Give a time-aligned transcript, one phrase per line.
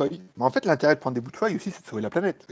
[0.00, 2.10] Mais en fait, l'intérêt de prendre des bouts de feuilles aussi, c'est de sauver la
[2.10, 2.46] planète.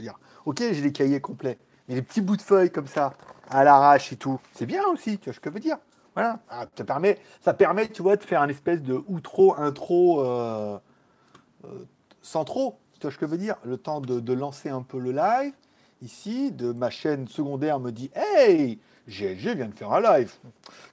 [0.45, 3.13] ok, j'ai des cahiers complets, mais les petits bouts de feuilles comme ça,
[3.49, 5.77] à l'arrache et tout, c'est bien aussi, tu vois ce que je veux dire.
[6.13, 10.21] Voilà, ah, ça permet, ça permet, tu vois, de faire un espèce de outro, intro,
[10.21, 10.77] euh,
[11.63, 11.85] euh,
[12.21, 13.55] sans trop, tu vois ce que je veux dire.
[13.63, 15.53] Le temps de, lancer un peu le live,
[16.01, 20.33] ici, de ma chaîne secondaire me dit, hey, GLG vient de faire un live.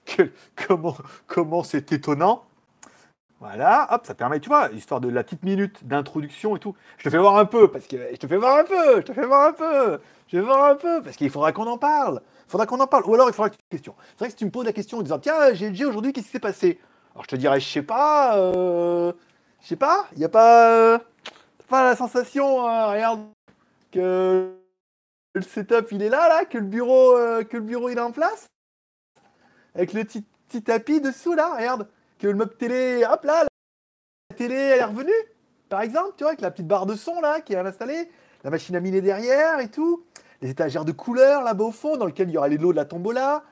[0.69, 0.97] comment,
[1.27, 2.45] comment c'est étonnant
[3.41, 6.75] voilà, hop, ça permet, tu vois, histoire de la petite minute d'introduction et tout.
[6.97, 9.03] Je te fais voir un peu, parce que je te fais voir un peu, je
[9.03, 11.79] te fais voir un peu, je vais voir un peu, parce qu'il faudra qu'on en
[11.79, 12.21] parle.
[12.47, 13.05] Il faudra qu'on en parle.
[13.07, 13.95] Ou alors il faudra que tu question.
[14.11, 16.27] C'est vrai que si tu me poses la question en disant, tiens, GLG aujourd'hui, qu'est-ce
[16.27, 16.81] qui s'est passé?
[17.15, 19.13] Alors je te dirais, je sais pas, euh,
[19.61, 20.99] je sais pas, il n'y a pas, euh,
[21.69, 23.21] pas la sensation, hein, regarde,
[23.93, 24.53] que
[25.35, 28.01] le setup il est là, là, que le bureau, euh, que le bureau il est
[28.01, 28.49] en place,
[29.77, 34.37] avec le petit, petit tapis dessous là, regarde que le meuble télé, hop là, la
[34.37, 35.13] télé elle est revenue,
[35.69, 38.11] par exemple, tu vois, avec la petite barre de son là qui est installée,
[38.45, 40.05] la machine à miner derrière et tout,
[40.43, 42.77] les étagères de couleurs là-bas au fond, dans lequel il y aura les lots de
[42.77, 43.45] la tombola.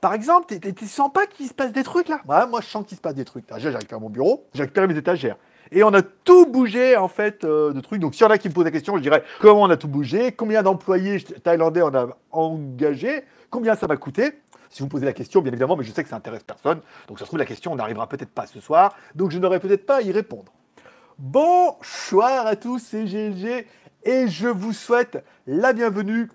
[0.00, 2.86] Par exemple, tu sens pas qu'il se passe des trucs là ouais, Moi, je sens
[2.86, 3.46] qu'il se passe des trucs.
[3.46, 5.36] Déjà, j'ai récupéré mon bureau, j'ai récupéré mes étagères.
[5.72, 8.00] Et on a tout bougé en fait euh, de trucs.
[8.00, 9.76] Donc, s'il y en a qui me posent la question, je dirais comment on a
[9.76, 14.32] tout bougé, combien d'employés thaïlandais on a engagé, combien ça va coûter.
[14.70, 16.80] Si vous posez la question, bien évidemment, mais je sais que ça intéresse personne.
[17.08, 18.94] Donc ça se trouve, la question n'arrivera peut-être pas ce soir.
[19.16, 20.52] Donc je n'aurai peut-être pas à y répondre.
[21.18, 23.66] Bonsoir à tous, c'est GLG
[24.04, 26.30] et je vous souhaite la bienvenue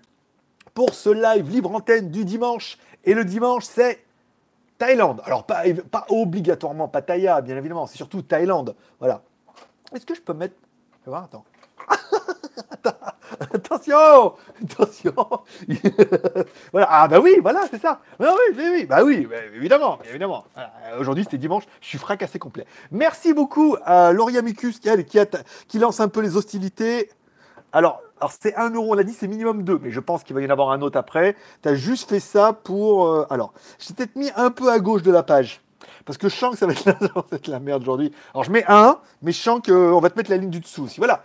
[0.74, 2.78] pour ce live libre antenne du dimanche.
[3.04, 4.04] Et le dimanche, c'est
[4.78, 5.22] Thaïlande.
[5.24, 8.76] Alors, pas, pas obligatoirement Pattaya, bien évidemment, c'est surtout Thaïlande.
[9.00, 9.22] Voilà.
[9.94, 10.56] Est-ce que je peux mettre.
[11.00, 11.44] Je vais voir, attends.
[13.54, 15.14] attention, attention.
[16.72, 16.88] voilà.
[16.90, 18.00] Ah bah oui, voilà, c'est ça.
[18.18, 20.44] Bah oui, oui, oui, bah oui, bah, évidemment, évidemment.
[20.98, 22.66] Aujourd'hui, c'était dimanche, je suis fracassé complet.
[22.90, 25.18] Merci beaucoup à Lauria Micus qui, qui,
[25.68, 27.10] qui lance un peu les hostilités.
[27.72, 30.34] Alors, alors c'est 1 euro, on l'a dit, c'est minimum 2, mais je pense qu'il
[30.34, 31.36] va y en avoir un autre après.
[31.62, 33.06] Tu as juste fait ça pour.
[33.06, 35.60] Euh, alors, j'ai peut-être mis un peu à gauche de la page.
[36.04, 36.96] Parce que je sens que ça va être la,
[37.48, 38.12] la merde aujourd'hui.
[38.32, 40.84] Alors je mets 1, mais je sens qu'on va te mettre la ligne du dessous
[40.84, 40.98] aussi.
[40.98, 41.24] Voilà.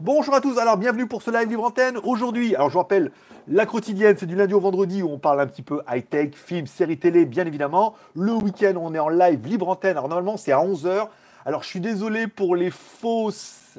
[0.00, 1.96] Bonjour à tous, alors bienvenue pour ce live libre antenne.
[2.04, 3.10] Aujourd'hui, alors je vous rappelle,
[3.48, 6.66] la quotidienne, c'est du lundi au vendredi où on parle un petit peu high-tech, films,
[6.66, 7.94] séries télé, bien évidemment.
[8.14, 9.92] Le week-end, on est en live libre antenne.
[9.92, 11.08] Alors normalement, c'est à 11h.
[11.46, 13.78] Alors je suis désolé pour les fausses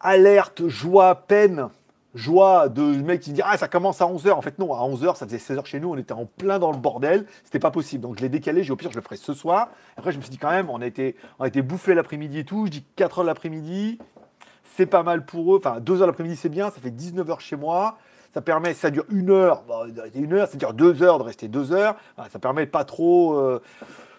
[0.00, 1.68] alertes, joie, peine.
[2.14, 4.32] Joie de mec qui dit Ah, ça commence à 11h.
[4.32, 5.90] En fait, non, à 11h, ça faisait 16h chez nous.
[5.90, 7.26] On était en plein dans le bordel.
[7.44, 8.02] C'était pas possible.
[8.02, 8.64] Donc, je l'ai décalé.
[8.64, 9.68] J'ai au pire, je le ferai ce soir.
[9.96, 12.38] Après, je me suis dit quand même, on a été, on a été bouffé l'après-midi
[12.40, 12.64] et tout.
[12.66, 13.98] Je dis 4h l'après-midi
[14.76, 15.58] c'est pas mal pour eux.
[15.58, 17.98] Enfin, 2 heures l'après-midi, c'est bien, ça fait 19 heures chez moi.
[18.34, 19.64] Ça permet, ça dure une heure,
[20.14, 21.96] une heure, ça dure deux heures de rester deux heures.
[22.30, 23.62] ça permet pas trop euh,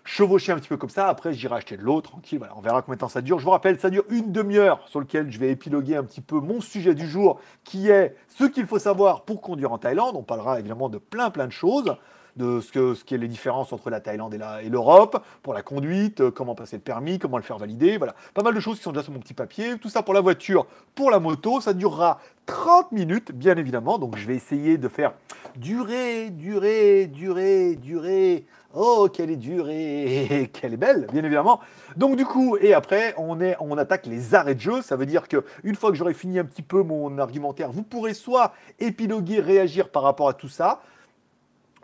[0.04, 1.08] chevaucher un petit peu comme ça.
[1.08, 2.40] Après, j'irai acheter de l'eau, tranquille.
[2.40, 3.38] Voilà, on verra combien de temps ça dure.
[3.38, 6.40] Je vous rappelle, ça dure une demi-heure sur lequel je vais épiloguer un petit peu
[6.40, 10.16] mon sujet du jour, qui est ce qu'il faut savoir pour conduire en Thaïlande.
[10.16, 11.96] On parlera évidemment de plein plein de choses
[12.40, 15.62] de ce, que, ce qui est les différences entre la Thaïlande et l'Europe, pour la
[15.62, 18.16] conduite, euh, comment passer le permis, comment le faire valider, voilà.
[18.34, 19.78] Pas mal de choses qui sont déjà sur mon petit papier.
[19.78, 24.00] Tout ça pour la voiture, pour la moto, ça durera 30 minutes, bien évidemment.
[24.00, 25.14] Donc je vais essayer de faire
[25.58, 28.46] durer, durer, durer, durer.
[28.74, 31.60] Oh, quelle est durée, quelle est belle, bien évidemment.
[31.98, 34.82] Donc du coup, et après, on, est, on attaque les arrêts de jeu.
[34.82, 37.84] Ça veut dire que une fois que j'aurai fini un petit peu mon argumentaire, vous
[37.84, 40.82] pourrez soit épiloguer, réagir par rapport à tout ça,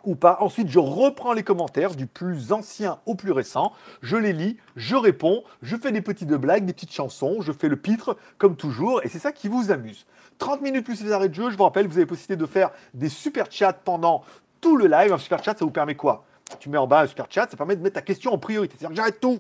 [0.05, 0.37] ou pas.
[0.39, 4.95] Ensuite, je reprends les commentaires du plus ancien au plus récent, je les lis, je
[4.95, 9.03] réponds, je fais des petites blagues, des petites chansons, je fais le pitre comme toujours,
[9.03, 10.05] et c'est ça qui vous amuse.
[10.37, 12.71] 30 minutes plus les arrêts de jeu, je vous rappelle, vous avez possibilité de faire
[12.93, 14.23] des super chats pendant
[14.61, 15.13] tout le live.
[15.13, 16.25] Un super chat, ça vous permet quoi?
[16.59, 18.75] Tu mets en bas un super chat, ça permet de mettre ta question en priorité.
[18.77, 19.39] C'est-à-dire que j'arrête tout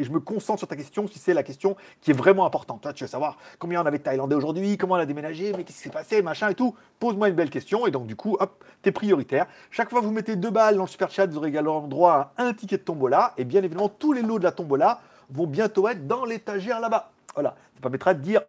[0.00, 2.80] et je me concentre sur ta question si c'est la question qui est vraiment importante.
[2.80, 5.62] Toi, tu veux savoir combien on avait de Thaïlandais aujourd'hui, comment on a déménagé, mais
[5.62, 6.74] qu'est-ce qui s'est passé, machin et tout.
[6.98, 9.46] Pose-moi une belle question et donc du coup, hop, t'es prioritaire.
[9.70, 12.32] Chaque fois que vous mettez deux balles dans le super chat, vous aurez également droit
[12.36, 15.46] à un ticket de tombola et bien évidemment tous les lots de la tombola vont
[15.46, 17.12] bientôt être dans l'étagère là-bas.
[17.34, 18.40] Voilà, ça permettra de dire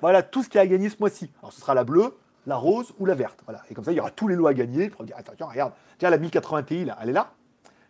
[0.00, 1.30] voilà tout ce qui a gagné ce mois-ci.
[1.40, 2.14] Alors ce sera la bleue,
[2.46, 3.40] la rose ou la verte.
[3.44, 3.62] Voilà.
[3.70, 4.90] Et comme ça, il y aura tous les lots à gagner.
[5.00, 7.32] Dire, attention, regarde, tiens, la 1080 Ti, là, elle est là.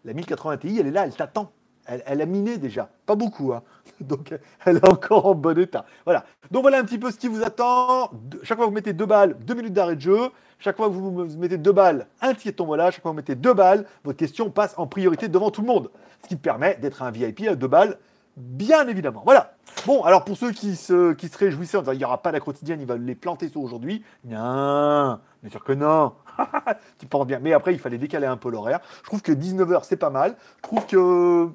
[0.04, 1.52] La 1080 Ti, elle est là, elle t'attend.
[1.86, 3.62] Elle, a miné déjà, pas beaucoup, hein.
[4.00, 4.34] donc
[4.64, 5.84] elle est encore en bon état.
[6.04, 6.24] Voilà.
[6.50, 8.10] Donc voilà un petit peu ce qui vous attend.
[8.42, 10.30] Chaque fois que vous mettez deux balles, deux minutes d'arrêt de jeu.
[10.58, 12.90] Chaque fois que vous mettez deux balles, un ticket tombola.
[12.90, 15.66] Chaque fois que vous mettez deux balles, votre question passe en priorité devant tout le
[15.66, 15.90] monde.
[16.22, 17.98] Ce qui permet d'être un VIP à deux balles,
[18.36, 19.22] bien évidemment.
[19.24, 19.54] Voilà.
[19.86, 22.32] Bon, alors pour ceux qui se, qui se réjouissaient en disant il n'y aura pas
[22.32, 24.02] la quotidienne, il va les planter sur aujourd'hui.
[24.24, 26.12] Non, bien sûr que non.
[26.98, 27.38] tu penses bien.
[27.40, 28.80] Mais après, il fallait décaler un peu l'horaire.
[28.98, 30.36] Je trouve que 19h, c'est pas mal.
[30.56, 31.50] Je trouve que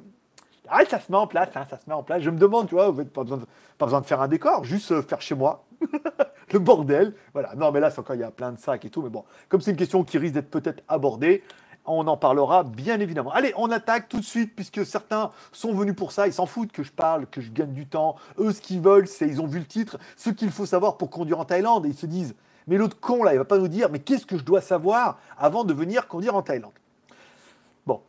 [0.73, 2.21] Ah, ça se met en place, hein, ça se met en place.
[2.21, 5.01] Je me demande, tu vois, vous n'avez pas besoin, de, faire un décor, juste euh,
[5.01, 5.65] faire chez moi.
[6.53, 7.13] le bordel.
[7.33, 7.55] Voilà.
[7.55, 9.01] Non, mais là, c'est encore, il y a plein de sacs et tout.
[9.01, 11.43] Mais bon, comme c'est une question qui risque d'être peut-être abordée,
[11.85, 13.31] on en parlera bien évidemment.
[13.31, 16.27] Allez, on attaque tout de suite puisque certains sont venus pour ça.
[16.27, 18.15] Ils s'en foutent que je parle, que je gagne du temps.
[18.37, 21.09] Eux, ce qu'ils veulent, c'est ils ont vu le titre, ce qu'il faut savoir pour
[21.09, 21.85] conduire en Thaïlande.
[21.85, 22.33] Et ils se disent,
[22.67, 25.17] mais l'autre con là, il va pas nous dire, mais qu'est-ce que je dois savoir
[25.37, 26.71] avant de venir conduire en Thaïlande?
[27.85, 28.01] Bon,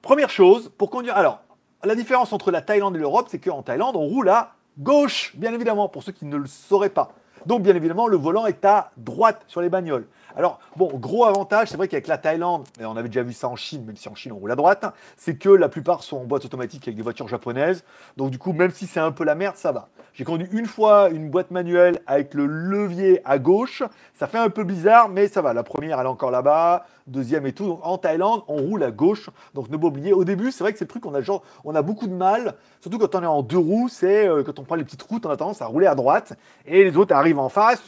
[0.00, 1.16] première chose pour conduire.
[1.16, 1.42] Alors,
[1.84, 5.52] la différence entre la Thaïlande et l'Europe, c'est qu'en Thaïlande, on roule à gauche, bien
[5.52, 7.12] évidemment, pour ceux qui ne le sauraient pas.
[7.46, 10.06] Donc, bien évidemment, le volant est à droite sur les bagnoles.
[10.36, 13.48] Alors, bon, gros avantage, c'est vrai qu'avec la Thaïlande, et on avait déjà vu ça
[13.48, 14.84] en Chine, même si en Chine on roule à droite,
[15.16, 17.84] c'est que la plupart sont en boîte automatique avec des voitures japonaises.
[18.16, 19.88] Donc, du coup, même si c'est un peu la merde, ça va.
[20.12, 23.82] J'ai conduit une fois une boîte manuelle avec le levier à gauche.
[24.14, 25.54] Ça fait un peu bizarre, mais ça va.
[25.54, 26.84] La première, elle est encore là-bas.
[27.06, 27.66] Deuxième et tout.
[27.66, 29.30] Donc, en Thaïlande, on roule à gauche.
[29.54, 30.12] Donc, ne pas oublier.
[30.12, 31.20] Au début, c'est vrai que c'est le truc, on a,
[31.64, 32.56] on a beaucoup de mal.
[32.80, 35.24] Surtout quand on est en deux roues, c'est euh, quand on prend les petites routes,
[35.26, 36.34] on a tendance à rouler à droite.
[36.66, 37.82] Et les autres arrivent en face.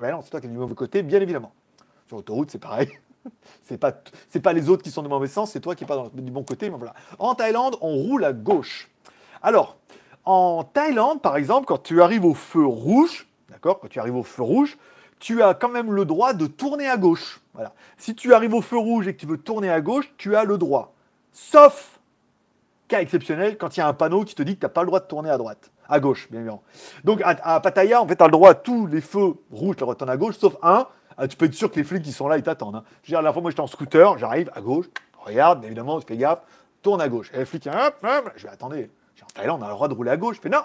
[0.00, 1.39] Ben non, c'est toi qui es du mauvais côté, bien évidemment.
[2.10, 2.90] Sur l'autoroute, c'est pareil.
[3.62, 3.92] c'est pas,
[4.28, 6.32] c'est pas les autres qui sont du mauvais sens, c'est toi qui es pas du
[6.32, 6.68] bon côté.
[6.68, 6.92] Mais voilà.
[7.20, 8.90] En Thaïlande, on roule à gauche.
[9.42, 9.76] Alors,
[10.24, 14.24] en Thaïlande, par exemple, quand tu arrives au feu rouge, d'accord, quand tu arrives au
[14.24, 14.76] feu rouge,
[15.20, 17.40] tu as quand même le droit de tourner à gauche.
[17.54, 17.74] Voilà.
[17.96, 20.42] Si tu arrives au feu rouge et que tu veux tourner à gauche, tu as
[20.42, 20.92] le droit.
[21.32, 22.00] Sauf
[22.88, 24.80] cas exceptionnel, quand il y a un panneau qui te dit que tu n'as pas
[24.80, 25.70] le droit de tourner à droite.
[25.88, 26.64] À gauche, bien évidemment.
[27.04, 29.82] Donc à, Pattaya, en fait, tu as le droit à tous les feux rouges, tu
[29.82, 30.88] le droit de tourner à gauche, sauf un,
[31.22, 32.76] ah, tu peux être sûr que les flics qui sont là, ils t'attendent.
[32.76, 32.84] Hein.
[33.02, 34.86] Je veux dire, la fois, moi, j'étais en scooter, j'arrive à gauche,
[35.18, 36.40] regarde, évidemment, fais gaffe,
[36.82, 37.30] tourne à gauche.
[37.34, 38.90] Et les flics, hop, hop, je vais attendez,
[39.22, 40.36] en Thaïlande, on a le droit de rouler à gauche.
[40.36, 40.62] Je fais non,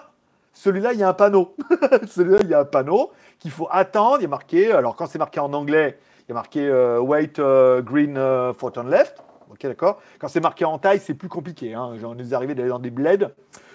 [0.54, 1.54] celui-là, il y a un panneau.
[2.08, 4.18] celui-là, il y a un panneau qu'il faut attendre.
[4.20, 7.38] Il a marqué, alors quand c'est marqué en anglais, il y a marqué euh, wait
[7.38, 9.22] uh, green uh, for turn left.
[9.50, 10.00] Ok, d'accord.
[10.18, 11.74] Quand c'est marqué en taille, c'est plus compliqué.
[11.74, 11.92] Hein.
[12.00, 13.28] J'en ai arrivé d'aller dans des bleds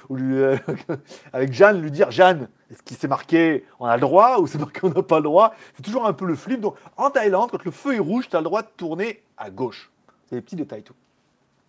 [0.09, 0.57] euh,
[1.33, 4.57] avec Jeanne, lui dire Jeanne, est-ce qu'il s'est marqué on a le droit ou c'est
[4.57, 5.53] marqué on n'a pas le droit?
[5.75, 6.61] C'est toujours un peu le flip.
[6.61, 9.49] Donc en Thaïlande, quand le feu est rouge, tu as le droit de tourner à
[9.49, 9.91] gauche.
[10.29, 10.95] C'est des petits détails tout.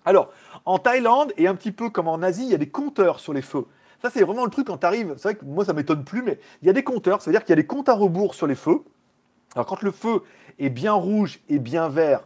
[0.04, 0.31] Alors,
[0.64, 3.32] en Thaïlande, et un petit peu comme en Asie, il y a des compteurs sur
[3.32, 3.66] les feux.
[4.00, 5.14] Ça, c'est vraiment le truc quand tu arrives.
[5.16, 7.22] C'est vrai que moi, ça m'étonne plus, mais il y a des compteurs.
[7.22, 8.82] Ça veut dire qu'il y a des comptes à rebours sur les feux.
[9.54, 10.22] Alors, quand le feu
[10.58, 12.25] est bien rouge et bien vert,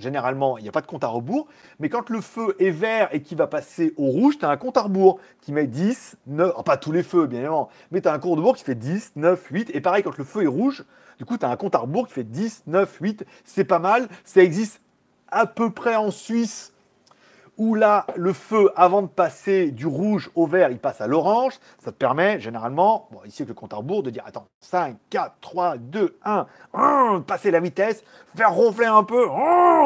[0.00, 1.46] généralement, il n'y a pas de compte à rebours.
[1.78, 4.56] Mais quand le feu est vert et qu'il va passer au rouge, tu as un
[4.56, 8.08] compte à rebours qui met 10, 9, pas tous les feux, bien évidemment, mais tu
[8.08, 9.70] as un compte à rebours qui fait 10, 9, 8.
[9.74, 10.84] Et pareil, quand le feu est rouge,
[11.18, 13.26] du coup, tu as un compte à rebours qui fait 10, 9, 8.
[13.44, 14.08] C'est pas mal.
[14.24, 14.80] Ça existe
[15.28, 16.72] à peu près en Suisse
[17.60, 21.60] où là, le feu, avant de passer du rouge au vert, il passe à l'orange.
[21.78, 25.34] Ça te permet, généralement, ici avec le compte à rebours, de dire attends, 5, 4,
[25.42, 26.18] 3, 2,
[26.72, 28.02] 1, passer la vitesse,
[28.34, 29.26] faire ronfler un peu,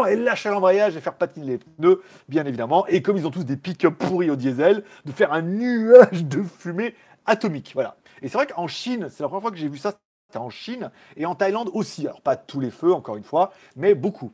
[0.09, 2.87] et lâcher l'embrayage et faire patiner les pneus, bien évidemment.
[2.87, 6.45] Et comme ils ont tous des pick-up pourris au diesel, de faire un nuage de
[6.45, 6.95] fumée
[7.27, 7.73] atomique.
[7.75, 7.97] Voilà.
[8.23, 9.95] Et c'est vrai qu'en Chine, c'est la première fois que j'ai vu ça,
[10.29, 12.07] c'était en Chine, et en Thaïlande aussi.
[12.07, 14.31] Alors, pas tous les feux, encore une fois, mais beaucoup.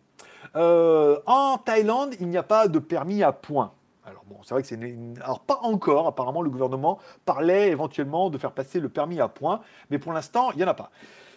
[0.57, 3.73] Euh, en Thaïlande, il n'y a pas de permis à points.
[4.05, 4.79] Alors bon, c'est vrai que c'est
[5.23, 6.07] alors pas encore.
[6.07, 9.61] Apparemment, le gouvernement parlait éventuellement de faire passer le permis à points,
[9.91, 10.91] mais pour l'instant, il n'y en a pas.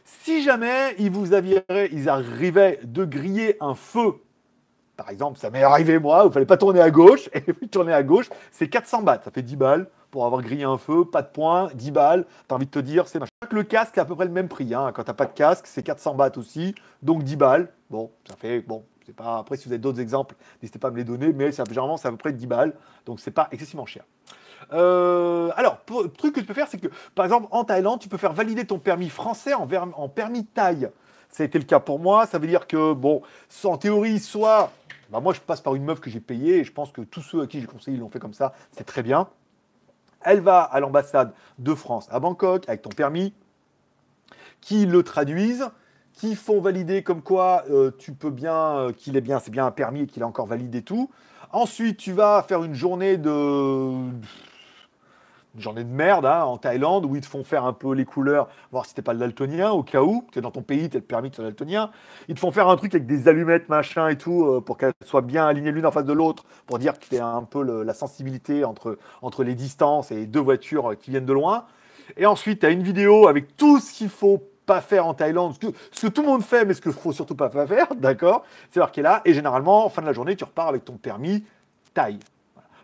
[0.05, 4.15] Si jamais ils vous ils arrivaient de griller un feu,
[4.97, 7.93] par exemple, ça m'est arrivé moi, il fallait pas tourner à gauche, et puis tourner
[7.93, 11.23] à gauche, c'est 400 bahts, ça fait 10 balles pour avoir grillé un feu, pas
[11.23, 13.31] de points, 10 balles, t'as envie de te dire, c'est machin.
[13.49, 14.91] Le casque est à peu près le même prix, hein.
[14.93, 18.61] quand t'as pas de casque, c'est 400 bahts aussi, donc 10 balles, bon, ça fait,
[18.61, 21.51] bon, pas, après, si vous avez d'autres exemples, n'hésitez pas à me les donner, mais
[21.51, 22.73] généralement, c'est à peu près 10 balles,
[23.05, 24.03] donc c'est pas excessivement cher.
[24.71, 28.09] Euh, alors, le truc que tu peux faire, c'est que, par exemple, en Thaïlande, tu
[28.09, 30.89] peux faire valider ton permis français en, en permis Thaï.
[31.29, 32.25] Ça a été le cas pour moi.
[32.25, 33.21] Ça veut dire que, bon,
[33.63, 34.71] en théorie, soit.
[35.11, 37.21] Bah moi, je passe par une meuf que j'ai payée, et je pense que tous
[37.21, 38.53] ceux à qui j'ai conseillé, l'ont fait comme ça.
[38.71, 39.27] C'est très bien.
[40.21, 43.33] Elle va à l'ambassade de France à Bangkok avec ton permis,
[44.61, 45.69] qui le traduisent
[46.13, 49.65] qui font valider comme quoi euh, tu peux bien, euh, qu'il est bien, c'est bien
[49.65, 51.09] un permis et qu'il a encore validé tout.
[51.51, 54.09] Ensuite, tu vas faire une journée de
[55.55, 58.05] une journée de merde hein, en Thaïlande où ils te font faire un peu les
[58.05, 60.89] couleurs, voir si t'es pas le daltonien au cas où, tu es dans ton pays,
[60.89, 61.91] tu as le permis de daltonien.
[62.27, 64.93] Ils te font faire un truc avec des allumettes, machin et tout, euh, pour qu'elles
[65.05, 67.83] soient bien alignées l'une en face de l'autre, pour dire que tu as un peu
[67.83, 71.65] la sensibilité entre, entre les distances et les deux voitures qui viennent de loin.
[72.17, 75.55] Et ensuite, tu as une vidéo avec tout ce qu'il faut pas faire en Thaïlande,
[75.91, 78.45] ce que, tout le monde fait, mais ce qu'il faut surtout pas faire, d'accord?
[78.71, 81.43] C'est marqué là, et généralement, en fin de la journée, tu repars avec ton permis
[81.93, 82.19] Thaï.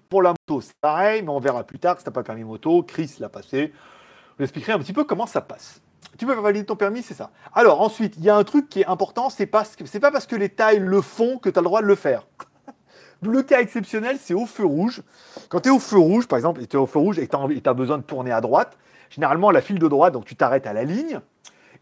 [0.10, 2.44] Pour la moto, c'est pareil, mais on verra plus tard si tu n'as pas permis
[2.44, 2.82] moto.
[2.82, 3.72] Chris l'a passé.
[3.72, 5.82] Je vous expliquerai un petit peu comment ça passe.
[6.18, 7.30] Tu peux valider ton permis, c'est ça.
[7.54, 10.26] Alors ensuite, il y a un truc qui est important, c'est pas, c'est pas parce
[10.26, 12.26] que les Thaïs le font que tu as le droit de le faire.
[13.22, 15.02] Le cas exceptionnel, c'est au feu rouge.
[15.50, 17.28] Quand tu es au feu rouge, par exemple, et tu es au feu rouge et
[17.28, 17.36] tu
[17.70, 18.78] as, besoin de tourner à droite,
[19.10, 21.20] généralement, la file de droite, donc tu t'arrêtes à la ligne.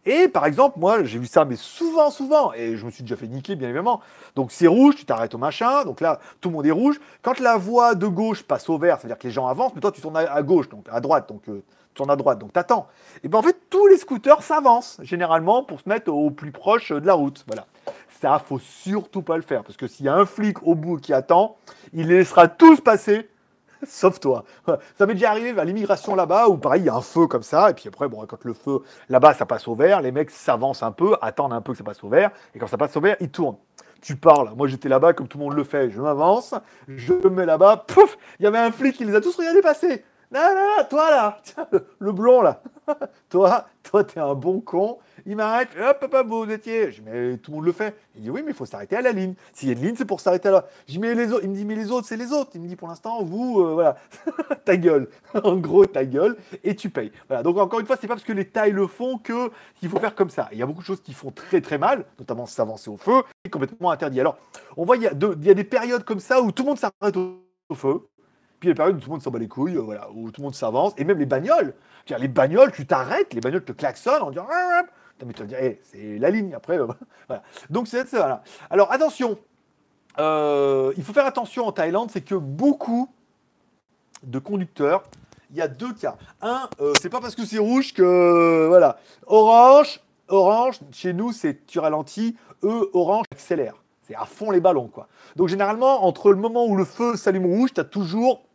[0.10, 3.18] Et par exemple, moi, j'ai vu ça, mais souvent, souvent, et je me suis déjà
[3.18, 4.00] fait niquer, bien évidemment.
[4.36, 6.98] Donc c'est rouge, tu t'arrêtes au machin, donc là, tout le monde est rouge.
[7.22, 9.92] Quand la voie de gauche passe au vert, c'est-à-dire que les gens avancent, mais toi,
[9.92, 12.88] tu tournes à, gauche, donc à droite, donc euh, tu tournes à droite, donc t'attends.
[13.22, 16.94] Et bien en fait, tous les scooters s'avancent, généralement, pour se mettre au plus proche
[16.94, 17.44] de la route.
[17.46, 17.66] Voilà.
[18.22, 21.02] Ça, faut surtout pas le faire, parce que s'il y a un flic au bout
[21.02, 21.58] qui attend,
[21.92, 23.28] il les laissera tous passer
[23.88, 24.44] Sauf toi.
[24.98, 27.44] Ça m'est déjà arrivé vers l'immigration là-bas où pareil, il y a un feu comme
[27.44, 28.80] ça, et puis après, bon, quand le feu
[29.10, 31.84] là-bas, ça passe au vert, les mecs s'avancent un peu, attendent un peu que ça
[31.84, 33.58] passe au vert, et quand ça passe au vert, ils tournent.
[34.02, 34.52] Tu parles.
[34.56, 35.90] Moi, j'étais là-bas comme tout le monde le fait.
[35.90, 36.54] Je m'avance,
[36.88, 39.62] je me mets là-bas, pouf, il y avait un flic qui les a tous regardés
[39.62, 40.04] passer.
[40.32, 41.42] Non, non, non, toi là,
[42.00, 42.62] le blond là,
[43.30, 44.98] toi, toi, t'es un bon con.
[45.26, 46.92] Il m'arrête, hop, hop, hop, vous étiez.
[46.92, 47.96] Je dis, tout le monde le fait.
[48.16, 49.36] Il dit, oui, mais il faut s'arrêter à la ligne.
[49.54, 50.66] S'il y a une ligne, c'est pour s'arrêter là.
[50.88, 52.52] Je dis, mais les autres, il me dit, mais les autres, c'est les autres.
[52.56, 53.98] Il me dit, pour l'instant, vous, euh, voilà,
[54.66, 55.10] ta gueule.
[55.44, 57.12] en gros, ta gueule, et tu payes.
[57.28, 57.44] Voilà.
[57.44, 60.00] Donc, encore une fois, c'est pas parce que les tailles le font que qu'il faut
[60.00, 60.50] faire comme ça.
[60.52, 63.24] Il y a beaucoup de choses qui font très, très mal, notamment s'avancer au feu,
[63.44, 64.20] c'est complètement interdit.
[64.20, 64.38] Alors,
[64.76, 66.80] on voit, il y, il y a des périodes comme ça où tout le monde
[66.80, 68.02] s'arrête au, feu.
[68.60, 69.82] Puis il y a des périodes où tout le monde s'en bat les couilles, euh,
[69.82, 71.74] voilà, où tout le monde s'avance, et même les bagnoles.
[72.18, 74.48] Les bagnoles, tu t'arrêtes, les bagnoles te klaxonnent en disant
[75.26, 76.78] mais tu vas dire, eh, c'est la ligne après.
[76.78, 76.88] Euh,
[77.28, 77.44] voilà.
[77.70, 78.44] Donc c'est ça.
[78.70, 79.38] Alors attention,
[80.20, 83.10] euh, il faut faire attention en Thaïlande, c'est que beaucoup
[84.24, 85.04] de conducteurs,
[85.52, 86.18] il y a deux cas.
[86.42, 89.00] Un, c'est pas parce que c'est rouge que voilà.
[89.28, 92.36] Orange, orange, chez nous c'est tu ralentis.
[92.64, 93.76] Eux, orange accélère.
[94.04, 95.08] C'est à fond les ballons quoi.
[95.36, 98.47] Donc généralement entre le moment où le feu s'allume rouge, tu as toujours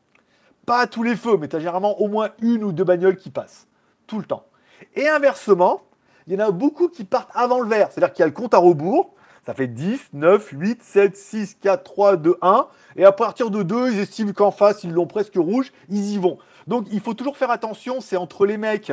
[0.66, 3.30] pas tous les feux, mais tu as généralement au moins une ou deux bagnoles qui
[3.30, 3.66] passent
[4.06, 4.46] tout le temps.
[4.94, 5.82] Et inversement,
[6.26, 7.88] il y en a beaucoup qui partent avant le vert.
[7.90, 9.14] C'est-à-dire qu'il y a le compte à rebours.
[9.44, 12.66] Ça fait 10, 9, 8, 7, 6, 4, 3, 2, 1.
[12.96, 16.18] Et à partir de 2, ils estiment qu'en face, ils l'ont presque rouge, ils y
[16.18, 16.38] vont.
[16.68, 18.92] Donc il faut toujours faire attention, c'est entre les mecs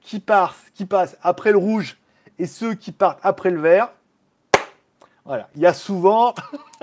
[0.00, 1.98] qui, passent, qui passent après le rouge
[2.38, 3.88] et ceux qui partent après le vert.
[5.24, 6.32] Voilà, il y a souvent,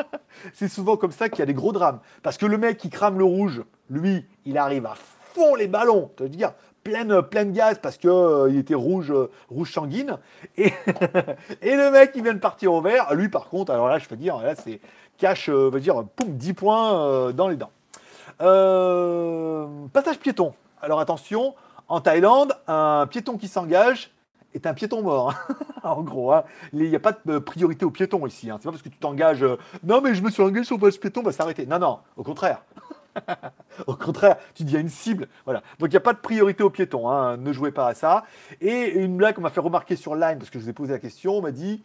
[0.54, 2.00] c'est souvent comme ça qu'il y a des gros drames.
[2.22, 6.12] Parce que le mec qui crame le rouge, lui, il arrive à fond les ballons.
[6.20, 6.54] Veux dire,
[6.86, 10.18] pleine, pleine gaz parce que euh, était rouge, euh, rouge sanguine.
[10.58, 10.72] Et,
[11.64, 13.14] le mec, il vient de partir au vert.
[13.14, 14.80] Lui, par contre, alors là, je peux dire, là, c'est
[15.18, 17.72] cash, euh, va dire, poum, 10 points dans les dents.
[19.90, 20.54] passage piéton.
[20.82, 21.56] Alors attention,
[21.88, 24.12] en Thaïlande, un piéton qui s'engage
[24.54, 25.32] est un piéton mort.
[25.32, 25.56] Hein.
[25.84, 26.44] en gros, hein.
[26.72, 28.52] il n'y a pas de priorité au piéton ici.
[28.52, 28.58] Hein.
[28.60, 29.46] C'est pas parce que tu t'engages.
[29.84, 31.66] non, mais je me suis engagé sur le piéton, va s'arrêter.
[31.66, 32.62] Non, non, au contraire.
[33.88, 35.28] Au contraire, tu à une cible.
[35.46, 35.62] Voilà.
[35.80, 37.10] Donc il n'y a pas de priorité aux piétons.
[37.10, 37.38] Hein.
[37.38, 38.24] Ne jouez pas à ça.
[38.62, 40.94] Et une blague qu'on m'a fait remarquer sur Line, parce que je vous ai posé
[40.94, 41.84] la question, on m'a dit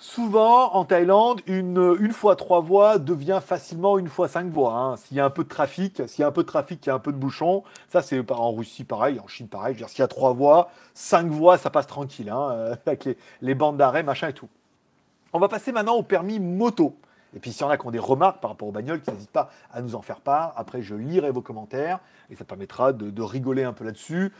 [0.00, 4.72] souvent en Thaïlande, une, une fois trois voies devient facilement une fois cinq voies.
[4.72, 4.96] Hein.
[4.96, 6.88] S'il y a un peu de trafic, s'il y a un peu de trafic, il
[6.88, 7.62] y a un peu de bouchon.
[7.88, 9.76] Ça, c'est en Russie pareil, en Chine pareil.
[9.86, 13.08] S'il y a trois voies, cinq voies, ça passe tranquille, hein, avec
[13.42, 14.48] les bandes d'arrêt, machin et tout.
[15.32, 16.96] On va passer maintenant au permis moto.
[17.34, 19.10] Et puis s'il y en a qui ont des remarques par rapport aux bagnoles, qui
[19.10, 20.52] n'hésitent pas à nous en faire part.
[20.56, 24.32] Après, je lirai vos commentaires et ça permettra de, rigoler un peu là-dessus,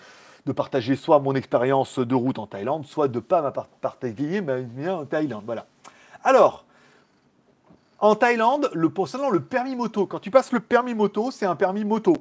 [0.46, 4.60] de partager soit mon expérience de route en Thaïlande, soit de ne pas partager ma
[4.60, 5.44] bien en Thaïlande.
[5.46, 5.66] Voilà.
[6.24, 6.64] Alors,
[8.00, 11.84] en Thaïlande, le, le permis moto, quand tu passes le permis moto, c'est un permis
[11.84, 12.14] moto.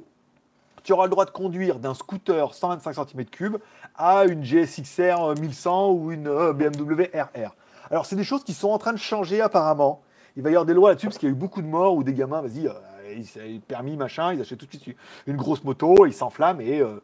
[0.82, 3.58] Tu auras le droit de conduire d'un scooter 125 cm3
[3.96, 7.54] à une GSXR 1100 ou une euh, BMW RR.
[7.90, 10.00] Alors, c'est des choses qui sont en train de changer apparemment
[10.36, 11.94] il va y avoir des lois là-dessus parce qu'il y a eu beaucoup de morts
[11.94, 12.68] où des gamins, vas-y,
[13.16, 17.00] ils permis, machin, ils achètent tout de suite une grosse moto, ils s'enflamment et euh,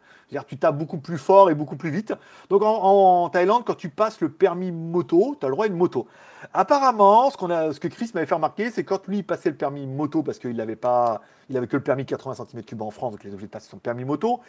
[0.47, 2.15] tu tapes beaucoup plus fort et beaucoup plus vite.
[2.51, 5.77] Donc en, Thaïlande, quand tu passes le permis moto, tu as le droit à une
[5.77, 6.07] moto.
[6.53, 9.57] Apparemment, ce, qu'on a, ce que Chris m'avait fait remarquer, c'est quand lui passait le
[9.57, 13.13] permis moto parce qu'il n'avait pas, il avait que le permis 80 cm3 en France,
[13.13, 14.41] donc il est obligé de passer son permis moto.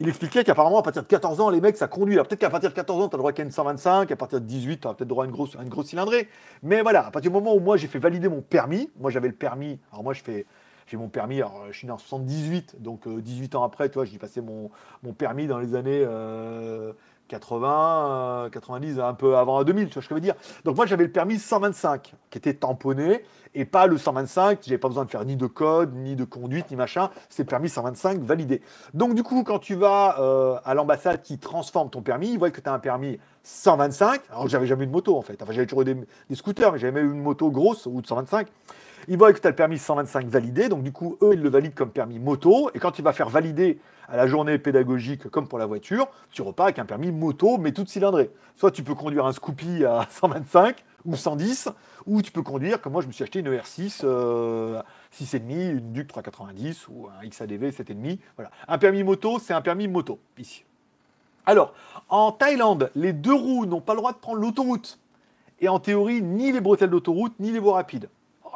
[0.00, 2.16] Il expliquait qu'apparemment, à partir de 14 ans, les mecs, ça conduit.
[2.16, 4.40] Peut-être qu'à partir de 14 ans, tu as le droit qu'à une 125, à partir
[4.40, 6.28] de 18, tu as peut-être droit à une grosse, une grosse cylindrée.
[6.62, 9.28] Mais voilà, à partir du moment où moi j'ai fait valider mon permis, moi j'avais
[9.28, 10.46] le permis, alors moi je fais
[10.86, 13.94] j'ai mon permis, alors je suis né en 78, donc 18 euh, ans après, tu
[13.94, 14.70] vois, j'ai passé mon,
[15.12, 16.06] permis dans les années
[17.28, 20.34] 80, 90, euh, un peu avant 2000, tu vois ce que je veux dire.
[20.64, 23.24] Donc moi j'avais le permis 125, qui était tamponné,
[23.54, 26.70] et pas le 125, j'avais pas besoin de faire ni de code, ni de conduite,
[26.70, 28.62] ni machin, c'est le permis 125 validé.
[28.94, 32.50] Donc du coup, quand tu vas euh, à l'ambassade qui transforme ton permis, ils voient
[32.50, 35.52] que tu as un permis 125, alors j'avais jamais eu de moto en fait, enfin
[35.52, 35.96] j'avais toujours eu des,
[36.28, 38.46] des scooters, mais j'avais jamais eu une moto grosse ou de 125.
[39.08, 41.48] Ils voient que tu as le permis 125 validé, donc du coup, eux, ils le
[41.48, 42.70] valident comme permis moto.
[42.74, 46.42] Et quand tu vas faire valider à la journée pédagogique, comme pour la voiture, tu
[46.42, 48.30] repars avec un permis moto, mais toute cylindrée.
[48.56, 51.68] Soit tu peux conduire un Scoopy à 125, ou 110,
[52.06, 54.82] ou tu peux conduire, comme moi je me suis acheté une ER6, euh,
[55.12, 58.18] 6,5, une Duc 390 ou un XADV 7,5.
[58.36, 58.50] Voilà.
[58.66, 60.64] Un permis moto, c'est un permis moto, ici.
[61.46, 61.74] Alors,
[62.08, 64.98] en Thaïlande, les deux roues n'ont pas le droit de prendre l'autoroute.
[65.60, 68.08] Et en théorie, ni les bretelles d'autoroute, ni les voies rapides.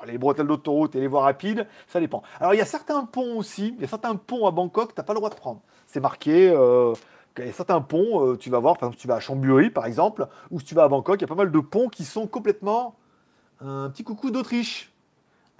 [0.06, 2.22] Les bretelles d'autoroute et les voies rapides, ça dépend.
[2.38, 5.00] Alors, il y a certains ponts aussi, il y a certains ponts à Bangkok, tu
[5.00, 5.60] n'as pas le droit de prendre.
[5.86, 6.94] C'est marqué, euh,
[7.38, 9.70] y a certains ponts, euh, tu vas voir, par exemple, si tu vas à Chamburi,
[9.70, 11.88] par exemple, ou si tu vas à Bangkok, il y a pas mal de ponts
[11.88, 12.96] qui sont complètement
[13.60, 14.92] un petit coucou d'Autriche.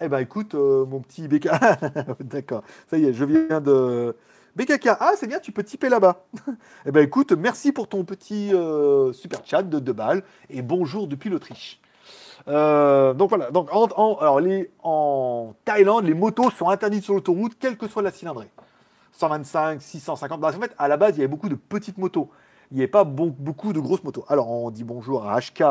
[0.03, 1.49] Eh ben écoute, euh, mon petit BK,
[2.21, 4.17] d'accord, ça y est, je viens de...
[4.57, 6.25] BKK, ah c'est bien, tu peux typer là-bas.
[6.87, 11.07] eh ben écoute, merci pour ton petit euh, super chat de 2 balles et bonjour
[11.07, 11.81] depuis l'Autriche.
[12.47, 17.77] Donc voilà, donc en, alors les, en Thaïlande, les motos sont interdites sur l'autoroute, quelle
[17.77, 18.51] que soit la cylindrée.
[19.13, 20.41] 125, 650.
[20.41, 22.31] Bah, en fait, à la base, il y avait beaucoup de petites motos.
[22.71, 24.25] Il n'y avait pas beaucoup de grosses motos.
[24.29, 25.65] Alors, on dit bonjour à HK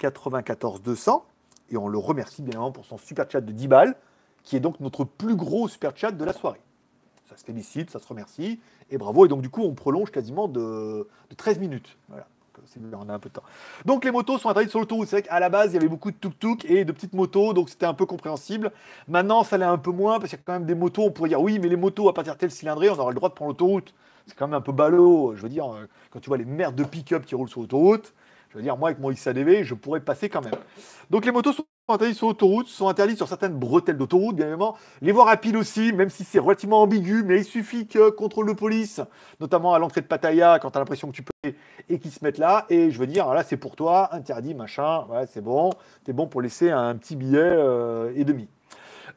[0.00, 1.24] 94200
[1.70, 3.96] et on le remercie bien évidemment pour son super chat de 10 balles,
[4.42, 6.60] qui est donc notre plus gros super chat de la soirée.
[7.28, 8.58] Ça se félicite, ça se remercie
[8.90, 9.26] et bravo.
[9.26, 11.98] Et donc, du coup, on prolonge quasiment de, de 13 minutes.
[12.08, 12.26] Voilà
[13.08, 13.42] a un peu de temps.
[13.84, 15.08] Donc les motos sont interdites sur l'autoroute.
[15.08, 17.52] C'est vrai qu'à la base, il y avait beaucoup de tuk-tuk et de petites motos,
[17.52, 18.72] donc c'était un peu compréhensible.
[19.06, 21.02] Maintenant, ça l'est un peu moins parce qu'il y a quand même des motos.
[21.02, 23.16] On pourrait dire oui, mais les motos à partir de tel cylindrée, on aura le
[23.16, 23.94] droit de prendre l'autoroute.
[24.26, 25.34] C'est quand même un peu ballot.
[25.36, 28.12] Je veux dire, euh, quand tu vois les merdes de pick-up qui roulent sur l'autoroute,
[28.50, 30.54] je veux dire, moi avec mon XADV, je pourrais passer quand même.
[31.10, 34.76] Donc les motos sont interdites sur l'autoroute, sont interdites sur certaines bretelles d'autoroute, bien évidemment.
[35.00, 38.52] Les voies rapides aussi, même si c'est relativement ambigu, mais il suffit que contrôle de
[38.52, 39.00] police,
[39.40, 41.52] notamment à l'entrée de Pattaya, quand tu as l'impression que tu peux,
[41.88, 42.66] et qu'ils se mettent là.
[42.68, 45.70] Et je veux dire, là, c'est pour toi, interdit, machin, ouais, c'est bon,
[46.04, 48.48] t'es bon pour laisser un petit billet euh, et demi.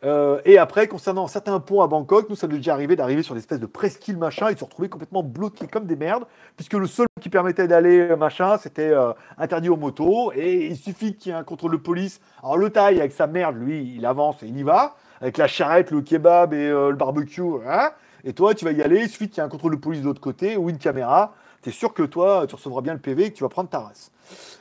[0.03, 3.36] Euh, et après, concernant certains ponts à Bangkok, nous, ça nous déjà arrivé d'arriver sur
[3.36, 6.88] l'espèce de presqu'île machin et de se retrouver complètement bloqué comme des merdes, puisque le
[6.88, 10.31] seul qui permettait d'aller euh, machin, c'était euh, interdit aux motos.
[10.34, 12.20] Et il suffit qu'il y ait un contrôle de police.
[12.41, 15.48] Alors le taille, avec sa merde, lui, il avance et il y va, avec la
[15.48, 17.41] charrette, le kebab et le barbecue.
[17.67, 17.91] Hein
[18.24, 20.01] et toi, tu vas y aller, il suffit qu'il y ait un contrôle de police
[20.01, 21.34] de l'autre côté ou une caméra.
[21.63, 23.79] C'est sûr que toi, tu recevras bien le PV et que tu vas prendre ta
[23.79, 24.12] race.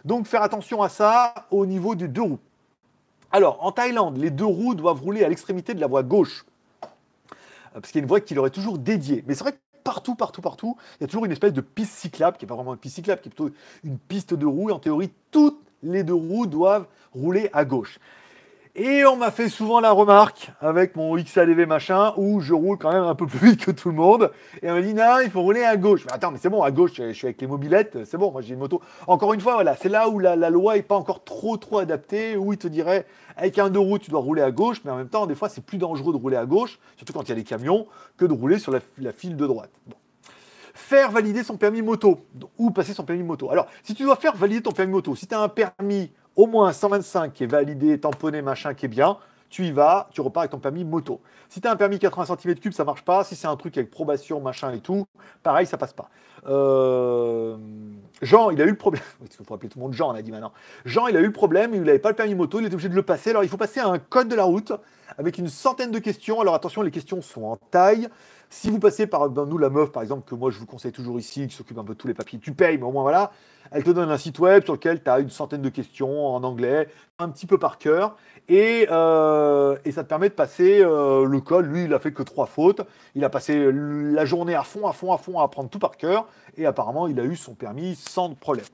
[0.05, 2.39] Donc faire attention à ça au niveau des deux roues.
[3.33, 6.45] Alors, en Thaïlande, les deux roues doivent rouler à l'extrémité de la voie gauche.
[6.83, 6.87] Euh,
[7.75, 9.25] parce qu'il y a une voie qui leur est toujours dédiée.
[9.27, 11.93] Mais c'est vrai que partout, partout, partout, il y a toujours une espèce de piste
[11.93, 14.71] cyclable, qui n'est pas vraiment une piste cyclable, qui est plutôt une piste de roues.
[14.71, 17.99] Et en théorie, toutes les deux roues doivent rouler à gauche.
[18.77, 22.93] Et on m'a fait souvent la remarque avec mon XADV machin où je roule quand
[22.93, 24.31] même un peu plus vite que tout le monde.
[24.63, 26.05] Et on m'a dit non, il faut rouler à gauche.
[26.07, 28.43] Mais attends, mais c'est bon, à gauche, je suis avec les mobilettes, c'est bon, moi
[28.43, 28.81] j'ai une moto.
[29.09, 32.37] Encore une fois, voilà, c'est là où la, loi n'est pas encore trop trop adaptée,
[32.37, 33.07] où il te dirait
[33.37, 35.49] avec un deux roues, tu dois rouler à gauche, mais en même temps, des fois,
[35.49, 38.25] c'est plus dangereux de rouler à gauche, surtout quand il y a des camions, que
[38.25, 39.71] de rouler sur la, file de droite.
[40.75, 42.21] Faire valider son permis moto
[42.57, 43.51] ou passer son permis moto.
[43.51, 46.47] Alors, si tu dois faire valider ton permis moto, si tu as un permis au
[46.47, 49.19] moins 125 qui est validé, tamponné, machin, qui est bien,
[49.51, 51.21] tu y vas, tu repars avec ton permis moto.
[51.49, 53.25] Si tu as un permis 80 cm3, ça marche pas.
[53.25, 55.05] Si c'est un truc avec probation, machin et tout,
[55.43, 56.09] pareil, ça passe pas.
[56.47, 57.57] Euh,
[58.23, 59.03] Jean, il a eu le problème.
[59.41, 60.53] Il faut appeler tout le monde Jean, on a dit maintenant.
[60.85, 62.89] Jean, il a eu le problème, il n'avait pas le permis moto, il était obligé
[62.89, 63.31] de le passer.
[63.31, 64.73] Alors, il faut passer à un code de la route
[65.19, 66.41] avec une centaine de questions.
[66.41, 68.09] Alors, attention, les questions sont en taille.
[68.53, 70.91] Si vous passez par ben, nous, la meuf, par exemple, que moi je vous conseille
[70.91, 73.03] toujours ici, qui s'occupe un peu de tous les papiers, tu payes, mais au moins
[73.03, 73.31] voilà,
[73.71, 76.43] elle te donne un site web sur lequel tu as une centaine de questions en
[76.43, 76.89] anglais,
[77.21, 78.17] un petit peu par cœur,
[78.49, 81.67] et, euh, ça te permet de passer euh, le code.
[81.67, 82.81] Lui, il a fait que trois fautes.
[83.15, 85.97] Il a passé la journée à fond, à fond, à fond à apprendre tout par
[85.97, 88.67] cœur, et apparemment, il a eu son permis sans problème.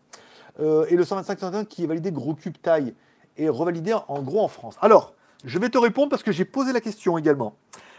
[0.59, 2.95] Euh, et le 125 qui est validé gros cube taille
[3.37, 4.79] est revalidé en gros en France.
[4.81, 5.13] Alors,
[5.45, 7.57] je vais te répondre parce que j'ai posé la question également.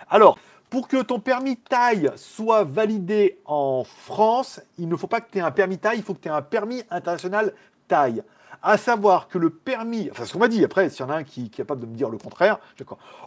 [0.09, 5.31] Alors, pour que ton permis taille soit validé en France, il ne faut pas que
[5.31, 7.53] tu aies un permis taille, il faut que tu aies un permis international
[7.87, 8.23] taille.
[8.61, 11.17] À savoir que le permis, enfin ce qu'on m'a dit, après s'il y en a
[11.17, 12.59] un qui, est capable de me dire le contraire.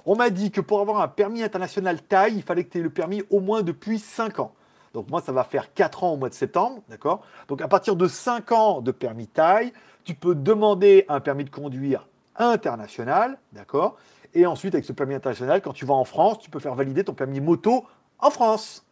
[0.05, 2.83] On m'a dit que pour avoir un permis international taille, il fallait que tu aies
[2.83, 4.53] le permis au moins depuis 5 ans.
[4.93, 7.95] Donc moi, ça va faire 4 ans au mois de septembre, d'accord Donc à partir
[7.95, 9.73] de 5 ans de permis taille,
[10.05, 13.97] tu peux demander un permis de conduire international, d'accord
[14.35, 17.05] et ensuite, avec ce permis international, quand tu vas en France, tu peux faire valider
[17.05, 17.85] ton permis moto
[18.19, 18.87] en France.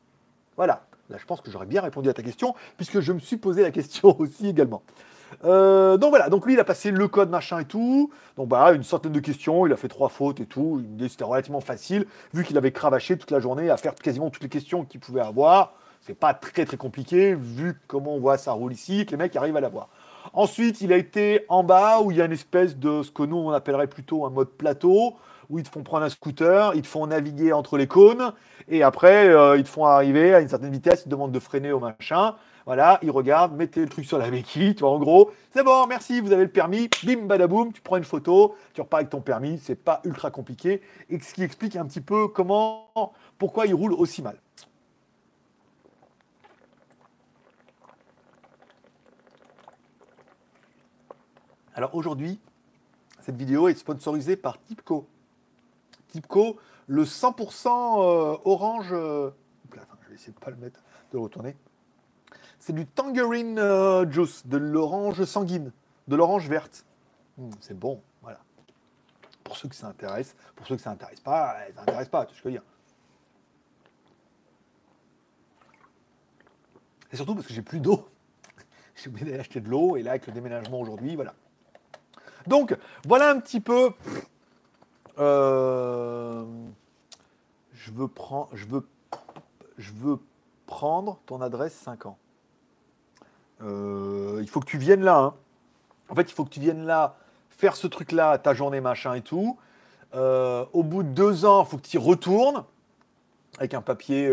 [0.57, 0.85] Voilà.
[1.11, 3.62] Là, je pense que j'aurais bien répondu à ta question, puisque je me suis posé
[3.62, 4.83] la question aussi également.
[5.44, 8.11] Euh, donc voilà, donc lui il a passé le code machin et tout.
[8.37, 10.83] Donc bah une centaine de questions, il a fait trois fautes et tout.
[11.09, 14.48] C'était relativement facile, vu qu'il avait cravaché toute la journée à faire quasiment toutes les
[14.48, 15.74] questions qu'il pouvait avoir.
[16.01, 19.37] C'est pas très très compliqué, vu comment on voit ça roule ici, que les mecs
[19.37, 19.88] arrivent à l'avoir.
[20.32, 23.22] Ensuite, il a été en bas où il y a une espèce de ce que
[23.22, 25.16] nous on appellerait plutôt un mode plateau,
[25.50, 28.32] où ils te font prendre un scooter, ils te font naviguer entre les cônes,
[28.68, 31.40] et après, euh, ils te font arriver à une certaine vitesse, ils te demandent de
[31.40, 32.34] freiner au machin.
[32.66, 35.86] Voilà, ils regardent, mettez le truc sur la béquille, tu vois, en gros, c'est bon,
[35.86, 39.22] merci, vous avez le permis, bim, badaboum, tu prends une photo, tu repars avec ton
[39.22, 42.90] permis, c'est pas ultra compliqué, et ce qui explique un petit peu comment,
[43.38, 44.36] pourquoi ils roulent aussi mal.
[51.78, 52.40] Alors aujourd'hui,
[53.20, 55.06] cette vidéo est sponsorisée par Tipco.
[56.08, 58.88] Tipco, le 100% euh, orange.
[58.90, 59.30] Euh,
[59.72, 60.80] je vais essayer de pas le mettre,
[61.12, 61.54] de retourner.
[62.58, 65.70] C'est du tangerine euh, juice, de l'orange sanguine,
[66.08, 66.84] de l'orange verte.
[67.36, 68.40] Hmm, c'est bon, voilà.
[69.44, 72.34] Pour ceux que ça intéresse, pour ceux que ça intéresse pas, ça intéresse pas, tu
[72.34, 72.64] ce que je veux dire.
[77.12, 78.08] Et surtout parce que j'ai plus d'eau.
[78.96, 81.36] J'ai oublié d'aller de l'eau et là avec le déménagement aujourd'hui, voilà.
[82.48, 83.90] Donc, voilà un petit peu.
[85.18, 86.44] Euh,
[87.74, 88.08] je, veux
[90.66, 92.16] prendre, ton adresse 5 ans.
[93.62, 95.18] Euh, il faut que tu viennes là.
[95.18, 95.34] Hein.
[96.08, 97.16] En fait, il faut que tu viennes là
[97.50, 99.58] faire ce truc-là, ta journée machin et tout.
[100.14, 102.64] Euh, au bout de deux ans, il faut que tu y retournes
[103.58, 104.32] avec un papier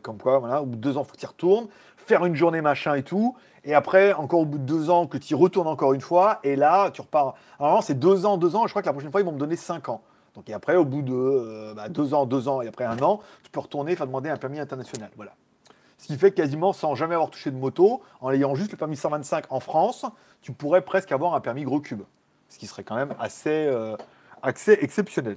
[0.00, 0.62] comme quoi, voilà.
[0.62, 1.68] Au bout de deux ans, il faut que tu y retournes,
[2.02, 3.36] faire une journée machin et tout.
[3.64, 6.40] Et après, encore au bout de deux ans, que tu y retournes encore une fois,
[6.42, 7.34] et là, tu repars.
[7.60, 9.38] Alors, c'est deux ans, deux ans, je crois que la prochaine fois, ils vont me
[9.38, 10.02] donner cinq ans.
[10.34, 12.98] Donc, et après, au bout de euh, bah, deux ans, deux ans, et après un
[13.00, 15.10] an, tu peux retourner, faire demander un permis international.
[15.16, 15.32] Voilà.
[15.98, 18.96] Ce qui fait quasiment sans jamais avoir touché de moto, en ayant juste le permis
[18.96, 20.04] 125 en France,
[20.40, 22.02] tu pourrais presque avoir un permis gros cube.
[22.48, 23.96] Ce qui serait quand même assez, euh,
[24.42, 25.36] exceptionnel.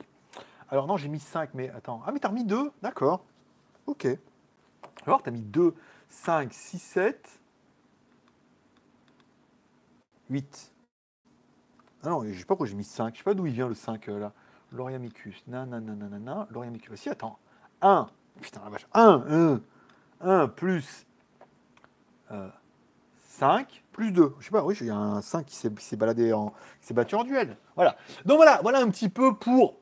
[0.69, 2.01] Alors non, j'ai mis 5, mais attends.
[2.08, 3.23] Ah, mais t'as remis 2 D'accord.
[3.86, 4.08] Ok.
[5.06, 5.75] Alors, t'as mis 2,
[6.15, 7.39] 5, 6, 7.
[10.30, 10.73] 8.
[12.04, 13.13] Ah non, je sais pas pourquoi j'ai mis 5.
[13.13, 14.34] Je sais pas d'où il vient le 5 euh, là.
[14.71, 15.43] Loriamicus.
[15.47, 16.47] Nanana.
[16.49, 16.91] Loriamicus.
[16.93, 17.38] Ah, si, attends.
[17.82, 18.08] 1.
[18.41, 18.88] Putain, la vache.
[18.93, 19.23] 1.
[19.30, 19.62] 1.
[20.21, 21.06] 1 plus
[22.32, 22.49] euh,
[23.21, 24.36] 5 plus 2.
[24.39, 26.49] Je sais pas, oui, il y a un 5 qui s'est baladé en.
[26.80, 27.58] qui s'est battu en duel.
[27.75, 27.97] Voilà.
[28.25, 29.75] Donc voilà, voilà un petit peu pour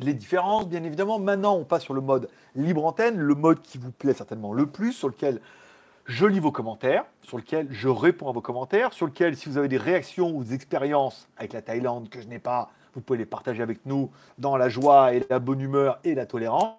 [0.00, 1.18] les différences, bien évidemment.
[1.18, 4.66] Maintenant, on passe sur le mode libre antenne, le mode qui vous plaît certainement le
[4.66, 5.40] plus, sur lequel
[6.06, 9.56] je lis vos commentaires, sur lequel je réponds à vos commentaires, sur lequel, si vous
[9.56, 13.18] avez des réactions ou des expériences avec la Thaïlande que je n'ai pas, vous pouvez
[13.18, 16.76] les partager avec nous dans la joie et la bonne humeur et la tolérance,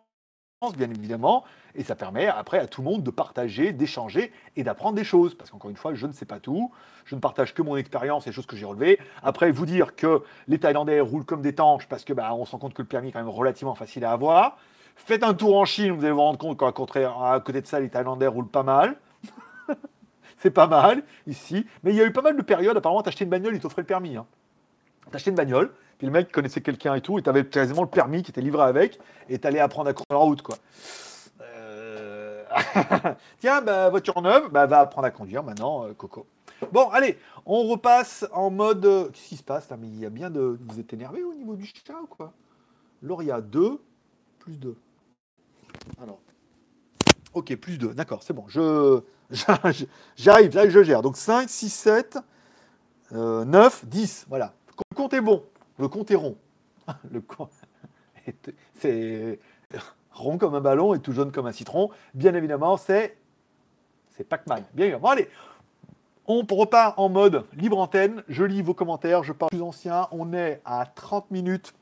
[0.73, 1.43] bien évidemment.
[1.75, 5.35] Et ça permet après à tout le monde de partager, d'échanger et d'apprendre des choses.
[5.35, 6.71] Parce qu'encore une fois, je ne sais pas tout.
[7.05, 8.99] Je ne partage que mon expérience et les choses que j'ai relevées.
[9.21, 12.51] Après, vous dire que les Thaïlandais roulent comme des tanches parce que bah, on se
[12.51, 14.57] rend compte que le permis est quand même relativement facile à avoir.
[14.95, 17.89] Faites un tour en Chine, vous allez vous rendre compte qu'à côté de ça, les
[17.89, 18.95] Thaïlandais roulent pas mal.
[20.37, 21.65] c'est pas mal ici.
[21.83, 22.77] Mais il y a eu pas mal de périodes.
[22.77, 24.15] Apparemment, t'achetais une bagnole, il t'offrait le permis.
[24.15, 24.25] Hein.
[25.27, 28.31] Une bagnole, puis le mec connaissait quelqu'un et tout, et t'avais quasiment le permis qui
[28.31, 30.58] était livré avec, et t'allais apprendre à conduire en route, quoi.
[31.41, 32.43] Euh,
[33.39, 36.25] tiens, bah, voiture neuve, bah, va apprendre à conduire maintenant, euh, Coco.
[36.71, 38.86] Bon, allez, on repasse en mode.
[38.86, 40.58] Euh, qu'est-ce qui se passe là Mais il y a bien de.
[40.67, 42.34] Vous êtes énervé au niveau du chat ou quoi?
[43.01, 43.79] Lauria 2
[44.39, 44.75] plus 2.
[46.01, 46.19] Alors.
[47.34, 47.93] Ok, plus 2.
[47.93, 48.45] D'accord, c'est bon.
[48.47, 49.01] Je.
[50.15, 51.01] J'arrive, là je gère.
[51.01, 52.17] Donc 5, 6, 7,
[53.12, 54.27] 9, 10.
[54.29, 54.53] Voilà.
[54.91, 55.43] Le compte est bon.
[55.77, 56.38] Le compte est rond.
[57.11, 57.21] Le
[58.75, 59.39] C'est
[60.11, 61.89] rond comme un ballon et tout jaune comme un citron.
[62.13, 63.17] Bien évidemment, c'est
[64.29, 64.63] Pac-Man.
[64.73, 65.09] Bien évidemment.
[65.09, 65.29] allez,
[66.27, 68.23] on repart en mode libre antenne.
[68.29, 69.23] Je lis vos commentaires.
[69.23, 70.07] Je parle plus ancien.
[70.11, 71.73] On est à 30 minutes.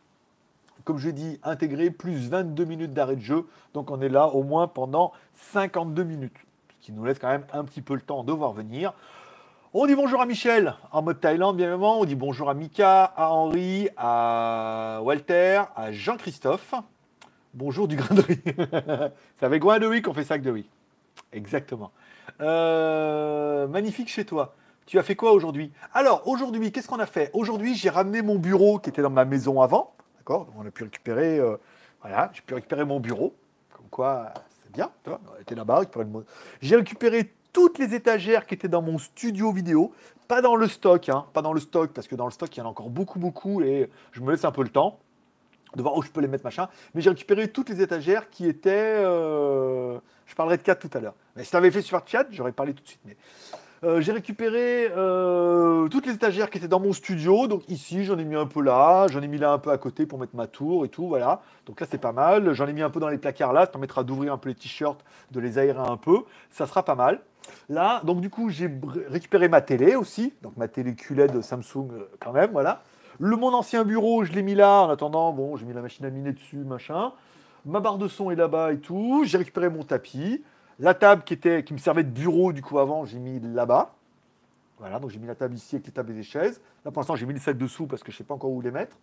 [0.83, 3.47] Comme je dis, intégré, plus 22 minutes d'arrêt de jeu.
[3.73, 6.35] Donc on est là au moins pendant 52 minutes
[6.83, 8.93] qui nous laisse quand même un petit peu le temps de voir venir.
[9.75, 11.99] On dit bonjour à Michel en mode Thaïlande, bien évidemment.
[11.99, 16.75] On dit bonjour à Mika, à Henri, à Walter, à Jean-Christophe.
[17.55, 18.39] Bonjour du grain de riz.
[19.35, 20.69] C'est avec Gouin de riz qu'on fait sac de riz.
[21.31, 21.91] Exactement.
[22.39, 24.53] Euh, magnifique chez toi.
[24.85, 25.71] Tu as fait quoi aujourd'hui?
[25.95, 27.31] Alors, aujourd'hui, qu'est-ce qu'on a fait?
[27.33, 29.95] Aujourd'hui, j'ai ramené mon bureau qui était dans ma maison avant.
[30.19, 30.49] D'accord?
[30.55, 31.39] On a pu récupérer.
[31.39, 31.57] Euh,
[32.03, 33.33] voilà, j'ai pu récupérer mon bureau.
[33.75, 34.35] Comme quoi,
[34.71, 34.91] bien,
[35.41, 35.81] était là-bas.
[36.61, 39.93] J'ai récupéré toutes les étagères qui étaient dans mon studio vidéo,
[40.27, 42.59] pas dans le stock, hein, pas dans le stock, parce que dans le stock, il
[42.59, 44.99] y en a encore beaucoup, beaucoup, et je me laisse un peu le temps
[45.75, 46.69] de voir où je peux les mettre, machin.
[46.93, 49.01] Mais j'ai récupéré toutes les étagères qui étaient...
[49.03, 51.15] Euh, je parlerai de 4 tout à l'heure.
[51.35, 53.01] Mais si tu avais fait sur chat, j'aurais parlé tout de suite.
[53.05, 53.17] Mais
[53.83, 57.47] euh, j'ai récupéré euh, toutes les étagères qui étaient dans mon studio.
[57.47, 59.77] Donc ici, j'en ai mis un peu là, j'en ai mis là un peu à
[59.77, 61.07] côté pour mettre ma tour et tout.
[61.07, 61.41] Voilà.
[61.65, 62.53] Donc là, c'est pas mal.
[62.53, 63.61] J'en ai mis un peu dans les placards là.
[63.61, 66.19] Ça permettra d'ouvrir un peu les t-shirts, de les aérer un peu.
[66.49, 67.19] Ça sera pas mal.
[67.67, 68.71] Là, donc du coup, j'ai
[69.09, 70.33] récupéré ma télé aussi.
[70.41, 72.51] Donc ma télé QLED Samsung euh, quand même.
[72.51, 72.83] Voilà.
[73.19, 74.83] Le, mon ancien bureau, je l'ai mis là.
[74.83, 77.11] En attendant, bon, j'ai mis la machine à miner dessus, machin.
[77.65, 79.23] Ma barre de son est là-bas et tout.
[79.25, 80.41] J'ai récupéré mon tapis.
[80.79, 83.93] La table qui, était, qui me servait de bureau, du coup, avant, j'ai mis là-bas.
[84.79, 86.59] Voilà, donc j'ai mis la table ici avec les tables et les chaises.
[86.83, 88.51] Là, pour l'instant, j'ai mis les sacs dessous parce que je ne sais pas encore
[88.51, 88.97] où les mettre.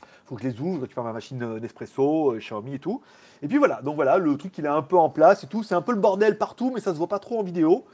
[0.00, 3.00] Il faut que je les ouvre, récupère ma machine d'espresso, euh, Xiaomi et tout.
[3.42, 5.62] Et puis voilà, donc voilà, le truc, il est un peu en place et tout.
[5.62, 7.84] C'est un peu le bordel partout, mais ça se voit pas trop en vidéo.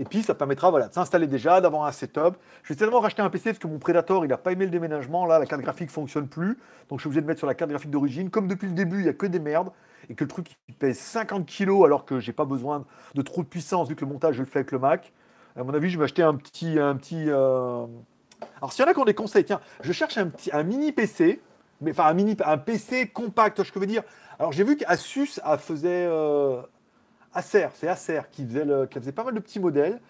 [0.00, 2.36] Et puis ça permettra voilà, de s'installer déjà, d'avoir un setup.
[2.62, 4.70] Je vais tellement racheter un PC parce que mon Predator, il n'a pas aimé le
[4.70, 5.26] déménagement.
[5.26, 6.58] Là, la carte graphique fonctionne plus.
[6.88, 8.30] Donc je suis obligé de mettre sur la carte graphique d'origine.
[8.30, 9.68] Comme depuis le début, il n'y a que des merdes.
[10.08, 13.42] Et que le truc il pèse 50 kg alors que j'ai pas besoin de trop
[13.42, 15.12] de puissance vu que le montage je le fais avec le Mac.
[15.54, 16.78] À mon avis, je vais acheter un petit.
[16.78, 17.84] Un petit euh,
[18.56, 20.62] Alors s'il y en a qui ont des conseils, tiens, je cherche un, petit, un
[20.62, 21.42] mini PC.
[21.82, 24.02] Mais, enfin, un, mini, un PC compact, je veux dire.
[24.38, 26.06] Alors j'ai vu qu'Asus faisait.
[26.08, 26.62] Euh,
[27.34, 30.00] Acer, c'est Acer qui faisait, faisait pas mal de petits modèles.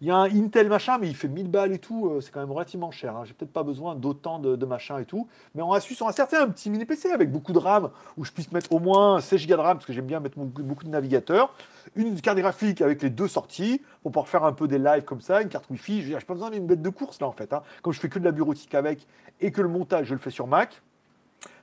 [0.00, 2.30] Il y a un Intel machin, mais il fait 1000 balles et tout, euh, c'est
[2.30, 3.16] quand même relativement cher.
[3.16, 3.22] Hein.
[3.24, 5.28] J'ai peut-être pas besoin d'autant de, de, machin et tout.
[5.54, 7.90] Mais on a su sur un certain un petit mini PC avec beaucoup de RAM,
[8.16, 10.36] où je puisse mettre au moins 16 Go de RAM, parce que j'aime bien mettre
[10.36, 11.54] beaucoup de navigateurs.
[11.94, 15.20] Une carte graphique avec les deux sorties, pour pouvoir faire un peu des lives comme
[15.20, 16.02] ça, une carte Wi-Fi.
[16.02, 17.52] Je n'ai pas besoin d'une bête de course là en fait.
[17.52, 17.62] Hein.
[17.82, 19.06] Comme je fais que de la bureautique avec,
[19.40, 20.82] et que le montage, je le fais sur Mac,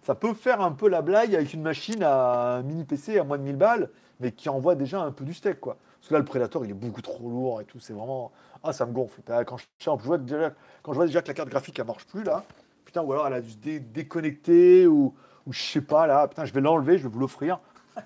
[0.04, 3.38] ça peut faire un peu la blague avec une machine à mini PC à moins
[3.38, 3.90] de 1000 balles
[4.22, 5.78] mais qui envoie déjà un peu du steak, quoi.
[6.00, 7.80] Parce que là, le Predator, il est beaucoup trop lourd et tout.
[7.80, 8.32] C'est vraiment.
[8.64, 9.22] Ah, ça me gonfle.
[9.46, 10.54] Quand je, vois déjà,
[10.84, 12.44] quand je vois déjà que la carte graphique, elle marche plus, là,
[12.86, 15.16] putain, ou alors elle a dû se déconnecter, ou,
[15.50, 17.60] je sais pas, là, putain, je vais l'enlever, je vais vous l'offrir.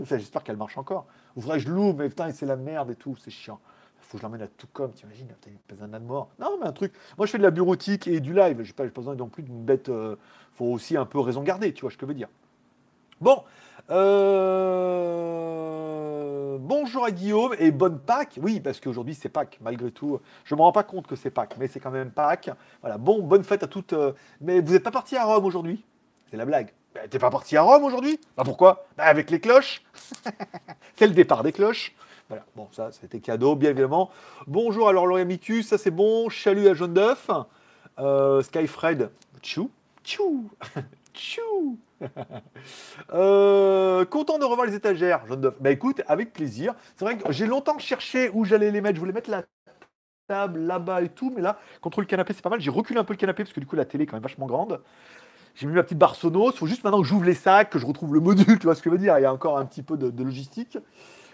[0.00, 1.06] J'espère qu'elle marche encore.
[1.36, 3.58] Ou je l'ouvre, mais putain, c'est la merde et tout, c'est chiant.
[4.00, 6.28] Faut que je l'emmène à tout comme, t'imagines, il pèse un âne mort.
[6.38, 6.92] Non, mais un truc.
[7.18, 8.62] Moi, je fais de la bureautique et du live.
[8.62, 9.88] J'ai pas, pas besoin non plus d'une bête.
[9.88, 10.16] Euh,
[10.52, 12.28] faut aussi un peu raison garder, tu vois ce que je veux dire.
[13.20, 13.42] Bon,
[13.90, 15.36] euh,
[16.58, 18.38] bonjour à Guillaume et bonne Pâques.
[18.42, 20.20] Oui, parce qu'aujourd'hui c'est Pâques, malgré tout.
[20.44, 22.50] Je ne me rends pas compte que c'est Pâques, mais c'est quand même Pâques.
[22.80, 23.92] Voilà, bon, bonne fête à toutes.
[23.92, 25.84] Euh, mais vous n'êtes pas parti à Rome aujourd'hui?
[26.30, 26.72] C'est la blague.
[26.94, 28.18] Bah, T'es pas parti à Rome aujourd'hui?
[28.36, 28.86] Bah pourquoi?
[28.96, 29.82] Bah avec les cloches.
[30.96, 31.94] c'est le départ des cloches.
[32.28, 34.10] Voilà, bon, ça c'était cadeau, bien évidemment.
[34.48, 36.28] Bonjour à Laurent Micus, ça c'est bon.
[36.28, 37.30] Chalut à Jaune d'œuf.
[37.98, 39.70] Euh, Skyfred, tchou,
[40.04, 40.50] tchou,
[41.14, 41.78] tchou.
[43.12, 45.54] Euh, content de revoir les étagères, jaune d'œuf.
[45.60, 46.74] Bah écoute, avec plaisir.
[46.96, 48.96] C'est vrai que j'ai longtemps cherché où j'allais les mettre.
[48.96, 49.44] Je voulais mettre la
[50.26, 52.60] table là-bas et tout, mais là, contre le canapé, c'est pas mal.
[52.60, 54.22] J'ai reculé un peu le canapé parce que du coup, la télé est quand même
[54.22, 54.80] vachement grande.
[55.54, 56.52] J'ai mis ma petite barre Sonos.
[56.54, 58.58] Il faut juste maintenant que j'ouvre les sacs, que je retrouve le module.
[58.58, 60.22] Tu vois ce que je veux dire Il y a encore un petit peu de,
[60.22, 60.78] logistique.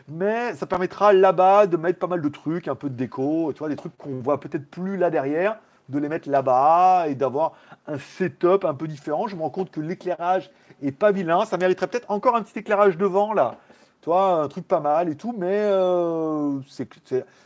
[0.09, 3.61] Mais ça permettra là-bas de mettre pas mal de trucs, un peu de déco, tu
[3.61, 5.59] vois, des trucs qu'on voit peut-être plus là derrière
[5.93, 7.53] de les mettre là-bas et d'avoir
[7.87, 9.29] un setup un peu différent.
[9.29, 10.51] Je me rends compte que l'éclairage
[10.83, 11.45] est pas vilain.
[11.45, 13.57] Ça mériterait peut-être encore un petit éclairage devant là.
[14.01, 16.59] Toi, un truc pas mal et tout, mais euh,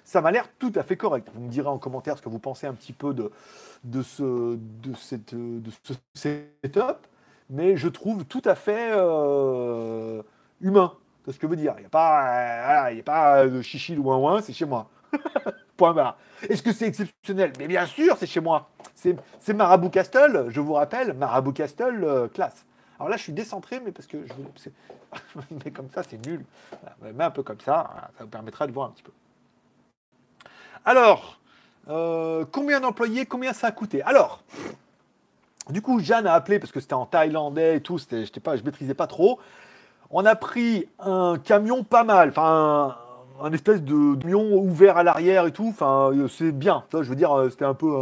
[0.05, 1.29] ça m'a l'air tout à fait correct.
[1.35, 3.31] Vous me direz en commentaire ce que vous pensez un petit peu de,
[3.85, 7.07] de, ce, de, cette, de ce setup,
[7.51, 10.23] mais je trouve tout à fait euh,
[10.63, 10.95] humain.
[11.27, 11.75] C'est ce que je veux dire.
[11.77, 14.89] Il n'y a pas, il a pas de chichi ou ouin c'est chez moi.
[16.49, 17.53] Est-ce que c'est exceptionnel?
[17.59, 18.69] Mais bien sûr, c'est chez moi.
[18.95, 22.65] C'est Marabout Castle, je vous rappelle, Marabout Castle, euh, classe.
[22.99, 24.33] Alors là, je suis décentré, mais parce que je
[25.65, 26.45] mais comme ça, c'est nul.
[27.03, 29.13] Mais un peu comme ça, ça vous permettra de voir un petit peu.
[30.85, 31.39] Alors,
[31.89, 34.03] euh, combien d'employés, combien ça a coûté?
[34.03, 34.43] Alors,
[35.71, 38.63] du coup, Jeanne a appelé parce que c'était en thaïlandais et tout, je pas, je
[38.63, 39.41] maîtrisais pas trop.
[40.11, 42.97] On a pris un camion pas mal, enfin
[43.41, 45.69] un espèce de camion ouvert à l'arrière et tout.
[45.69, 46.85] Enfin, euh, c'est bien.
[46.91, 47.95] Ça, je veux dire, euh, c'était un peu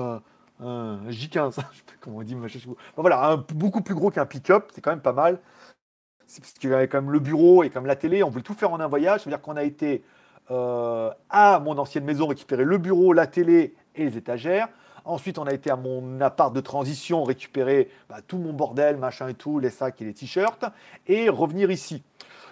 [0.61, 1.55] un, J15.
[1.73, 2.37] Je sais comment on dit.
[2.97, 4.70] voilà, un, beaucoup plus gros qu'un pick-up.
[4.75, 5.40] C'est quand même pas mal.
[6.27, 8.23] C'est parce qu'il y avait quand même le bureau et comme la télé.
[8.23, 9.20] On voulait tout faire en un voyage.
[9.20, 10.03] Ça veut dire qu'on a été
[10.51, 14.68] euh, à mon ancienne maison récupérer le bureau, la télé et les étagères.
[15.07, 19.29] Ensuite, on a été à mon appart de transition récupérer bah, tout mon bordel, machin
[19.29, 20.64] et tout, les sacs et les t-shirts,
[21.07, 22.03] et revenir ici.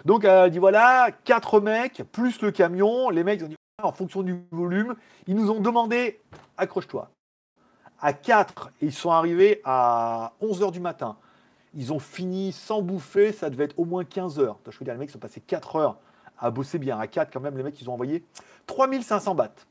[0.05, 3.09] Donc elle dit voilà, quatre mecs, plus le camion.
[3.09, 4.95] Les mecs ont dit en fonction du volume,
[5.27, 6.21] ils nous ont demandé
[6.57, 7.09] accroche-toi.
[7.99, 11.17] À 4, ils sont arrivés à 11h du matin.
[11.73, 14.59] Ils ont fini sans bouffer, ça devait être au moins 15 heures.
[14.69, 15.97] Je veux dire, les mecs sont passés 4 heures
[16.37, 16.99] à bosser bien.
[16.99, 18.23] À 4, quand même, les mecs, ils ont envoyé
[18.67, 19.65] 3500 bahts.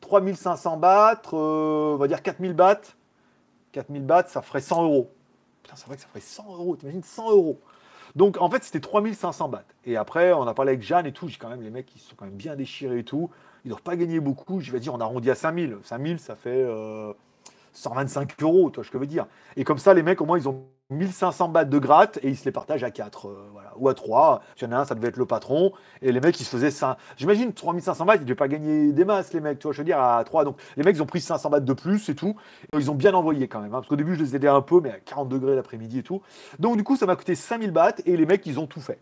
[0.00, 2.94] 3500 bahts, euh, on va dire 4000 bahts.
[3.72, 5.10] 4000 bahts, ça ferait 100 euros.
[5.62, 6.76] Putain, c'est vrai que ça ferait 100 euros.
[6.76, 7.60] T'imagines 100 euros.
[8.14, 9.64] Donc en fait, c'était 3500 bahts.
[9.84, 11.28] Et après, on a parlé avec Jeanne et tout.
[11.28, 13.30] J'ai quand même les mecs qui sont quand même bien déchirés et tout.
[13.64, 14.60] Ils doivent pas gagner beaucoup.
[14.60, 15.78] Je vais dire, on arrondit à 5000.
[15.82, 17.12] 5000, ça fait, euh,
[17.72, 19.26] 125 euros, toi, je veux dire.
[19.56, 22.36] Et comme ça, les mecs, au moins, ils ont 1500 bahts de gratte et ils
[22.36, 24.42] se les partagent à 4, euh, ou à 3.
[24.60, 25.72] Il y en a un, ça devait être le patron.
[26.02, 26.98] Et les mecs, ils se faisaient ça.
[27.16, 29.84] J'imagine 3500 bahts, ils devaient pas gagner des masses, les mecs, tu vois, je veux
[29.84, 30.44] dire, à 3.
[30.44, 32.36] Donc les mecs, ils ont pris 500 bahts de plus et tout.
[32.74, 33.72] Et ils ont bien envoyé quand même.
[33.72, 36.02] Hein, parce qu'au début, je les aidais un peu, mais à 40 degrés l'après-midi et
[36.02, 36.20] tout.
[36.58, 38.98] Donc du coup, ça m'a coûté 5000 bahts et les mecs, ils ont tout fait.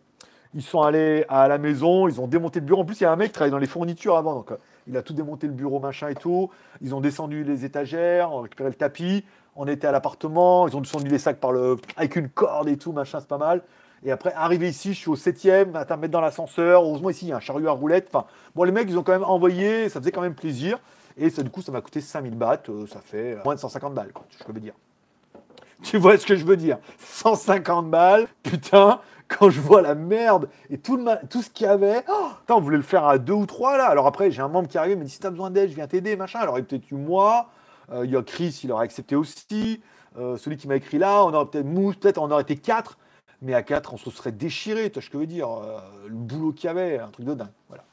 [0.54, 2.82] Ils sont allés à la maison, ils ont démonté le bureau.
[2.82, 4.34] En plus, il y a un mec qui travaille dans les fournitures avant.
[4.34, 6.50] Donc, euh, il a tout démonté le bureau, machin et tout.
[6.82, 9.24] Ils ont descendu les étagères, récupéré le tapis.
[9.56, 10.66] On était à l'appartement.
[10.68, 11.76] Ils ont descendu les sacs par le...
[11.96, 13.62] avec une corde et tout, machin, c'est pas mal.
[14.04, 16.82] Et après, arrivé ici, je suis au septième, à mettre dans l'ascenseur.
[16.82, 18.08] Heureusement, ici, il y a un chariot à roulettes.
[18.12, 19.88] Enfin, bon, les mecs, ils ont quand même envoyé.
[19.88, 20.78] Ça faisait quand même plaisir.
[21.16, 22.62] Et ça, du coup, ça m'a coûté 5000 bahts.
[22.68, 24.74] Euh, ça fait moins de 150 balles, quoi, je veux dire.
[25.82, 26.78] Tu vois ce que je veux dire?
[26.98, 31.68] 150 balles, putain, quand je vois la merde et tout, le tout ce qu'il y
[31.68, 33.86] avait, oh, on voulait le faire à deux ou trois là.
[33.86, 35.74] Alors après, j'ai un membre qui arrive, il me dit si t'as besoin d'aide, je
[35.74, 36.38] viens t'aider, machin.
[36.38, 37.61] Alors il peut-être eu moi, euh,
[38.04, 39.80] il y a Chris, il aurait accepté aussi.
[40.18, 42.98] Euh, celui qui m'a écrit là, on aurait peut-être Mousse, peut-être on aurait été quatre,
[43.40, 45.48] mais à quatre, on se serait déchiré, tu vois ce que je veux dire.
[45.50, 47.48] Euh, le boulot qu'il y avait, un truc de dingue.
[47.68, 47.84] Voilà.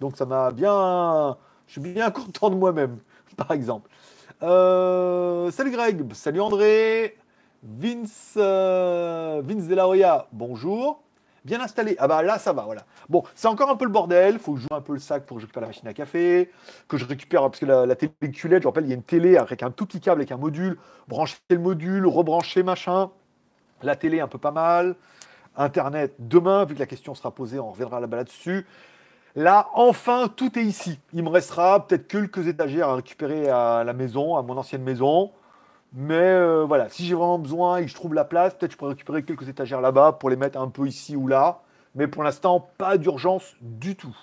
[0.00, 1.36] Donc ça m'a bien.
[1.66, 2.98] Je suis bien content de moi-même,
[3.36, 3.88] par exemple.
[4.40, 7.16] salut Greg, salut André,
[7.62, 11.02] Vince, euh, Vince Delaroya, bonjour.
[11.44, 11.96] Bien installé.
[11.98, 12.82] Ah bah là, ça va, voilà.
[13.08, 14.38] Bon, c'est encore un peu le bordel.
[14.38, 15.94] Faut que je joue un peu le sac pour que je récupère la machine à
[15.94, 16.50] café.
[16.88, 19.36] Que je récupère, parce que la, télé culette, je rappelle, il y a une télé
[19.36, 20.78] avec un tout petit câble, avec un module.
[21.08, 23.10] Brancher le module, rebrancher, machin.
[23.82, 24.96] La télé, un peu pas mal.
[25.56, 28.66] Internet, demain, vu que la question sera posée, on reviendra là-bas là-dessus.
[29.36, 30.98] Là, enfin, tout est ici.
[31.12, 35.30] Il me restera peut-être quelques étagères à récupérer à la maison, à mon ancienne maison.
[35.92, 38.76] Mais euh, voilà, si j'ai vraiment besoin et que je trouve la place, peut-être je
[38.76, 41.62] pourrais récupérer quelques étagères là-bas pour les mettre un peu ici ou là.
[41.96, 44.16] Mais pour l'instant, pas d'urgence du tout.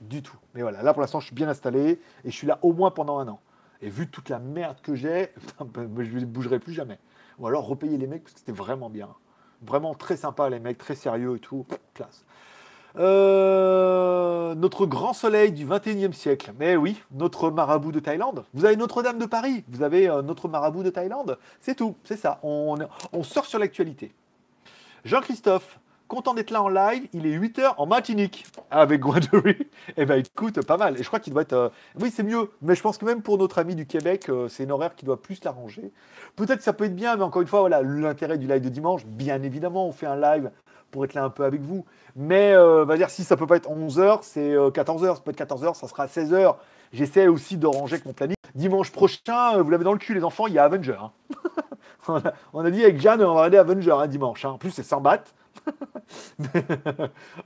[0.00, 0.36] Du tout.
[0.54, 2.90] Mais voilà, là pour l'instant, je suis bien installé et je suis là au moins
[2.90, 3.40] pendant un an.
[3.80, 5.32] Et vu toute la merde que j'ai,
[5.76, 6.98] je ne bougerai plus jamais.
[7.38, 9.08] Ou alors repayer les mecs parce que c'était vraiment bien.
[9.62, 11.64] Vraiment très sympa les mecs, très sérieux et tout.
[11.94, 12.25] Classe.
[12.98, 16.52] Euh, notre grand soleil du 21e siècle.
[16.58, 18.44] Mais oui, notre marabout de Thaïlande.
[18.54, 19.64] Vous avez Notre-Dame de Paris.
[19.68, 21.38] Vous avez euh, notre marabout de Thaïlande.
[21.60, 21.96] C'est tout.
[22.04, 22.40] C'est ça.
[22.42, 22.76] On,
[23.22, 24.12] sort sur l'actualité.
[25.04, 25.78] Jean-Christophe,
[26.08, 27.06] content d'être là en live.
[27.12, 29.46] Il est 8h en Martinique avec Guadeloupe.
[29.98, 30.98] Eh ben écoute, pas mal.
[30.98, 31.52] Et je crois qu'il doit être.
[31.52, 31.68] Euh,
[32.00, 32.50] oui, c'est mieux.
[32.62, 35.20] Mais je pense que même pour notre ami du Québec, c'est une horaire qui doit
[35.20, 35.92] plus l'arranger.
[36.34, 38.70] Peut-être que ça peut être bien, mais encore une fois, voilà, l'intérêt du live de
[38.70, 40.50] dimanche, bien évidemment, on fait un live
[40.90, 41.84] pour être là un peu avec vous.
[42.14, 45.30] Mais euh, va dire si ça peut pas être 11h, c'est 14h, euh, ça peut
[45.30, 46.56] être 14h, ça sera 16h.
[46.92, 48.36] J'essaie aussi de ranger avec mon planning.
[48.54, 50.96] Dimanche prochain, euh, vous l'avez dans le cul les enfants, il y a Avenger.
[50.98, 51.12] Hein.
[52.52, 54.44] on, a, dit avec Jeanne, on va regarder Avenger un hein, dimanche.
[54.44, 54.50] Hein.
[54.50, 55.24] En plus, c'est 100 bahts.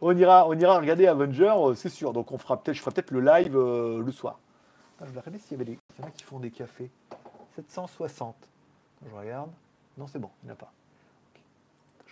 [0.01, 2.13] on, ira, on ira regarder Avenger, c'est sûr.
[2.13, 4.39] Donc on fera peut-être, je ferai peut-être le live le soir.
[5.01, 5.79] je vais regarder s'il y avait des.
[5.99, 6.91] Il qui font des cafés.
[7.57, 8.37] 760.
[9.09, 9.51] Je regarde.
[9.99, 10.73] Non, c'est bon, il n'y en a pas.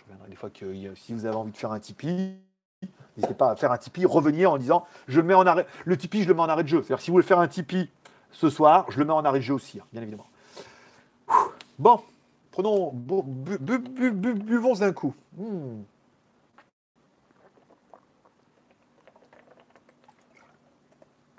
[0.09, 2.39] Reviendrai des fois que si vous avez envie de faire un Tipeee,
[3.15, 5.67] N'hésitez pas à faire un Tipeee, revenir en disant je mets en arrêt.
[5.85, 6.81] Le Tipeee, je le mets en arrêt de jeu.
[6.81, 7.91] C'est-à-dire, si vous voulez faire un Tipeee
[8.31, 10.25] ce soir, je le mets en arrêt de jeu aussi, hein, bien évidemment.
[11.77, 12.01] Bon,
[12.51, 15.13] prenons, buvons d'un coup.
[15.35, 15.81] Hmm.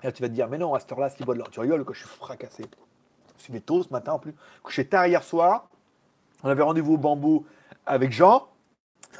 [0.03, 1.49] là, tu vas te dire, mais non, à cette heure-là, ce boit de l'or.
[1.51, 2.65] Tu rigoles, je suis fracassé.
[3.37, 4.35] Je suis tôt ce matin en plus.
[4.63, 5.67] Couché tard hier soir.
[6.43, 7.45] On avait rendez-vous au bambou
[7.85, 8.50] avec Jean.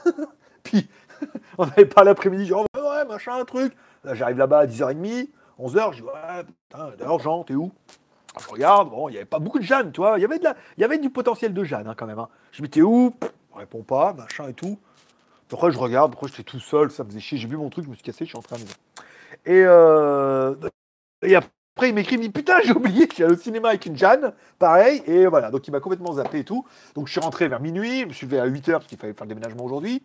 [0.64, 0.88] Puis
[1.58, 3.76] on avait pas l'après-midi, genre, ouais, machin, un truc.
[4.04, 7.72] Là, j'arrive là-bas à 10h30, 11h, je dis, ouais, putain, d'ailleurs, Jean, t'es où?
[8.40, 10.18] Je regarde, bon, il n'y avait pas beaucoup de Jeanne, tu vois.
[10.18, 10.56] Il y avait, de la...
[10.78, 12.20] il y avait du potentiel de Jeanne, hein, quand même.
[12.20, 12.30] Hein.
[12.52, 13.14] Je me dis, t'es où?
[13.54, 14.80] On répond pas, machin et tout.
[15.52, 17.38] Après, je regarde, après, j'étais tout seul, ça me faisait chier.
[17.38, 18.64] J'ai vu mon truc, je me suis cassé, je suis en train de.
[19.46, 20.56] Et, euh...
[21.22, 21.52] et après,
[21.90, 24.34] il m'écrit, il me dit, putain, j'ai oublié, suis allé au cinéma avec une Jeanne,
[24.60, 25.52] pareil, et voilà.
[25.52, 26.66] Donc, il m'a complètement zappé et tout.
[26.96, 29.14] Donc, je suis rentré vers minuit, je me suis levé à 8h parce qu'il fallait
[29.14, 30.04] faire le déménagement aujourd'hui.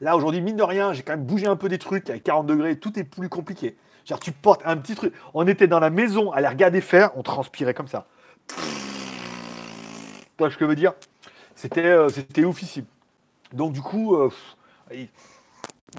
[0.00, 2.46] Là, aujourd'hui, mine de rien, j'ai quand même bougé un peu des trucs avec 40
[2.46, 3.76] degrés, tout est plus compliqué.
[4.04, 5.12] Genre, tu portes un petit truc.
[5.34, 8.06] On était dans la maison à les regarder faire, on transpirait comme ça.
[8.46, 8.54] Tu
[10.38, 10.92] ce que je veux dire?
[11.54, 12.84] C'était euh, c'était oufissime.
[13.52, 14.30] Donc, du coup, euh,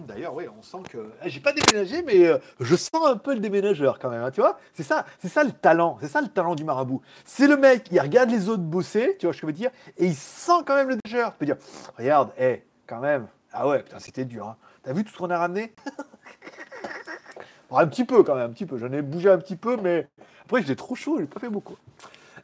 [0.06, 0.98] D'ailleurs, oui, on sent que.
[1.24, 4.22] Eh, j'ai pas déménagé, mais euh, je sens un peu le déménageur quand même.
[4.22, 5.98] Hein, tu vois C'est ça, c'est ça le talent.
[6.02, 7.02] C'est ça le talent du marabout.
[7.24, 9.72] C'est le mec, il regarde les autres bosser, tu vois ce que je veux dire,
[9.98, 11.32] et il sent quand même le déménageur.
[11.32, 11.58] Tu peux dire,
[11.98, 14.48] regarde, hé, quand même, ah ouais, putain, c'était dur.
[14.48, 14.58] Hein.
[14.84, 15.74] T'as vu tout ce qu'on a ramené?
[17.72, 18.78] Un petit peu quand même, un petit peu.
[18.78, 20.08] J'en ai bougé un petit peu, mais
[20.46, 21.76] après j'étais trop chaud, j'ai pas fait beaucoup.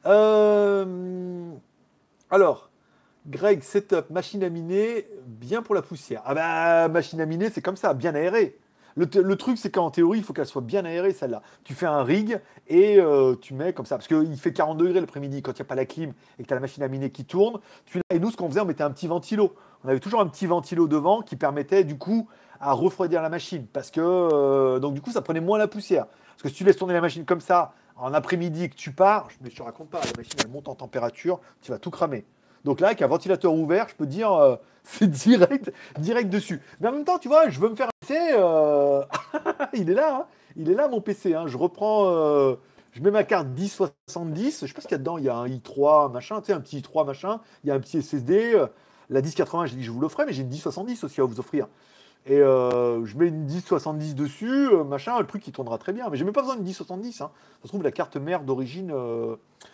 [0.06, 1.54] Euh,
[2.30, 2.70] alors,
[3.26, 6.22] Greg, setup, machine à miner, bien pour la poussière.
[6.26, 8.58] Ah bah, machine à miner, c'est comme ça, bien aéré.
[8.96, 11.42] Le, truc, c'est qu'en théorie, il faut qu'elle soit bien aérée, celle-là.
[11.64, 13.96] Tu fais un rig et euh, tu mets comme ça.
[13.96, 16.48] Parce qu'il fait 40 degrés l'après-midi quand il n'y a pas la clim et que
[16.48, 17.60] tu as la machine à miner qui tourne.
[17.86, 19.56] Tu, et nous, ce qu'on faisait, on mettait un petit ventilo.
[19.84, 22.28] On avait toujours un petit ventilo devant qui permettait, du coup,
[22.60, 23.66] à refroidir la machine.
[23.66, 26.06] Parce que, euh, donc, du coup, ça prenait moins la poussière.
[26.06, 29.28] Parce que si tu laisses tourner la machine comme ça, en après-midi que tu pars,
[29.42, 32.26] mais je te raconte pas, la machine, elle monte en température, tu vas tout cramer.
[32.64, 36.62] Donc là, avec un ventilateur ouvert, je peux dire, euh, c'est direct, direct dessus.
[36.80, 39.04] Mais en même temps, tu vois, je veux me faire un euh,
[39.74, 40.26] il est là, hein.
[40.56, 41.34] il est là mon PC.
[41.34, 41.46] hein.
[41.48, 42.56] Je reprends, euh,
[42.92, 44.62] je mets ma carte 1070.
[44.62, 45.18] Je sais pas ce qu'il y a dedans.
[45.18, 47.40] Il y a un i3 machin, tu sais, un petit i3 machin.
[47.64, 48.62] Il y a un petit SSD.
[49.10, 51.68] La 1080, j'ai dit je vous l'offrais, mais j'ai une 1070 aussi à vous offrir.
[52.26, 56.10] Et je mets une 1070 dessus, machin, le truc qui tournera très bien.
[56.10, 57.22] Mais j'ai même pas besoin d'une 1070.
[57.22, 57.32] Hein.
[57.62, 58.94] Ça se trouve, la carte mère d'origine,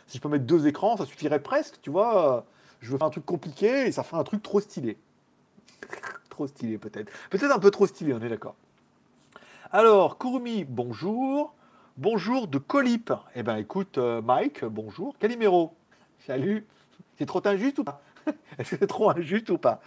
[0.07, 2.45] si je peux mettre deux écrans, ça suffirait presque, tu vois.
[2.81, 4.97] Je veux faire un truc compliqué et ça ferait un truc trop stylé.
[6.29, 7.11] trop stylé peut-être.
[7.29, 8.55] Peut-être un peu trop stylé, on est d'accord.
[9.71, 11.53] Alors, Kurumi, bonjour.
[11.97, 13.11] Bonjour de Colip.
[13.35, 15.17] Eh ben écoute, euh, Mike, bonjour.
[15.19, 15.75] Calimero,
[16.25, 16.65] salut.
[17.17, 18.01] C'est trop injuste ou pas?
[18.57, 19.81] Est-ce que c'est trop injuste ou pas?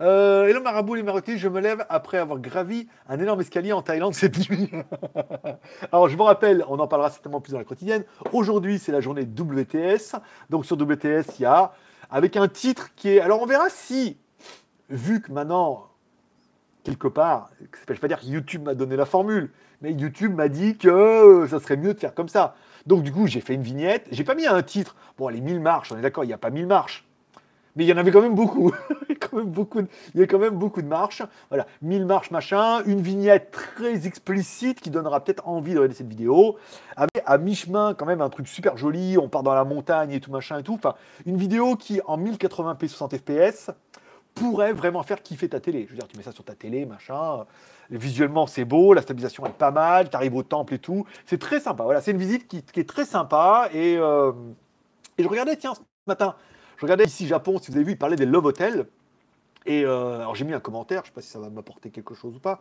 [0.00, 3.82] Euh, Hello Marabout, les Marocains, je me lève après avoir gravi un énorme escalier en
[3.82, 4.70] Thaïlande cette nuit.
[5.92, 8.04] Alors je vous rappelle, on en parlera certainement plus dans la quotidienne.
[8.32, 10.16] Aujourd'hui, c'est la journée WTS.
[10.48, 11.72] Donc sur WTS, il y a,
[12.10, 13.20] avec un titre qui est...
[13.20, 14.16] Alors on verra si,
[14.90, 15.88] vu que maintenant,
[16.84, 19.50] quelque part, je ne vais pas dire que YouTube m'a donné la formule,
[19.82, 22.56] mais YouTube m'a dit que euh, ça serait mieux de faire comme ça.
[22.86, 24.06] Donc du coup, j'ai fait une vignette.
[24.10, 24.96] J'ai pas mis un titre.
[25.18, 27.06] Bon, les 1000 marches, on est d'accord, il n'y a pas 1000 marches.
[27.76, 28.72] Mais il y en avait quand même beaucoup.
[29.32, 31.22] beaucoup de, il y a quand même beaucoup de marches.
[31.48, 32.82] Voilà, 1000 marches, machin.
[32.84, 36.56] Une vignette très explicite qui donnera peut-être envie de regarder cette vidéo.
[36.96, 39.18] Avec à mi-chemin, quand même, un truc super joli.
[39.18, 40.74] On part dans la montagne et tout, machin et tout.
[40.74, 40.94] Enfin,
[41.26, 43.70] une vidéo qui, en 1080p 60 fps,
[44.34, 45.84] pourrait vraiment faire kiffer ta télé.
[45.86, 47.44] Je veux dire, tu mets ça sur ta télé, machin.
[47.90, 51.06] Visuellement, c'est beau, la stabilisation est pas mal, tu arrives au temple et tout.
[51.26, 51.84] C'est très sympa.
[51.84, 53.68] Voilà, c'est une visite qui, qui est très sympa.
[53.72, 54.32] Et, euh,
[55.16, 56.36] et je regardais, tiens, ce matin,
[56.76, 58.86] je regardais ici Japon, si vous avez vu, il parlait des Love Hotels.
[59.66, 62.14] Et euh, alors j'ai mis un commentaire, je sais pas si ça va m'apporter quelque
[62.14, 62.60] chose ou pas.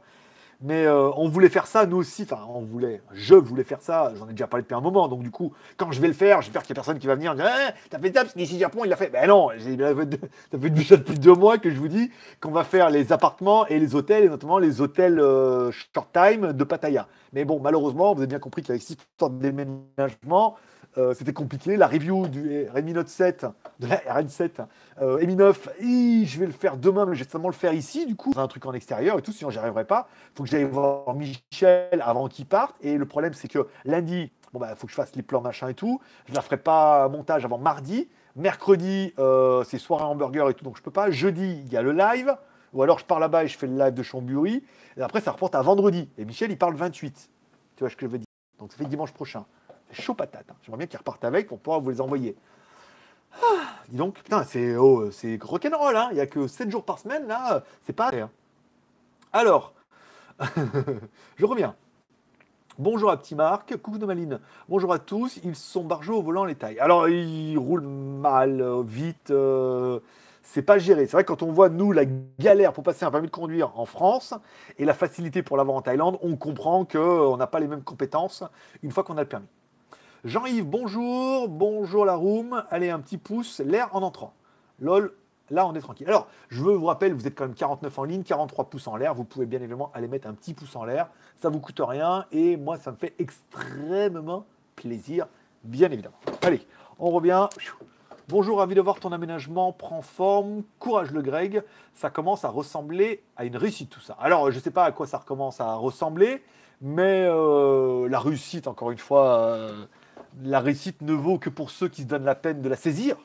[0.59, 2.23] Mais euh, on voulait faire ça, nous aussi.
[2.23, 3.01] Enfin, on voulait.
[3.13, 4.11] Je voulais faire ça.
[4.17, 5.07] J'en ai déjà parlé depuis un moment.
[5.07, 7.13] Donc, du coup, quand je vais le faire, j'espère qu'il n'y a personne qui va
[7.13, 9.09] venir Eh, T'as fait ça parce qu'ici, Japon, il l'a fait.
[9.09, 10.19] Ben non, j'ai- fait
[10.51, 12.09] ça fait déjà depuis deux mois que je vous dis
[12.41, 16.53] qu'on va faire les appartements et les hôtels, et notamment les hôtels euh, short time
[16.53, 17.07] de Pattaya.
[17.33, 20.55] Mais bon, malheureusement, vous avez bien compris qu'avec cette histoire de déménagement,
[20.97, 21.77] euh, c'était compliqué.
[21.77, 23.45] La review du Redmi Note 7,
[23.79, 24.65] de la RN7,
[25.01, 27.73] euh, Mi 9, hi, je vais le faire demain, mais je vais seulement le faire
[27.73, 28.33] ici, du coup.
[28.35, 30.07] Un truc en extérieur et tout, sinon j'y arriverai pas.
[30.35, 32.75] Faut que j'aille voir Michel avant qu'il parte.
[32.81, 35.69] Et le problème, c'est que lundi, bon, bah, faut que je fasse les plans, machin
[35.69, 36.01] et tout.
[36.25, 38.09] Je ne la ferai pas montage avant mardi.
[38.35, 41.11] Mercredi, euh, c'est soirée hamburger et tout, donc je peux pas.
[41.11, 42.35] Jeudi, il y a le live.
[42.73, 44.63] Ou alors je pars là-bas et je fais le live de Chamburi.
[44.97, 46.09] Et après, ça reporte à vendredi.
[46.17, 47.29] Et Michel, il parle 28.
[47.75, 48.27] Tu vois ce que je veux dire?
[48.59, 49.45] Donc ça fait dimanche prochain.
[49.91, 50.45] Chaud patate.
[50.49, 50.55] hein.
[50.63, 52.35] J'aimerais bien qu'ils repartent avec pour pouvoir vous les envoyer.
[53.41, 55.95] Ah, dis donc, putain, c'est oh, c'est rock'n'roll.
[55.95, 56.07] Hein.
[56.11, 57.63] Il n'y a que 7 jours par semaine, là.
[57.85, 58.09] C'est pas.
[58.13, 58.29] hein.
[59.33, 59.73] Alors,
[61.37, 61.75] je reviens.
[62.79, 64.39] Bonjour à Petit Marc, coucou Nomaline.
[64.69, 66.79] Bonjour à tous, ils sont barjots au volant les tailles.
[66.79, 69.99] Alors, ils roulent mal, euh, vite, euh,
[70.43, 71.07] c'est pas géré.
[71.07, 72.03] C'est vrai que quand on voit, nous, la
[72.39, 74.35] galère pour passer un permis de conduire en France
[74.77, 78.43] et la facilité pour l'avoir en Thaïlande, on comprend qu'on n'a pas les mêmes compétences
[78.83, 79.47] une fois qu'on a le permis.
[80.25, 82.63] Jean-Yves, bonjour, bonjour la room.
[82.71, 84.33] Allez, un petit pouce, l'air en entrant.
[84.79, 85.13] Lol,
[85.51, 86.07] là on est tranquille.
[86.07, 88.95] Alors, je veux vous rappeler, vous êtes quand même 49 en ligne, 43 pouces en
[88.95, 89.13] l'air.
[89.13, 91.09] Vous pouvez bien évidemment aller mettre un petit pouce en l'air.
[91.35, 94.45] Ça vous coûte rien et moi, ça me fait extrêmement
[94.75, 95.27] plaisir,
[95.63, 96.17] bien évidemment.
[96.41, 96.65] Allez,
[96.97, 97.47] on revient.
[98.27, 100.63] Bonjour, ravi de voir ton aménagement prend forme.
[100.79, 101.63] Courage le Greg,
[101.93, 104.17] ça commence à ressembler à une réussite tout ça.
[104.19, 106.43] Alors, je ne sais pas à quoi ça recommence à ressembler,
[106.81, 109.85] mais euh, la réussite, encore une fois, euh,
[110.43, 113.17] la réussite ne vaut que pour ceux qui se donnent la peine de la saisir.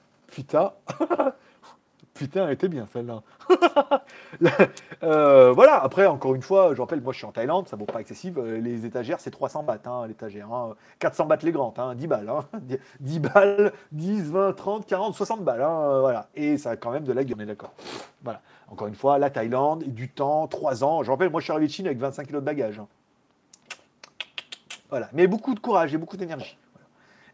[0.28, 0.72] Putain.
[2.14, 3.22] Putain, elle était bien celle-là.
[5.04, 7.86] Euh, voilà, après, encore une fois, je rappelle, moi je suis en Thaïlande, ça vaut
[7.86, 8.34] pas excessif.
[8.36, 10.52] Euh, Les étagères, c'est 300 bahts, hein, l'étagère.
[10.52, 10.74] hein.
[10.98, 12.28] 400 bahts les grandes, hein, 10 balles.
[12.28, 12.44] hein.
[13.00, 15.62] 10 balles, 10, 20, 30, 40, 60 balles.
[15.62, 16.28] hein, euh, voilà.
[16.34, 17.72] Et ça a quand même de la gueule, on est d'accord.
[18.24, 18.40] Voilà.
[18.68, 21.02] Encore une fois, la Thaïlande, du temps, 3 ans.
[21.04, 22.80] Je rappelle, moi je suis arrivé de Chine avec 25 kilos de bagages.
[24.90, 25.08] Voilà.
[25.12, 26.56] Mais beaucoup de courage et beaucoup d'énergie.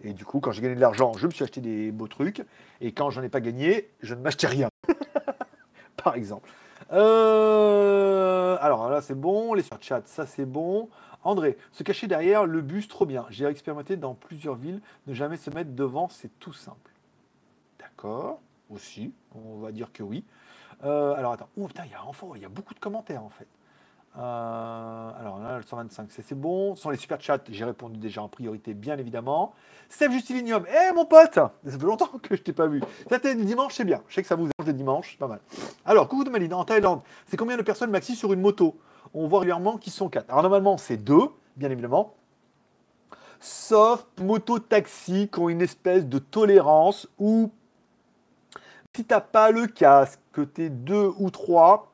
[0.02, 2.44] Et du coup, quand j'ai gagné de l'argent, je me suis acheté des beaux trucs.
[2.80, 4.68] Et quand j'en ai pas gagné, je ne m'achetais rien.
[5.96, 6.50] Par exemple.
[6.92, 9.54] Euh, alors là, c'est bon.
[9.54, 10.88] Les sur chat, ça c'est bon.
[11.22, 13.24] André, se cacher derrière le bus, trop bien.
[13.30, 14.82] J'ai expérimenté dans plusieurs villes.
[15.06, 16.90] Ne jamais se mettre devant, c'est tout simple.
[17.78, 18.40] D'accord.
[18.70, 20.24] Aussi, on va dire que oui.
[20.84, 21.48] Euh, alors attends.
[21.56, 22.00] Ouh, putain, il y a
[22.36, 23.46] il y a beaucoup de commentaires en fait.
[24.16, 26.76] Euh, alors là, le 125, c'est bon.
[26.76, 29.54] Sans les super chats, j'ai répondu déjà en priorité, bien évidemment.
[29.88, 32.80] Steph Justilinium, eh mon pote Ça fait longtemps que je t'ai pas vu.
[33.08, 34.02] Ça le dimanche, c'est bien.
[34.08, 35.40] Je sais que ça vous arrange le dimanche, c'est pas mal.
[35.84, 38.78] Alors, coucou de Malina, en Thaïlande, c'est combien de personnes maxi sur une moto?
[39.12, 40.30] On voit régulièrement qu'ils sont quatre.
[40.30, 42.14] Alors normalement, c'est deux, bien évidemment.
[43.40, 47.50] Sauf moto-taxi qui ont une espèce de tolérance où
[48.96, 51.93] si t'as pas le casque, que t'es deux ou trois,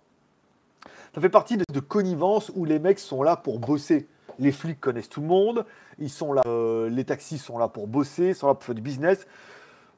[1.15, 4.07] ça fait partie de, connivence où les mecs sont là pour bosser.
[4.39, 5.67] Les flics connaissent tout le monde,
[5.99, 8.81] ils sont là, euh, les taxis sont là pour bosser, sont là pour faire du
[8.81, 9.27] business.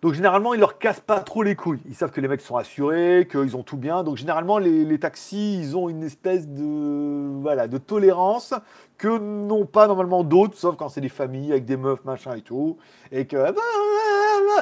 [0.01, 1.81] Donc généralement, ils leur cassent pas trop les couilles.
[1.87, 4.03] Ils savent que les mecs sont assurés, qu'ils ont tout bien.
[4.03, 8.53] Donc généralement, les, taxis, ils ont une espèce de voilà de tolérance
[8.99, 12.43] que n'ont pas normalement d'autres, sauf quand c'est des familles avec des meufs machin et
[12.43, 12.79] tout,
[13.13, 13.37] et que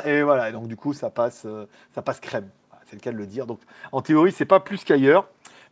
[0.05, 0.51] et voilà.
[0.51, 2.49] Et donc du coup, ça passe, euh, ça passe crème.
[2.85, 3.47] C'est le cas de le dire.
[3.47, 3.61] Donc
[3.93, 5.27] en théorie, c'est pas plus qu'ailleurs.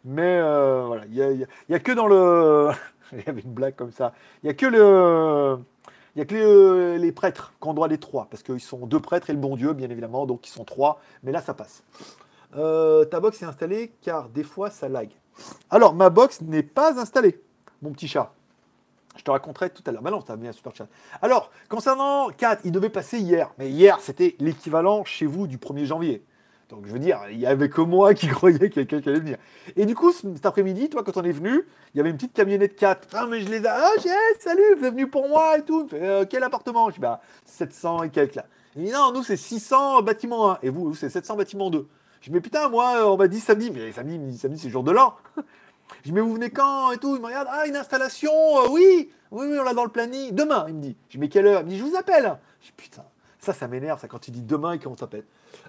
[0.05, 2.71] Mais euh, voilà, il n'y a, que dans le.
[3.13, 4.13] il y avait une blague comme ça.
[4.43, 5.59] Il n'y a que le.
[6.17, 8.99] Il y a que les, prêtres qui ont droit des trois, parce qu'ils sont deux
[8.99, 11.85] prêtres et le bon Dieu, bien évidemment, donc ils sont trois, mais là ça passe.
[12.57, 15.11] Euh, ta box est installée car des fois ça lag.
[15.71, 17.41] Alors, ma box n'est pas installée,
[17.83, 18.33] mon petit chat.
[19.17, 20.03] Je te raconterai tout à l'heure.
[20.03, 20.87] Maintenant, tu as mis un super chat.
[21.23, 23.53] Alors, concernant 4, il devait passer hier.
[23.59, 26.25] Mais hier, c'était l'équivalent chez vous du 1er janvier.
[26.69, 29.09] Donc je veux dire, il y avait que moi qui croyais qu'il y quelqu'un qui
[29.09, 29.39] allait venir.
[29.77, 32.35] Et du coup, cet après-midi, toi, quand on est venu, il y avait une petite
[32.35, 33.09] camionnette 4.
[33.15, 33.69] Ah, mais je les ai.
[33.69, 33.93] Ah,
[34.39, 35.89] salut, vous êtes venu pour moi et tout.
[35.95, 36.91] Euh, quel appartement?
[36.91, 38.45] Je dis, bah, 700 et quelques là.
[38.77, 40.59] Il dit, non, nous, c'est 600 bâtiments 1.
[40.63, 41.89] Et vous, vous c'est 700 bâtiments 2.
[42.21, 43.71] Je dis, mais putain, moi, on m'a dit samedi.
[43.71, 45.15] Mais samedi, samedi c'est jour de l'an.
[45.99, 47.17] Je dis, mais vous venez quand et tout?
[47.17, 50.35] Il me regarde, ah, une installation, euh, oui, oui, oui, on l'a dans le planning.
[50.35, 50.97] Demain, il me dit.
[51.09, 51.61] Je dis, mais quelle heure?
[51.63, 52.37] Il me dit, je vous appelle.
[52.61, 53.05] Je dis, putain,
[53.39, 55.25] ça, ça m'énerve, ça, quand il dit demain et qu'on s'appelle.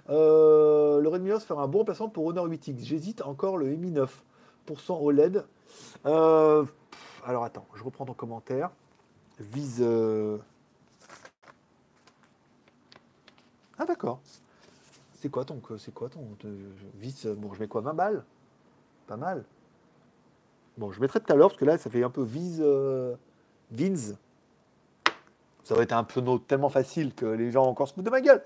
[0.08, 2.84] Euh, le Redmi 11 fera un bon placement pour Honor 8X.
[2.84, 4.08] J'hésite encore le Mi 9%
[5.00, 5.44] OLED.
[6.06, 6.64] Euh,
[7.24, 8.70] alors attends, je reprends ton commentaire.
[9.38, 9.78] Vise.
[9.80, 10.38] Euh,
[13.78, 14.20] ah d'accord.
[15.14, 15.60] C'est quoi ton.
[15.78, 16.26] C'est quoi ton.
[16.96, 17.26] Vise.
[17.38, 18.24] Bon, je mets quoi 20 balles?
[19.06, 19.44] Pas mal.
[20.76, 22.62] Bon, je mettrai tout à l'heure parce que là, ça fait un peu vise.
[23.70, 24.14] Vins
[25.62, 28.20] ça aurait été un peu tellement facile que les gens encore se foutent de ma
[28.20, 28.42] gueule.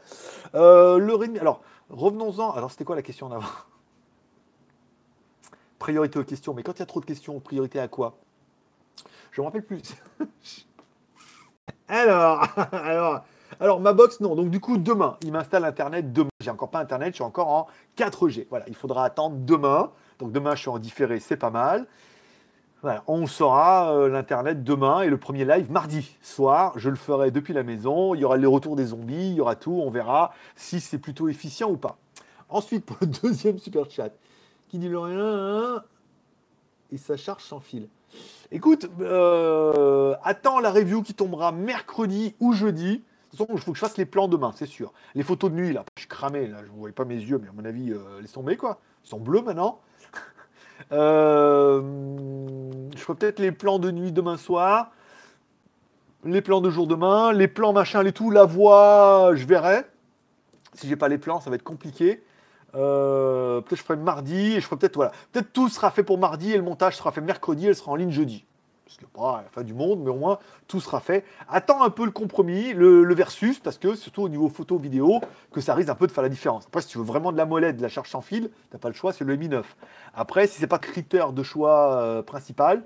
[0.54, 1.38] Euh, le Redmi.
[1.38, 2.52] Alors, revenons-en.
[2.52, 3.46] Alors, c'était quoi la question d'avant
[5.78, 6.54] Priorité aux questions.
[6.54, 8.16] Mais quand il y a trop de questions, priorité à quoi?
[9.30, 9.82] Je me rappelle plus.
[11.88, 13.24] alors, alors,
[13.60, 14.34] alors, ma box, non.
[14.34, 16.30] Donc, du coup, demain, il m'installe Internet demain.
[16.40, 18.46] J'ai encore pas Internet, je suis encore en 4G.
[18.50, 19.90] Voilà, il faudra attendre demain.
[20.18, 21.86] Donc, demain, je suis en différé, c'est pas mal
[23.06, 26.72] on saura euh, l'Internet demain et le premier live mardi soir.
[26.76, 28.14] Je le ferai depuis la maison.
[28.14, 29.80] Il y aura les retours des zombies, il y aura tout.
[29.84, 31.96] On verra si c'est plutôt efficient ou pas.
[32.48, 34.10] Ensuite, pour le deuxième super chat,
[34.68, 35.82] qui dit le rien
[36.92, 37.88] et ça charge sans fil.
[38.52, 42.98] Écoute, euh, attends la review qui tombera mercredi ou jeudi.
[42.98, 44.92] De toute façon, il faut que je fasse les plans demain, c'est sûr.
[45.16, 47.38] Les photos de nuit, là, je suis cramé, là, je ne voyais pas mes yeux,
[47.42, 48.78] mais à mon avis, euh, laisse tomber, quoi.
[49.04, 49.80] Ils sont bleus maintenant.
[50.92, 51.82] Euh,
[52.94, 54.90] je ferai peut-être les plans de nuit demain soir,
[56.24, 59.84] les plans de jour demain, les plans machin, les tout, la voix, je verrai.
[60.74, 62.22] Si j'ai pas les plans, ça va être compliqué.
[62.74, 65.12] Euh, peut-être je ferai mardi et je ferai peut-être voilà.
[65.32, 67.96] Peut-être tout sera fait pour mardi et le montage sera fait mercredi, elle sera en
[67.96, 68.44] ligne jeudi
[68.94, 70.38] parce que pas la fin du monde, mais au moins
[70.68, 71.24] tout sera fait.
[71.48, 75.20] Attends un peu le compromis, le, versus, parce que surtout au niveau photo vidéo,
[75.52, 76.66] que ça risque un peu de faire la différence.
[76.66, 78.88] Après, si tu veux vraiment de la molette, de la charge sans fil, t'as pas
[78.88, 79.76] le choix, c'est le Mi 9.
[80.14, 82.84] Après, si c'est pas critère de choix euh, principal,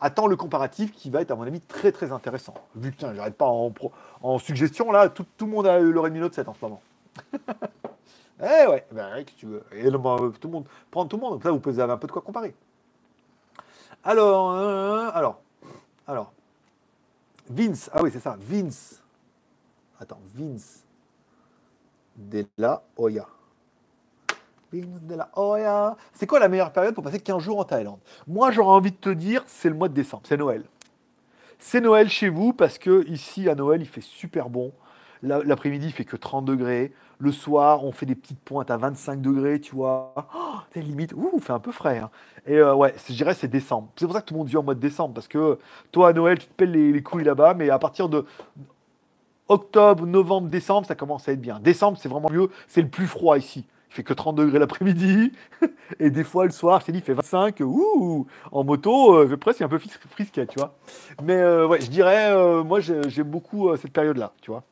[0.00, 2.54] attends le comparatif qui va être à mon avis très très intéressant.
[2.74, 3.72] Vu que j'arrête pas en,
[4.22, 6.80] en, suggestion là, tout, le monde a le Redmi Note 7 en ce moment.
[8.40, 9.64] eh ouais, ben, tu veux.
[9.72, 12.06] Et tout le monde, prendre tout le monde, donc là vous pouvez avoir un peu
[12.06, 12.54] de quoi comparer.
[14.04, 15.40] Alors, euh, alors,
[16.06, 16.32] alors,
[17.48, 19.02] Vince, ah oui, c'est ça, Vince.
[20.00, 20.84] Attends, Vince
[22.16, 23.28] de la Hoya.
[24.72, 25.96] Vince de la Hoya.
[26.14, 28.00] C'est quoi la meilleure période pour passer 15 jours en Thaïlande?
[28.26, 30.64] Moi, j'aurais envie de te dire, c'est le mois de décembre, c'est Noël.
[31.60, 34.72] C'est Noël chez vous parce que ici à Noël, il fait super bon.
[35.22, 36.92] L'après-midi, il fait que 30 degrés.
[37.22, 40.12] Le soir, on fait des petites pointes à 25 degrés, tu vois.
[40.34, 41.98] Oh, limite, ouh, fait un peu frais.
[41.98, 42.10] Hein.
[42.48, 43.90] Et euh, ouais, je dirais c'est décembre.
[43.94, 45.14] C'est pour ça que tout le monde vit en mois de décembre.
[45.14, 45.56] Parce que
[45.92, 47.54] toi, à Noël, tu te pelles les, couilles là-bas.
[47.54, 48.26] Mais à partir de
[49.46, 51.60] octobre, novembre, décembre, ça commence à être bien.
[51.60, 52.50] Décembre, c'est vraiment mieux.
[52.66, 53.66] C'est le plus froid ici.
[53.90, 55.30] Il fait que 30 degrés l'après-midi.
[56.00, 57.60] et des fois, le soir, t'ai dit, il fait 25.
[57.60, 59.78] Ouh, en moto, euh, presque un peu
[60.10, 60.74] frisquet, tu vois.
[61.22, 64.64] Mais euh, ouais, je dirais, moi, j'aime beaucoup cette période-là, tu vois.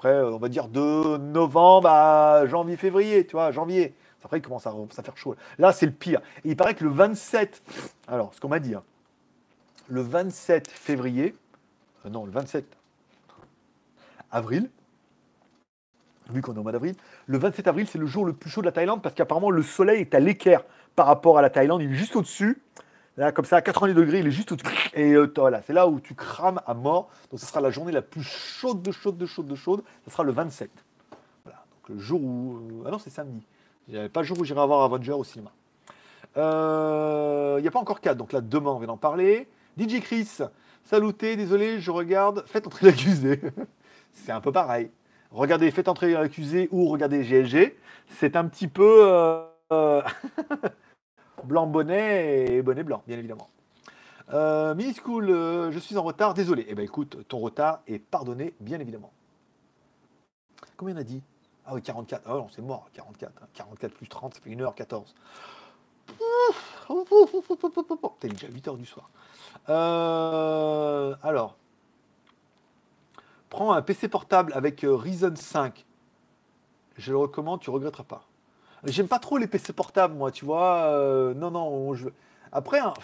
[0.00, 3.94] Après, on va dire de novembre à janvier-février, tu vois, janvier.
[4.24, 5.36] Après, il commence à, à faire chaud.
[5.58, 6.22] Là, c'est le pire.
[6.42, 7.62] Et il paraît que le 27,
[8.08, 8.82] alors, ce qu'on m'a dit, hein,
[9.88, 11.36] le 27 février,
[12.06, 12.64] euh, non, le 27
[14.30, 14.70] avril,
[16.30, 16.94] vu qu'on est au mois d'avril,
[17.26, 19.62] le 27 avril, c'est le jour le plus chaud de la Thaïlande parce qu'apparemment le
[19.62, 20.64] soleil est à l'équerre
[20.96, 22.62] par rapport à la Thaïlande, il est juste au-dessus.
[23.20, 24.54] Là, comme ça, à 90 degrés, il est juste.
[24.94, 27.10] Et euh, voilà, c'est là où tu crames à mort.
[27.30, 29.82] Donc, ce sera la journée la plus chaude de chaude de chaude de chaude.
[30.06, 30.70] Ce sera le 27.
[31.44, 32.80] Voilà, donc le jour où.
[32.80, 33.46] euh, Ah non, c'est samedi.
[33.88, 35.50] Il n'y avait pas le jour où j'irai voir Avenger au cinéma.
[36.38, 39.48] Euh, Il n'y a pas encore 4, donc là, demain, on vient d'en parler.
[39.78, 40.38] DJ Chris,
[40.82, 42.42] saluté, désolé, je regarde.
[42.46, 43.38] Faites entrer l'accusé.
[44.14, 44.90] c'est un peu pareil.
[45.30, 47.76] Regardez Faites entrer l'accusé ou regardez GLG.
[48.08, 49.02] C'est un petit peu.
[49.72, 50.02] euh,
[51.44, 53.48] blanc bonnet et bonnet blanc, bien évidemment.
[54.32, 56.64] Euh, Mini School, euh, je suis en retard, désolé.
[56.68, 59.12] Eh ben écoute, ton retard est pardonné, bien évidemment.
[60.76, 61.22] Combien on a dit?
[61.66, 62.22] Ah oui, 44.
[62.26, 63.32] Ah non, c'est mort, 44.
[63.42, 63.46] hein.
[63.54, 65.14] 44 plus 30, ça fait 1h14.
[68.20, 69.10] T'es déjà 8h du soir.
[69.68, 71.56] Euh, alors,
[73.48, 75.84] prends un PC portable avec euh, Ryzen 5.
[76.96, 78.24] Je le recommande, tu regretteras pas.
[78.84, 80.84] J'aime pas trop les PC portables, moi, tu vois.
[80.86, 82.08] euh, non, non, on- je...
[82.52, 82.94] Après, un-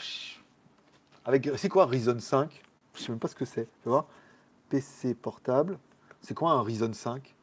[1.25, 2.63] avec, c'est quoi Ryzen 5
[2.95, 4.07] Je sais même pas ce que c'est, tu vois.
[4.69, 5.79] PC portable,
[6.23, 7.35] c'est quoi un Ryzen 5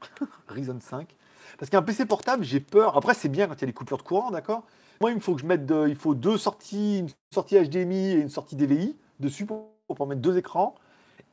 [0.48, 1.14] Ryzen 5
[1.58, 2.96] Parce qu'un PC portable, j'ai peur.
[2.96, 4.64] Après, c'est bien quand il y a les coupures de courant, d'accord?
[5.00, 8.20] Moi, il me faut que je mette, il faut deux sorties, une sortie HDMI et
[8.20, 10.74] une sortie DVI dessus pour, mettre deux écrans.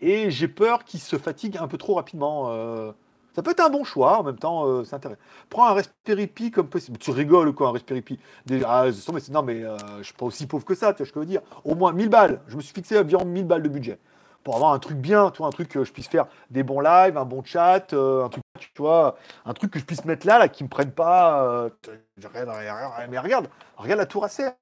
[0.01, 2.51] Et j'ai peur qu'il se fatigue un peu trop rapidement.
[2.51, 2.91] euh.
[3.37, 5.21] Ça peut être un bon choix, en même temps, euh, c'est intéressant.
[5.51, 6.99] Prends un Raspberry Pi comme possible.
[6.99, 8.19] Tu rigoles quoi, un Raspberry Pi?
[8.47, 11.07] Des- ah, mais Non, mais euh, je suis pas aussi pauvre que ça, tu vois
[11.07, 11.43] ce que je veux dire.
[11.65, 12.41] Au moins 1000 balles.
[12.49, 13.99] Je me suis fixé environ 1000 balles de budget.
[14.43, 16.81] Pour avoir un truc bien, tu vois, un truc que je puisse faire des bons
[16.81, 20.27] lives, un bon chat, euh, un truc, tu vois, un truc que je puisse mettre
[20.27, 21.69] là, là, qui me prenne pas.
[23.09, 24.53] mais regarde, regarde la tour à serre.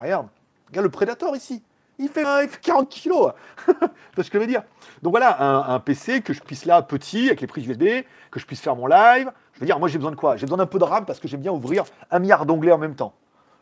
[0.00, 0.28] Regarde,
[0.68, 1.62] regarde le Predator ici.
[1.98, 3.32] Il fait, il fait 40 kilos.
[3.66, 4.62] tu vois ce que je veux dire?
[5.02, 7.84] Donc voilà, un, un PC que je puisse là, petit, avec les prises USB,
[8.30, 9.30] que je puisse faire mon live.
[9.52, 10.36] Je veux dire, moi j'ai besoin de quoi?
[10.36, 12.78] J'ai besoin d'un peu de RAM parce que j'aime bien ouvrir un milliard d'onglets en
[12.78, 13.14] même temps.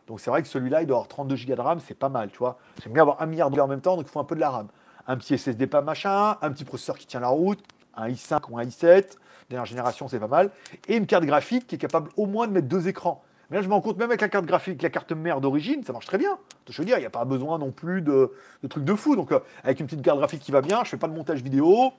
[0.07, 2.29] Donc c'est vrai que celui-là, il doit avoir 32 Go de RAM, c'est pas mal,
[2.29, 2.57] tu vois.
[2.81, 4.41] J'aime bien avoir un milliard d'onglets en même temps, donc il faut un peu de
[4.41, 4.67] la RAM.
[5.07, 7.63] Un petit SSD pas machin, un petit processeur qui tient la route,
[7.95, 9.17] un i5 ou un i7,
[9.49, 10.49] dernière génération, c'est pas mal,
[10.87, 13.23] et une carte graphique qui est capable au moins de mettre deux écrans.
[13.49, 15.83] Mais là, je me rends compte, même avec la carte graphique, la carte mère d'origine,
[15.83, 16.37] ça marche très bien.
[16.69, 18.31] Je veux dire, il n'y a pas besoin non plus de,
[18.69, 19.15] trucs de fou.
[19.15, 21.41] Donc, euh, avec une petite carte graphique qui va bien, je fais pas de montage
[21.41, 21.91] vidéo.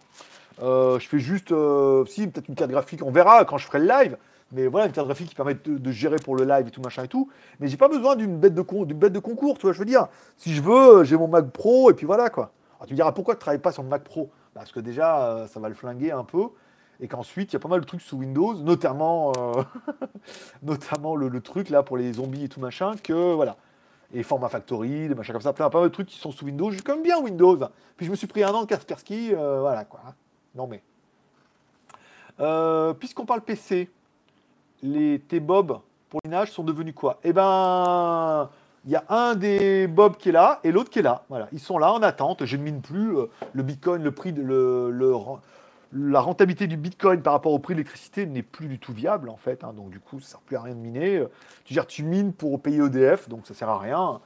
[0.62, 3.80] Euh, je fais juste, euh, si, peut-être une carte graphique, on verra quand je ferai
[3.80, 4.16] le live.
[4.52, 7.04] Mais voilà, une carte graphique qui permet de, gérer pour le live et tout machin
[7.04, 7.30] et tout.
[7.60, 10.08] Mais j'ai pas besoin d'une bête de bête de concours, tu vois, je veux dire.
[10.36, 12.52] Si je veux, j'ai mon Mac Pro et puis voilà quoi.
[12.76, 14.30] Alors, tu me diras pourquoi tu travailles pas sur le Mac Pro?
[14.52, 16.48] Parce que déjà, ça va le flinguer un peu.
[17.04, 19.62] Et qu'ensuite, il y a pas mal de trucs sous Windows, notamment, euh,
[20.62, 23.58] notamment le, truc là pour les zombies et tout machin, que voilà.
[24.14, 26.46] Et Format Factory, des machins comme ça, plein, pas mal de trucs qui sont sous
[26.46, 26.70] Windows.
[26.88, 27.58] Même bien Windows.
[27.98, 30.00] Puis je me suis pris un an de Kaspersky, euh, voilà quoi.
[30.54, 30.82] Non mais.
[32.40, 33.90] Euh, Puisqu'on parle PC,
[34.82, 37.20] les tes Bob pour l'inage sont devenus quoi?
[37.22, 38.48] Eh ben,
[38.86, 41.24] il y a un des Bob qui est là et l'autre qui est là.
[41.28, 42.46] Voilà, ils sont là en attente.
[42.46, 43.14] Je ne mine plus.
[43.52, 45.14] Le Bitcoin, le prix de le, le
[45.94, 49.28] la rentabilité du Bitcoin par rapport au prix de l'électricité n'est plus du tout viable
[49.28, 49.62] en fait.
[49.64, 49.72] hein.
[49.72, 51.24] donc du coup, ça sert plus à rien de miner.
[51.64, 54.20] Tu dire, tu mines pour payer EDF, donc ça sert à rien.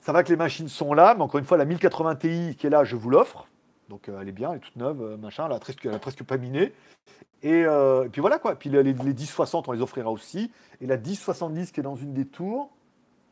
[0.00, 2.66] Ça va que les machines sont là, mais encore une fois, la 1080 Ti qui
[2.66, 3.48] est là, je vous l'offre.
[3.88, 6.38] Donc euh, elle est bien, elle est toute neuve, euh, machin, elle a presque, pas
[6.38, 6.72] miné.
[7.42, 8.56] Et, euh, puis voilà quoi.
[8.56, 10.50] Puis les 1060, on les offrira aussi.
[10.80, 12.70] Et la 1070 qui est dans une des tours,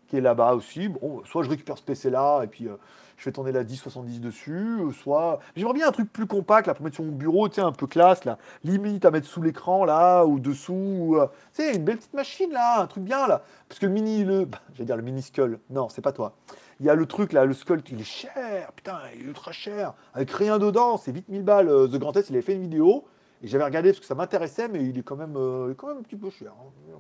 [0.09, 0.89] qui est là-bas aussi.
[0.89, 2.77] Bon, soit je récupère ce PC là et puis euh,
[3.17, 6.75] je fais tourner la 1070 dessus, euh, soit j'aimerais bien un truc plus compact là
[6.75, 9.41] pour mettre sur mon bureau, tu sais, un peu classe là, limite à mettre sous
[9.43, 10.73] l'écran là ou dessous.
[10.75, 13.43] ou, euh, tu sais, une belle petite machine là, un truc bien là.
[13.69, 15.59] Parce que le mini, le, bah, j'allais dire le mini skull.
[15.71, 16.35] Non, c'est pas toi.
[16.81, 19.53] Il y a le truc là, le skull, il est cher, putain, il est ultra
[19.53, 21.69] cher, avec rien dedans, c'est vite 1000 balles.
[21.91, 23.05] The Grand S, il avait fait une vidéo
[23.43, 25.35] et j'avais regardé parce que ça m'intéressait, mais il est quand même,
[25.77, 26.53] quand même un petit peu cher.
[26.59, 26.95] hein.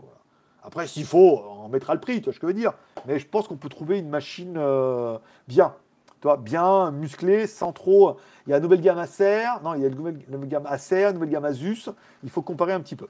[0.64, 2.72] Après, s'il faut, on mettra le prix, tu vois ce que je veux dire.
[3.06, 5.74] Mais je pense qu'on peut trouver une machine euh, bien,
[6.22, 8.16] tu bien musclée, sans trop.
[8.46, 11.02] Il y a la nouvelle gamme Acer, non, il y a la nouvelle, gamme Acer,
[11.02, 11.90] la nouvelle gamme Asus.
[12.22, 13.08] Il faut comparer un petit peu.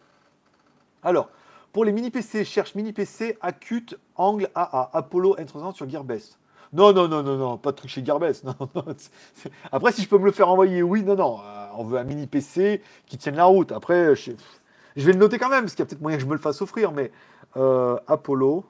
[1.05, 1.29] Alors,
[1.73, 6.39] pour les mini PC, cherche mini PC Acute Angle AA, Apollo N360 sur Gearbest.
[6.73, 8.45] Non, non, non, non, non, pas de truc chez Gearbest.
[9.73, 11.39] Après, si je peux me le faire envoyer, oui, non, non.
[11.39, 13.71] euh, on veut un mini PC qui tienne la route.
[13.71, 16.29] Après, je vais le noter quand même, parce qu'il y a peut-être moyen que je
[16.29, 17.13] me le fasse offrir, mais
[17.57, 18.65] euh, Apollo.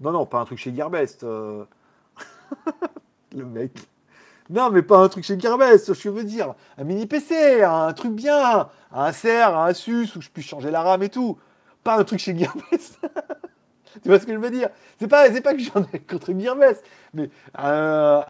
[0.00, 1.24] Non, non, pas un truc chez Gearbest.
[1.24, 1.64] euh.
[3.34, 3.72] le mec.
[4.48, 6.54] Non, mais pas un truc chez Gearbest, je veux dire.
[6.78, 8.68] Un mini PC, un truc bien.
[8.92, 11.38] Un Acer, un Asus, où je puisse changer la RAM et tout.
[11.82, 13.00] Pas un truc chez Gearbest.
[14.02, 14.68] tu vois ce que je veux dire?
[14.98, 16.84] C'est pas, pas que j'en ai contre Gearbest,
[17.14, 18.22] mais un,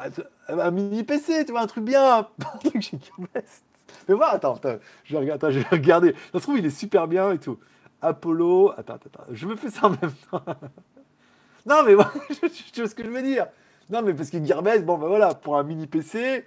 [0.70, 3.64] mini PC, tu vois, un truc bien, pas un truc chez Gearbest.
[4.08, 7.38] Mais voilà, attends, attends, je vais regarder, je vais trouve, il est super bien et
[7.38, 7.58] tout.
[8.02, 10.42] Apollo, attends, attends, je me fais ça en même temps.
[11.66, 12.12] non, mais voilà,
[12.72, 13.46] tu vois ce que je veux dire
[13.90, 16.44] Non, mais parce que Gearbest, bon, ben voilà, pour un mini PC.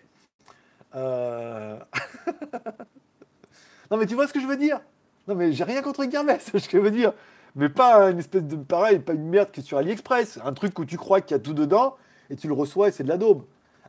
[0.95, 1.79] Euh...
[3.91, 4.79] non, mais tu vois ce que je veux dire?
[5.27, 7.13] Non, mais j'ai rien contre Gearbest, ce que je veux dire.
[7.55, 10.39] Mais pas une espèce de pareil, pas une merde que sur AliExpress.
[10.43, 11.95] Un truc où tu crois qu'il y a tout dedans
[12.29, 13.43] et tu le reçois et c'est de la daube.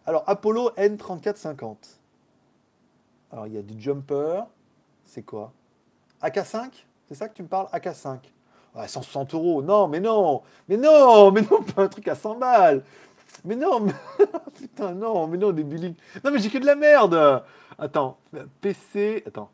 [0.07, 1.77] Alors, Apollo N3450.
[3.33, 4.45] Alors, il y a du jumper.
[5.05, 5.53] C'est quoi?
[6.23, 8.19] AK5 C'est ça que tu me parles AK5.
[8.87, 9.63] 160 euros.
[9.63, 10.43] Non, mais non.
[10.69, 12.85] Mais non, mais non, pas un truc à 100 balles.
[13.45, 13.93] Mais non, mais...
[14.57, 15.65] putain, non, mais non, des.
[15.65, 17.43] Non, mais j'ai que de la merde.
[17.79, 18.17] Attends,
[18.61, 19.25] PC.
[19.27, 19.51] Attends.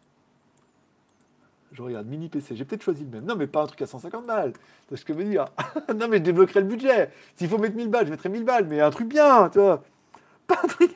[1.73, 2.57] Je regarde, mini PC.
[2.57, 3.25] J'ai peut-être choisi le même.
[3.25, 4.53] Non, mais pas un truc à 150 balles.
[4.91, 5.47] C'est ce que je dire?
[5.97, 7.11] non, mais je débloquerai le budget.
[7.37, 8.67] S'il faut mettre 1000 balles, je mettrai 1000 balles.
[8.67, 9.83] Mais un truc bien, tu vois.
[10.47, 10.93] Pas un truc,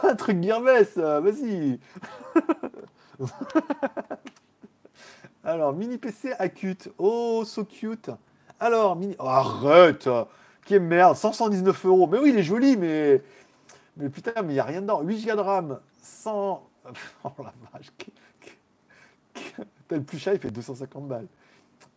[0.00, 1.78] pas un truc euh, vas-y.
[5.48, 6.90] Alors, mini PC acute.
[6.98, 8.10] Oh, so cute.
[8.60, 9.16] Alors, mini.
[9.18, 10.06] Oh, arrête
[10.66, 12.06] Quelle merde 119 euros.
[12.06, 13.22] Mais oui, il est joli, mais.
[13.96, 15.00] Mais putain, mais il n'y a rien dedans.
[15.00, 15.80] 8 Go de RAM.
[16.02, 16.64] 100.
[17.24, 17.90] Oh la vache.
[19.88, 21.26] Tel plus cher, il fait 250 balles.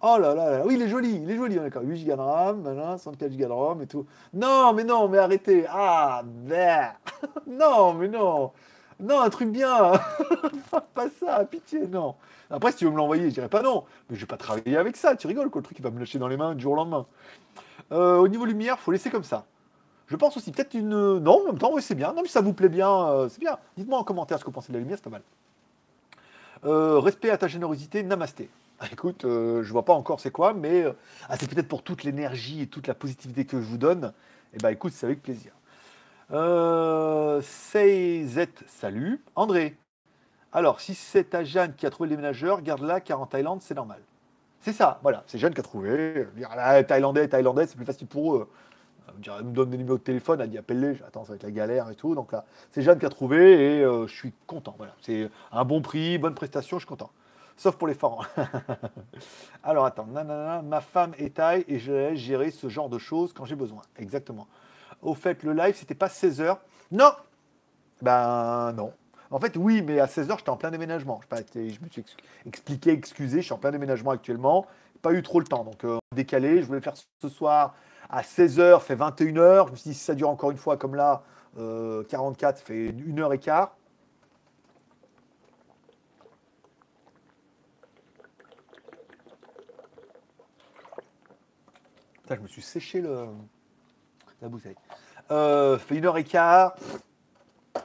[0.02, 1.84] Oh là là là, oui, il est joli, il est joli, d'accord.
[1.84, 4.06] 8 Go de RAM, 104 Go de RAM et tout.
[4.34, 5.66] Non, mais non, mais arrêtez.
[5.68, 6.96] Ah, merde.
[7.48, 8.54] non, mais non.
[9.02, 9.94] Non, un truc bien.
[10.94, 12.16] pas ça, pitié, non.
[12.50, 13.84] Après, si tu veux me l'envoyer, je dirais pas non.
[14.10, 15.62] Mais je vais pas travailler avec ça, tu rigoles, quoi.
[15.62, 17.06] Le truc, il va me lâcher dans les mains du jour au lendemain.
[17.92, 19.46] Euh, au niveau lumière, faut laisser comme ça.
[20.08, 21.20] Je pense aussi, peut-être une.
[21.20, 22.14] Non, en même temps, oui, c'est bien.
[22.14, 23.58] Non, mais ça vous plaît bien, euh, c'est bien.
[23.78, 25.24] Dites-moi en commentaire ce que vous pensez de la lumière, c'est pas mal.
[26.66, 28.50] Euh, respect à ta générosité, namasté.
[28.92, 30.94] Écoute, euh, je vois pas encore c'est quoi, mais euh,
[31.30, 34.14] ah, c'est peut-être pour toute l'énergie et toute la positivité que je vous donne.
[34.54, 35.54] Et eh ben écoute, c'est avec plaisir.
[36.34, 39.22] Euh, Z, salut.
[39.36, 39.76] André,
[40.54, 43.76] alors si c'est ta Jeanne qui a trouvé le déménageur, garde-la car en Thaïlande c'est
[43.76, 44.00] normal.
[44.62, 46.28] C'est ça, voilà, c'est Jeanne qui a trouvé.
[46.38, 48.50] Là, Thaïlandais, Thaïlandais, c'est plus facile pour eux.
[49.26, 51.90] Elle me donne des numéros de téléphone, elle dit appelle-les, ça va être la galère
[51.90, 52.16] et tout.
[52.16, 54.76] Donc là, c'est Jeanne qui a trouvé et je suis content.
[54.78, 57.12] Voilà, c'est un bon prix, bonne prestation, je suis content.
[57.58, 58.26] Sauf pour les forts.
[59.64, 60.08] Alors attends,
[60.64, 63.82] ma femme est taille et je laisse gérer ce genre de choses quand j'ai besoin.
[63.98, 64.48] Exactement.
[65.02, 66.58] Au fait, le live, c'était pas 16h.
[66.92, 67.12] Non
[68.02, 68.94] Ben non.
[69.32, 71.22] En fait, oui, mais à 16h, j'étais en plein déménagement.
[71.32, 72.04] Je, me suis
[72.46, 74.66] expliqué, excusé, je suis en plein déménagement actuellement.
[75.02, 76.62] Pas eu trop le temps, donc euh, décalé.
[76.62, 77.76] Je voulais faire ce soir
[78.10, 79.68] à 16h, fait 21h.
[79.68, 81.24] Je me suis dit, si ça dure encore une fois comme là,
[81.56, 83.76] 44, euh, fait une heure et quart.
[92.36, 93.28] je me suis séché le,
[94.42, 94.76] la bouteille.
[95.32, 96.76] Euh, fait une heure et quart.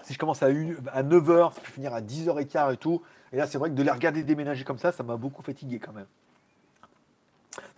[0.02, 3.02] Si je commence à, à 9h, ça peut finir à 10h et quart et tout.
[3.32, 5.78] Et là, c'est vrai que de les regarder déménager comme ça, ça m'a beaucoup fatigué
[5.78, 6.06] quand même.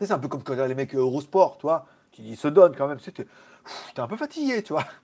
[0.01, 2.99] C'est un peu comme quand les mecs Eurosport, toi, qui se donnent quand même.
[3.01, 3.27] C'était
[3.99, 4.85] un peu fatigué, tu vois.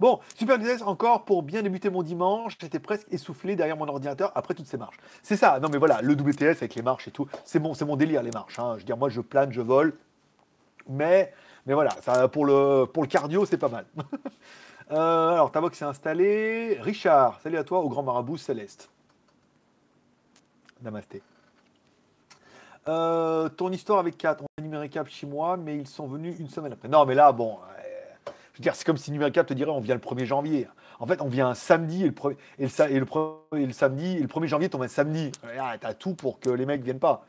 [0.00, 2.56] Bon, super business encore pour bien débuter mon dimanche.
[2.60, 4.96] J'étais presque essoufflé derrière mon ordinateur après toutes ces marches.
[5.22, 5.60] C'est ça.
[5.60, 8.32] Non, mais voilà, le WTS avec les marches et tout, c'est c'est mon délire les
[8.32, 8.58] marches.
[8.58, 8.72] Hein.
[8.74, 9.96] Je veux dire, moi, je plane, je vole.
[10.88, 11.32] Mais,
[11.66, 13.86] mais voilà, ça, pour, le, pour le cardio, c'est pas mal.
[14.90, 16.78] euh, alors, ta box est installée.
[16.80, 18.90] Richard, salut à toi, au grand marabout céleste.
[20.82, 21.22] Namasté.
[22.86, 26.72] Euh, ton histoire avec 4, on a chez moi, mais ils sont venus une semaine
[26.72, 26.88] après.
[26.88, 29.80] Non, mais là, bon, euh, je veux dire, c'est comme si numéricap te dirait on
[29.80, 30.68] vient le 1er janvier.
[31.00, 35.32] En fait, on vient un samedi et le, samedi, le 1er janvier tombe un samedi.
[35.80, 37.26] T'as tout pour que les mecs viennent pas.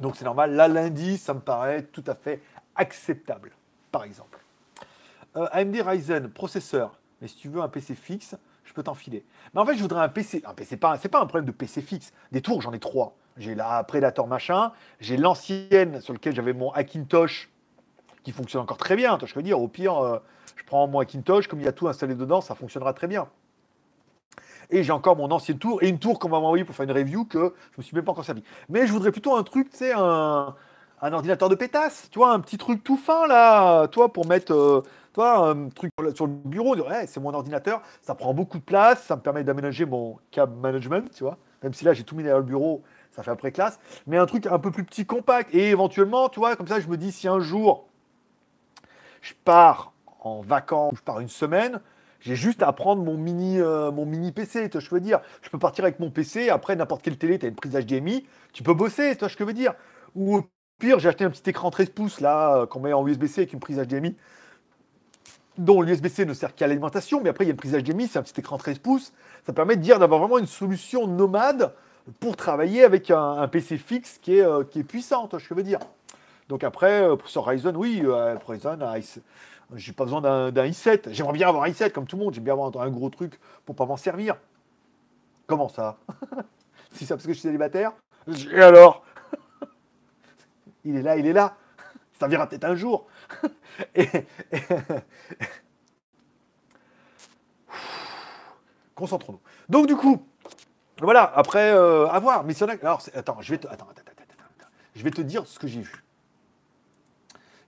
[0.00, 0.52] Donc c'est normal.
[0.52, 2.42] Là, lundi, ça me paraît tout à fait
[2.74, 3.52] acceptable,
[3.90, 4.38] par exemple.
[5.36, 6.98] Euh, AMD Ryzen, processeur.
[7.20, 9.24] Mais si tu veux un PC fixe, je peux t'enfiler.
[9.54, 10.42] Mais en fait, je voudrais un PC.
[10.46, 12.12] Un PC, pas, c'est pas un problème de PC fixe.
[12.32, 13.16] Des tours, j'en ai trois.
[13.36, 14.72] J'ai la Predator machin.
[15.00, 17.50] J'ai l'ancienne sur laquelle j'avais mon Hackintosh
[18.22, 19.18] qui fonctionne encore très bien.
[19.24, 20.18] Je veux dire, au pire, euh,
[20.56, 23.28] je prends mon Hackintosh, comme il y a tout installé dedans, ça fonctionnera très bien.
[24.70, 26.96] Et j'ai encore mon ancienne tour et une tour qu'on m'a envoyée pour faire une
[26.96, 28.42] review que je me suis même pas encore servi.
[28.68, 30.54] Mais je voudrais plutôt un truc, tu sais, un,
[31.00, 34.82] ordinateur de pétasse, tu vois, un petit truc tout fin là, toi, pour mettre, euh,
[35.12, 39.04] toi, un truc sur le bureau, ouais, c'est mon ordinateur, ça prend beaucoup de place,
[39.04, 42.24] ça me permet d'aménager mon cab management, tu vois, même si là j'ai tout mis
[42.24, 45.54] dans le bureau, ça fait après classe, mais un truc un peu plus petit, compact,
[45.54, 47.86] et éventuellement, tu vois, comme ça, je me dis si un jour
[49.20, 51.80] je pars en vacances, je pars une semaine,
[52.26, 55.20] j'ai juste à prendre mon mini, euh, mon mini PC, je veux dire.
[55.42, 58.26] Je peux partir avec mon PC, après n'importe quelle télé, tu as une prise HDMI,
[58.52, 59.74] tu peux bosser, que je veux dire.
[60.16, 60.40] Ou
[60.80, 63.52] pire, j'ai acheté un petit écran 13 pouces là, euh, qu'on met en USB-C avec
[63.52, 64.16] une prise HDMI,
[65.56, 68.18] dont l'USB-C ne sert qu'à l'alimentation, mais après il y a une prise HDMI, c'est
[68.18, 69.12] un petit écran 13 pouces.
[69.46, 71.72] Ça permet de dire d'avoir vraiment une solution nomade
[72.18, 75.78] pour travailler avec un, PC fixe qui est, euh, qui est puissante, je veux dire.
[76.48, 78.82] Donc après, euh, sur Ryzen, oui, euh, Ryzen,
[79.74, 81.12] j'ai pas besoin d'un i7.
[81.12, 82.34] J'aimerais bien avoir un i7 comme tout le monde.
[82.34, 84.36] J'aime bien avoir un gros truc pour pas m'en servir.
[85.46, 85.98] Comment ça?
[86.92, 87.92] Si c'est parce que je suis célibataire?
[88.52, 89.04] Et alors?
[90.84, 91.56] Il est là, il est là.
[92.18, 93.06] Ça viendra peut-être un jour.
[98.94, 99.40] Concentrons-nous.
[99.68, 100.26] Donc du coup,
[101.02, 102.44] voilà, après, euh, à voir.
[102.44, 103.66] Mais si Alors, attends, je vais te...
[103.66, 106.05] Attends, attends, attends, attends, Je vais te dire ce que j'ai vu.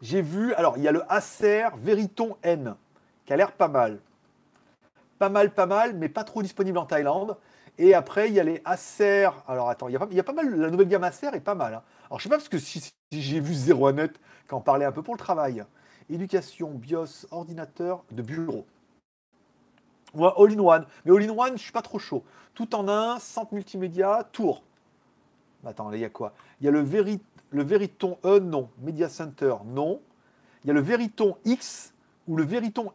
[0.01, 2.77] J'ai vu, alors il y a le Acer Veriton N,
[3.25, 3.99] qui a l'air pas mal.
[5.19, 7.37] Pas mal, pas mal, mais pas trop disponible en Thaïlande.
[7.79, 9.31] Et après, il y a les Acer.
[9.49, 11.75] Alors attends, il y a pas, mal, la nouvelle gamme Acer est pas mal.
[11.75, 11.83] Hein.
[12.07, 14.93] Alors je sais pas parce que si, j'ai vu Zero Net quand on parlait un
[14.93, 15.65] peu pour le travail.
[16.09, 18.67] Éducation, BIOS, ordinateur de bureau.
[20.15, 20.87] Ou all-in-one.
[21.05, 22.25] Mais all-in-one, je suis pas trop chaud.
[22.55, 24.63] Tout en un, centre multimédia, tour.
[25.67, 26.33] Attends, il y a quoi?
[26.61, 27.21] Il y a le Verit
[27.51, 28.71] le Veriton E, non.
[28.79, 30.01] Media Center, non.
[30.65, 31.95] Il y a le Veriton X
[32.27, 32.93] ou le Veriton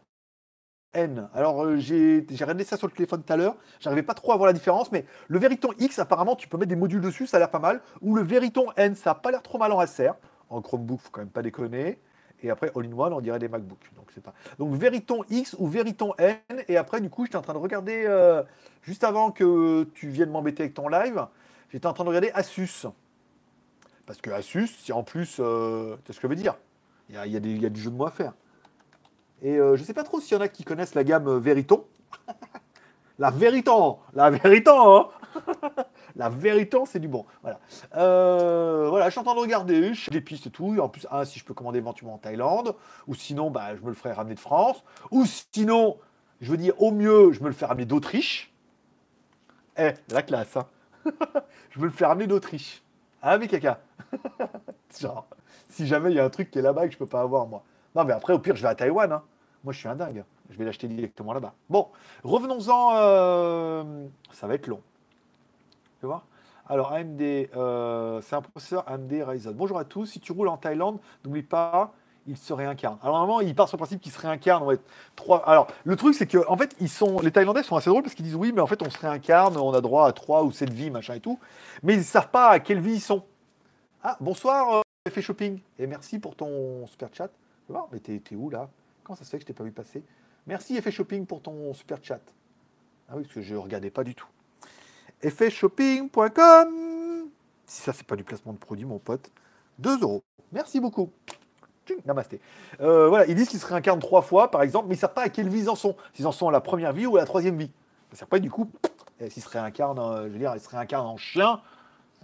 [0.94, 1.28] N.
[1.34, 3.56] Alors, euh, j'ai regardé ça sur le téléphone tout à l'heure.
[3.80, 6.70] J'arrivais pas trop à voir la différence, mais le Veriton X, apparemment, tu peux mettre
[6.70, 7.82] des modules dessus, ça a l'air pas mal.
[8.02, 10.14] Ou le Veriton N, ça a pas l'air trop mal en RSR.
[10.50, 12.00] En Chromebook, faut quand même pas déconner.
[12.44, 13.92] Et après, all-in-one, on dirait des MacBooks.
[13.96, 14.34] Donc, c'est pas.
[14.60, 16.38] Donc, Veriton X ou Veriton N.
[16.68, 18.44] Et après, du coup, j'étais en train de regarder, euh,
[18.84, 21.26] juste avant que tu viennes m'embêter avec ton live,
[21.72, 22.86] j'étais en train de regarder Asus.
[24.06, 26.56] Parce que Asus, si en plus, euh, tu ce que je veux dire,
[27.10, 27.36] il y a, y,
[27.66, 28.34] a du jeu de mots à faire.
[29.42, 31.38] Et euh, je ne sais pas trop s'il y en a qui connaissent la gamme
[31.38, 31.86] Veriton.
[33.20, 35.08] la Veriton La Veriton hein
[36.16, 37.26] La Veriton, c'est du bon.
[37.42, 37.60] Voilà.
[37.96, 40.78] Euh, voilà, je suis en train de regarder, je des pistes et tout.
[40.80, 42.76] En plus, si je peux commander éventuellement en Thaïlande,
[43.08, 45.98] ou sinon, bah, je me le ferai ramener de France, ou sinon,
[46.42, 48.54] je veux dire, au mieux, je me le fais ramener d'Autriche.
[49.78, 50.68] Eh, la classe, hein
[51.72, 52.84] Je me le fais ramener d'Autriche.
[53.22, 53.80] Ah, mais caca
[55.00, 55.26] Genre,
[55.70, 57.48] si jamais il y a un truc qui est là-bas que je peux pas avoir,
[57.48, 57.64] moi.
[57.96, 59.12] Non, mais après, au pire, je vais à Taïwan.
[59.12, 59.24] Hein.
[59.64, 60.24] Moi, je suis un dingue.
[60.50, 61.54] Je vais l'acheter directement là-bas.
[61.70, 61.88] Bon,
[62.24, 62.92] revenons-en.
[62.96, 64.82] Euh, ça va être long.
[66.00, 66.24] Tu vois?
[66.68, 69.54] Alors, AMD, euh, c'est un processeur AMD Ryzen.
[69.54, 70.06] Bonjour à tous.
[70.06, 71.94] Si tu roules en Thaïlande, n'oublie pas,
[72.28, 72.98] il se réincarne.
[73.02, 74.64] Alors, normalement, il part sur le principe qu'il se réincarne.
[74.64, 74.78] On
[75.16, 75.48] trois...
[75.48, 77.20] Alors, le truc, c'est que, en fait, ils sont...
[77.20, 79.58] les Thaïlandais sont assez drôles parce qu'ils disent oui, mais en fait, on se réincarne,
[79.58, 81.40] on a droit à trois ou sept vies, machin et tout.
[81.84, 83.24] Mais ils ne savent pas à quelle vie ils sont.
[84.06, 85.62] Ah, bonsoir, euh, Shopping.
[85.80, 87.30] Et merci pour ton super chat.
[87.70, 88.70] Vois, mais t'es, où là?
[89.02, 90.04] Comment ça se fait que je t'ai pas vu passer?
[90.46, 92.20] Merci, Effet Shopping, pour ton super chat.
[93.08, 94.28] Ah oui, parce que je ne regardais pas du tout.
[95.22, 97.30] Effetshopping.com
[97.66, 99.32] Si ça, c'est pas du placement de produit, mon pote.
[99.80, 100.22] 2 euros.
[100.52, 101.10] Merci beaucoup.
[102.06, 102.42] Namasté.
[102.82, 105.14] Euh, voilà, ils disent qu'ils se réincarnent trois fois, par exemple, mais ils ne savent
[105.14, 105.96] pas à quelle vie ils en sont.
[106.14, 107.72] S'ils en sont à la première vie ou à la troisième vie.
[108.12, 108.70] Ça sert pas du coup,
[109.30, 111.62] s'ils se réincarnent, euh, je veux dire, ils se réincarnent en chien.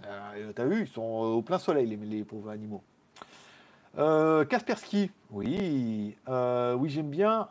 [0.06, 2.82] Euh, T'as vu, ils sont au plein soleil, les, pauvres animaux.
[3.98, 7.48] Euh, Kaspersky, oui, oui, j'aime bien.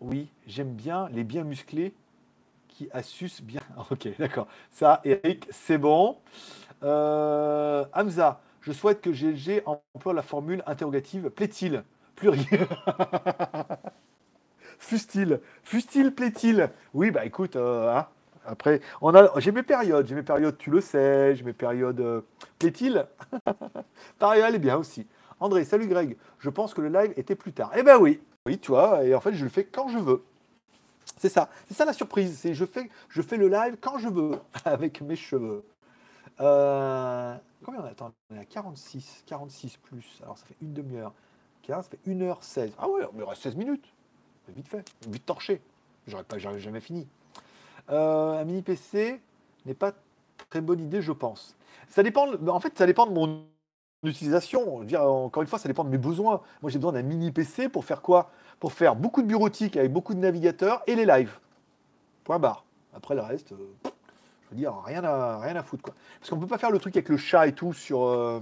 [0.00, 1.94] Oui, j'aime bien les bien musclés
[2.68, 3.60] qui assus bien.
[3.90, 4.48] Ok, d'accord.
[4.70, 6.18] Ça, Eric, c'est bon.
[6.82, 11.82] Hamza, je souhaite que GLG emploie la formule interrogative plaît-il?
[12.14, 12.66] Pluriel.
[14.78, 16.70] Fust-il Fust-il, plaît-il?
[16.94, 18.06] Oui, bah écoute, euh, hein,
[18.44, 22.00] après, on a, j'ai mes périodes, j'ai mes périodes, tu le sais, j'ai mes périodes.
[22.00, 22.20] Euh,
[22.58, 23.06] plaît-il
[24.18, 25.06] Pareil, elle est bien aussi.
[25.40, 26.16] André, salut Greg.
[26.38, 27.70] Je pense que le live était plus tard.
[27.76, 30.24] Eh ben oui, oui, tu vois, et en fait, je le fais quand je veux.
[31.16, 32.38] C'est ça, c'est ça la surprise.
[32.38, 34.32] C'est je fais, je fais le live quand je veux
[34.64, 35.64] avec mes cheveux.
[36.40, 40.20] Euh, Combien on attend On est à 46, 46 plus.
[40.22, 41.12] Alors ça fait une demi-heure.
[41.62, 42.72] 15, ça fait 1h16.
[42.78, 43.84] Ah ouais, il reste 16 minutes.
[44.48, 45.60] Vite fait, vite torché.
[46.08, 47.06] J'aurais pas jamais fini.
[47.90, 49.20] Euh, un mini PC
[49.66, 49.92] n'est pas
[50.50, 51.56] très bonne idée, je pense.
[51.88, 53.44] Ça dépend, en fait, ça dépend de mon
[54.04, 54.82] utilisation.
[54.84, 56.40] dire, encore une fois, ça dépend de mes besoins.
[56.62, 58.30] Moi, j'ai besoin d'un mini PC pour faire quoi?
[58.60, 61.38] Pour faire beaucoup de bureautique avec beaucoup de navigateurs et les lives.
[62.24, 62.64] Point barre.
[62.94, 63.52] Après, le reste.
[63.52, 63.90] Euh,
[64.52, 65.82] dire, rien à, rien à foutre.
[65.82, 65.94] Quoi.
[66.20, 68.40] Parce qu'on peut pas faire le truc avec le chat et tout sur, euh,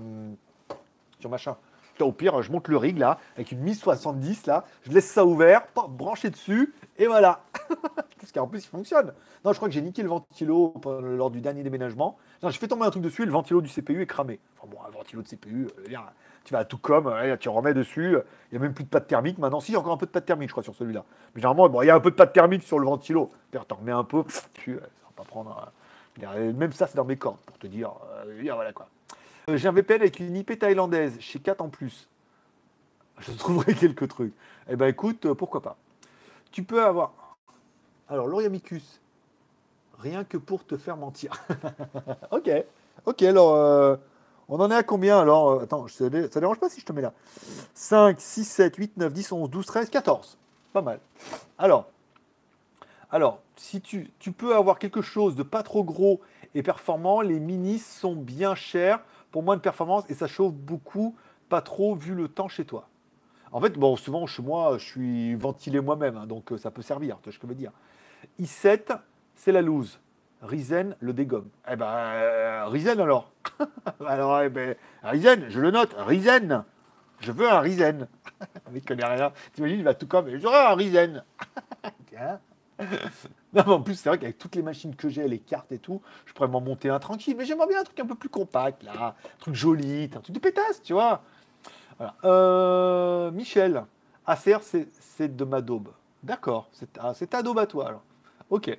[1.21, 1.57] sur machin.
[2.05, 5.63] Au pire, je monte le rig là, avec une 1070 là, je laisse ça ouvert,
[5.89, 7.41] branché dessus, et voilà.
[8.19, 9.13] Parce qu'en plus, il fonctionne.
[9.45, 12.19] Non, je crois que j'ai niqué le ventilo lors du dernier déménagement.
[12.43, 14.39] Non, je fais tomber un truc dessus et le ventilo du CPU est cramé.
[14.59, 15.97] Enfin bon, un ventilo de CPU, euh,
[16.45, 18.17] tu vas tout comme, tu remets dessus,
[18.51, 19.61] il n'y a même plus de pâte thermique maintenant.
[19.61, 21.05] Si, il y a encore un peu de pâte thermique, je crois, sur celui-là.
[21.35, 23.31] Mais généralement, bon, il y a un peu de pâte thermique sur le ventilo.
[23.53, 24.81] Tu remets un peu, ça va
[25.17, 25.73] pas prendre.
[26.19, 27.93] Même ça, c'est dans mes cordes, pour te dire.
[28.27, 28.89] Euh, voilà quoi.
[29.49, 32.09] J'ai un VPN avec une IP thaïlandaise, chez 4 en plus.
[33.19, 34.35] Je trouverai quelques trucs.
[34.69, 35.77] Eh ben écoute, euh, pourquoi pas.
[36.51, 37.13] Tu peux avoir.
[38.09, 39.01] Alors, Loriamicus,
[39.99, 41.33] rien que pour te faire mentir.
[42.31, 42.51] ok.
[43.07, 43.97] Ok, alors, euh,
[44.49, 45.63] on en est à combien alors?
[45.63, 47.13] Attends, ça, ça dérange pas si je te mets là
[47.75, 50.39] 5, 6, 7, 8, 9, 10, 11, 12, 13, 14.
[50.73, 51.01] Pas mal.
[51.59, 51.89] Alors,
[53.11, 56.21] alors si tu, tu peux avoir quelque chose de pas trop gros
[56.55, 59.01] et performant, les minis sont bien chers
[59.31, 61.17] pour moins de performance et ça chauffe beaucoup,
[61.49, 62.89] pas trop vu le temps chez toi.
[63.53, 66.83] En fait, bon, souvent chez moi, je suis ventilé moi-même, hein, donc euh, ça peut
[66.83, 67.73] servir, tu vois ce que je veux dire.
[68.41, 68.99] i7,
[69.35, 70.01] c'est la loose.
[70.43, 71.49] Ryzen le dégomme.
[71.71, 73.31] Eh ben, euh, Ryzen alors?
[74.07, 76.65] alors, eh ben, Ryzen, je le note, Ryzen.
[77.21, 77.63] Je veux un.
[77.63, 78.07] Le
[78.73, 79.33] mec connaît rien.
[79.53, 80.77] T'imagines, il va tout comme, j'aurais un.
[82.07, 82.41] Tiens.
[83.53, 85.79] Non, mais en plus, c'est vrai qu'avec toutes les machines que j'ai, les cartes et
[85.79, 87.35] tout, je pourrais m'en monter un tranquille.
[87.37, 88.93] Mais j'aimerais bien un truc un peu plus compact, là.
[89.09, 91.23] Un truc joli, un truc de pétasse, tu vois.
[92.25, 93.85] Euh, Michel,
[94.27, 95.89] Acer, c'est de ma daube.
[96.23, 98.03] D'accord, c'est ah, ta daube à toi, alors.
[98.51, 98.79] Ok.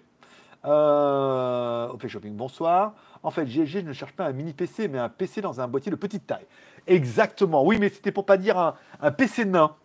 [0.63, 2.93] Euh, shopping, bonsoir.
[3.23, 5.91] En fait, GG ne cherche pas un mini PC, mais un PC dans un boîtier
[5.91, 6.45] de petite taille.
[6.87, 7.63] Exactement.
[7.65, 9.75] Oui, mais c'était pour pas dire un PC nain.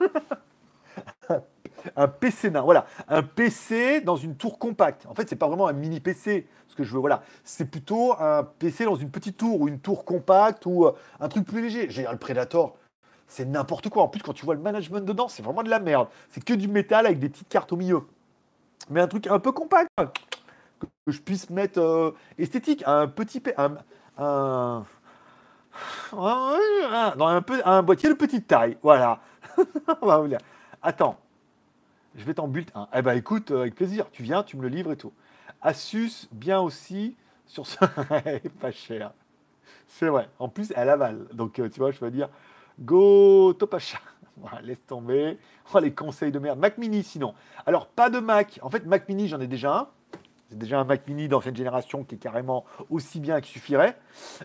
[1.96, 2.86] un PC nain, voilà.
[3.08, 5.06] Un PC dans une tour compacte.
[5.06, 7.22] En fait, c'est pas vraiment un mini PC, ce que je veux, voilà.
[7.44, 11.28] C'est plutôt un PC dans une petite tour ou une tour compacte ou euh, un
[11.28, 11.86] truc plus léger.
[11.90, 12.76] J'ai le Predator,
[13.26, 14.02] c'est n'importe quoi.
[14.04, 16.08] En plus, quand tu vois le management dedans, c'est vraiment de la merde.
[16.30, 18.02] C'est que du métal avec des petites cartes au milieu.
[18.90, 23.76] Mais un truc un peu compact, que je puisse mettre euh, esthétique, un petit, un,
[24.16, 24.84] un,
[26.12, 26.54] un-
[27.20, 29.20] un, peu, un boîtier de petite taille, voilà.
[30.82, 31.16] Attends,
[32.18, 32.88] je vais t'en bulletin.
[32.92, 35.12] Eh ben écoute, euh, avec plaisir, tu viens, tu me le livres et tout.
[35.62, 37.16] Asus, bien aussi,
[37.46, 37.78] sur ce...
[38.60, 39.12] pas cher.
[39.86, 40.28] C'est vrai.
[40.38, 41.26] En plus, elle avale.
[41.32, 42.28] Donc, euh, tu vois, je veux dire,
[42.80, 43.98] go Topacha.
[44.62, 45.38] Laisse tomber.
[45.72, 46.58] Oh, les conseils de merde.
[46.58, 47.34] Mac Mini, sinon.
[47.66, 48.58] Alors, pas de Mac.
[48.62, 49.88] En fait, Mac Mini, j'en ai déjà un.
[50.50, 53.98] J'ai déjà un Mac Mini d'ancienne génération qui est carrément aussi bien qu'il suffirait.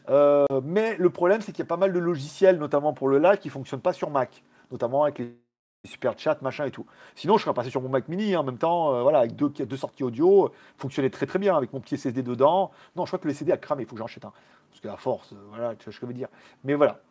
[0.09, 3.19] Euh, mais le problème, c'est qu'il y a pas mal de logiciels, notamment pour le
[3.19, 4.43] live, qui ne fonctionnent pas sur Mac.
[4.71, 5.42] Notamment avec les
[5.86, 6.86] super chat, machin et tout.
[7.15, 9.36] Sinon, je serais passé sur mon Mac Mini hein, en même temps, euh, voilà, avec
[9.36, 12.71] deux, sorties audio, fonctionnait très très bien avec mon petit SSD dedans.
[12.95, 14.31] Non, je crois que le SSD a cramé, il faut que j'en achète un.
[14.69, 16.29] Parce qu'à force, euh, voilà, tu vois ce que je veux dire.
[16.63, 17.01] Mais voilà.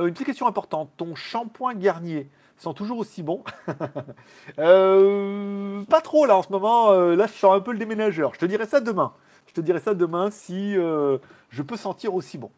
[0.00, 0.90] Euh, une petite question importante.
[0.96, 3.44] Ton shampoing Garnier sent toujours aussi bon?
[4.56, 6.90] Pas trop là en ce moment.
[6.90, 8.34] Là, je sens un peu le déménageur.
[8.34, 9.12] Je te dirai ça demain.
[9.46, 12.50] Je te dirai ça demain si je peux sentir aussi bon.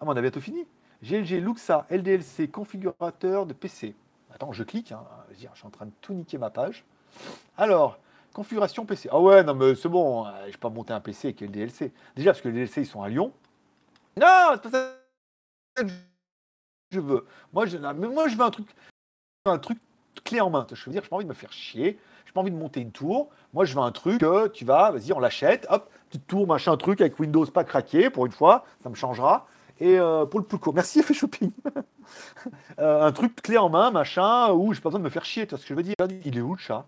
[0.00, 0.66] Ah, mais on a bientôt fini.
[1.02, 3.94] GLG Luxa LDLC configurateur de PC.
[4.34, 4.92] Attends, je clique.
[4.92, 5.04] hein.
[5.32, 6.84] Je suis en train de tout niquer ma page.
[7.56, 7.98] Alors,
[8.32, 9.08] configuration PC.
[9.12, 10.26] Ah ouais, non, mais c'est bon.
[10.26, 11.92] euh, Je vais pas monter un PC avec LDLC.
[12.16, 13.32] Déjà, parce que les DLC, ils sont à Lyon.
[14.16, 14.94] Non, c'est pas ça
[15.76, 15.88] que
[16.90, 17.26] je veux.
[17.52, 18.66] Moi, je, je veux un truc,
[19.46, 19.78] un truc
[20.24, 20.66] clé en main.
[20.72, 21.98] Je veux dire, je pas envie de me faire chier.
[22.26, 23.28] Je pas envie de monter une tour.
[23.52, 24.22] Moi, je veux un truc
[24.54, 25.66] tu vas, vas-y, on l'achète.
[25.70, 28.64] Hop, petite tour, machin, truc avec Windows pas craqué pour une fois.
[28.82, 29.46] Ça me changera.
[29.80, 31.52] Et euh, pour le plus court, merci, fait shopping.
[32.78, 35.46] Euh, un truc clé en main, machin, où j'ai pas besoin de me faire chier.
[35.46, 35.94] Tu ce que je veux dire
[36.24, 36.84] Il est où le chat?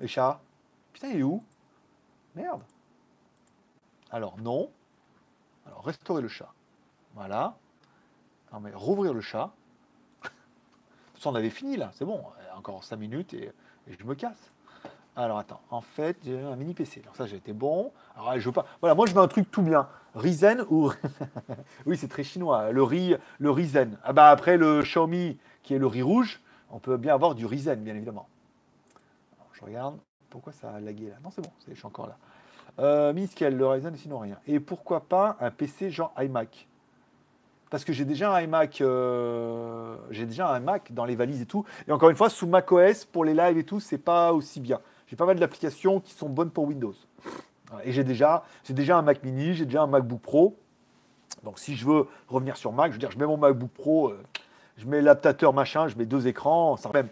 [0.00, 0.40] Le chat
[0.92, 1.42] Putain, il est où?
[2.34, 2.62] Merde.
[4.10, 4.70] Alors, non.
[5.66, 6.52] Alors, restaurer le chat.
[7.14, 7.56] Voilà.
[8.52, 9.52] Non, mais rouvrir le chat.
[11.14, 12.24] Façon, on avait fini là, c'est bon.
[12.56, 13.52] Encore 5 minutes et
[13.86, 14.50] je me casse.
[15.18, 17.00] Alors attends, en fait, j'ai un mini PC.
[17.02, 17.90] Alors ça, j'ai été bon.
[18.16, 18.66] Alors je veux pas.
[18.80, 19.88] Voilà, moi je veux un truc tout bien.
[20.14, 20.92] Ryzen ou.
[21.86, 22.70] oui, c'est très chinois.
[22.70, 23.98] Le riz, le Ryzen.
[24.04, 26.40] Ah bah après le Xiaomi qui est le riz rouge,
[26.70, 28.28] on peut bien avoir du Ryzen, bien évidemment.
[29.54, 29.98] Je regarde.
[30.30, 31.16] Pourquoi ça a lagué là?
[31.24, 32.16] Non, c'est bon, je suis encore là.
[32.78, 34.36] Euh, Miniscale, le Ryzen, sinon rien.
[34.46, 36.68] Et pourquoi pas un PC genre iMac?
[37.70, 41.46] Parce que j'ai déjà un iMac, euh, j'ai déjà un Mac dans les valises et
[41.46, 41.64] tout.
[41.88, 44.80] Et encore une fois, sous macOS pour les lives et tout, c'est pas aussi bien.
[45.08, 46.94] J'ai pas mal d'applications qui sont bonnes pour Windows.
[47.84, 50.56] Et j'ai déjà, déjà un Mac Mini, j'ai déjà un MacBook Pro.
[51.44, 54.08] Donc si je veux revenir sur Mac, je veux dire, je mets mon MacBook Pro,
[54.08, 54.22] euh,
[54.76, 57.08] je mets l'adaptateur machin, je mets deux écrans, ça même.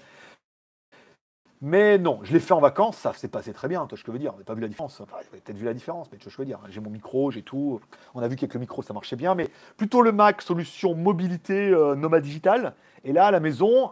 [1.63, 4.19] Mais non, je l'ai fait en vacances, ça s'est passé très bien, que je veux
[4.19, 4.35] dire.
[4.35, 5.01] On n'a pas vu la différence.
[5.01, 6.61] Enfin, vous avez peut-être vu la différence, mais tu vois je veux dire.
[6.69, 7.81] J'ai mon micro, j'ai tout.
[8.15, 11.71] On a vu qu'avec le micro, ça marchait bien, mais plutôt le Mac, solution mobilité
[11.71, 12.75] euh, nomade digital.
[13.05, 13.91] Et là, à la maison,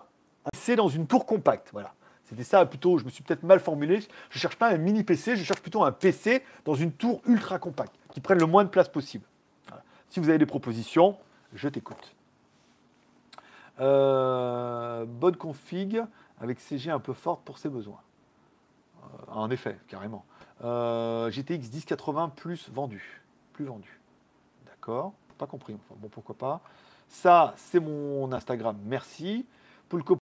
[0.54, 1.70] c'est dans une tour compacte.
[1.72, 1.94] Voilà.
[2.24, 4.00] C'était ça plutôt, je me suis peut-être mal formulé.
[4.30, 7.58] Je cherche pas un mini PC, je cherche plutôt un PC dans une tour ultra
[7.58, 9.24] compacte, qui prenne le moins de place possible.
[10.08, 11.18] Si vous avez des propositions,
[11.52, 12.14] je t'écoute.
[13.80, 16.02] Euh, bonne config
[16.40, 18.00] avec CG un peu forte pour ses besoins.
[19.02, 20.24] Euh, en effet, carrément.
[20.62, 23.22] Euh, GTX 1080 plus vendu.
[23.52, 24.00] Plus vendu.
[24.66, 25.12] D'accord.
[25.38, 25.76] Pas compris.
[25.96, 26.60] Bon, pourquoi pas.
[27.08, 28.76] Ça, c'est mon Instagram.
[28.84, 29.46] Merci.
[29.88, 30.23] Poulco.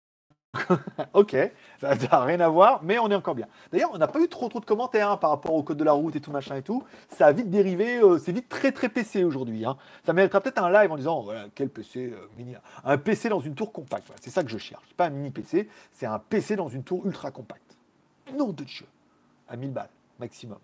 [1.14, 1.36] ok,
[1.80, 3.48] ça n'a rien à voir, mais on est encore bien.
[3.72, 5.84] D'ailleurs, on n'a pas eu trop trop de commentaires hein, par rapport au code de
[5.84, 6.84] la route et tout machin et tout.
[7.10, 9.66] Ça a vite dérivé, euh, c'est vite très très PC aujourd'hui.
[9.66, 9.78] Hein.
[10.06, 13.56] Ça méritera peut-être un live en disant quel PC euh, mini, un PC dans une
[13.56, 14.12] tour compacte.
[14.22, 14.94] c'est ça que je cherche.
[14.96, 17.78] Pas un mini PC, c'est un PC dans une tour ultra compacte.
[18.38, 18.86] Non de Dieu,
[19.48, 19.90] à 1000 balles
[20.20, 20.58] maximum,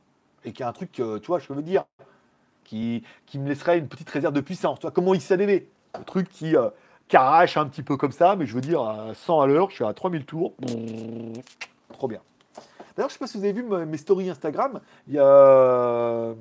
[0.44, 1.86] et qui a un truc, tu vois, je veux dire,
[2.64, 4.80] qui, qui me laisserait une petite réserve de puissance.
[4.80, 6.70] Tu vois, comment XADV, le truc qui euh,
[7.08, 9.76] carache un petit peu comme ça, mais je veux dire à 100 à l'heure, je
[9.76, 10.54] suis à 3000 tours.
[11.94, 12.22] Trop bien.
[12.96, 14.80] D'ailleurs, je sais pas si vous avez vu mes stories Instagram.
[15.08, 16.34] Il y a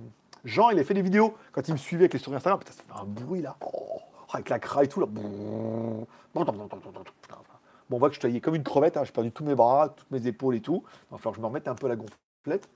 [0.44, 2.58] Jean, il a fait des vidéos quand il me suivait avec les stories Instagram.
[2.58, 3.56] Putain, ça fait un bruit là.
[3.60, 4.00] Oh,
[4.32, 5.06] avec la cra et tout là.
[5.06, 8.96] Bon, on voit que je taillais comme une crevette.
[8.96, 9.04] Hein.
[9.04, 10.82] J'ai perdu tous mes bras, toutes mes épaules et tout.
[10.86, 12.68] Il va falloir que je me remette un peu la gonflette.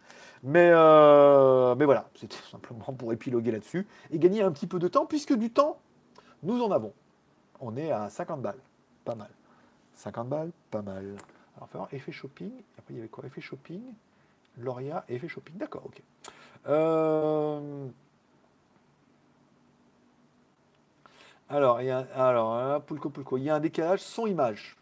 [0.43, 4.89] Mais, euh, mais voilà, c'était simplement pour épiloguer là-dessus et gagner un petit peu de
[4.89, 5.79] temps, puisque du temps,
[6.43, 6.93] nous en avons.
[7.61, 8.61] On est à 50 balles.
[9.05, 9.31] Pas mal.
[9.95, 11.17] 50 balles, pas mal.
[11.57, 12.53] Alors, faire effet shopping.
[12.79, 13.25] Après, il y avait quoi?
[13.27, 13.83] Effet shopping.
[14.59, 15.57] Lauria, effet shopping.
[15.57, 16.03] D'accord, ok.
[16.69, 17.89] Euh,
[21.49, 22.83] alors, il y a, alors.
[23.33, 24.77] Il y a un décalage son-image.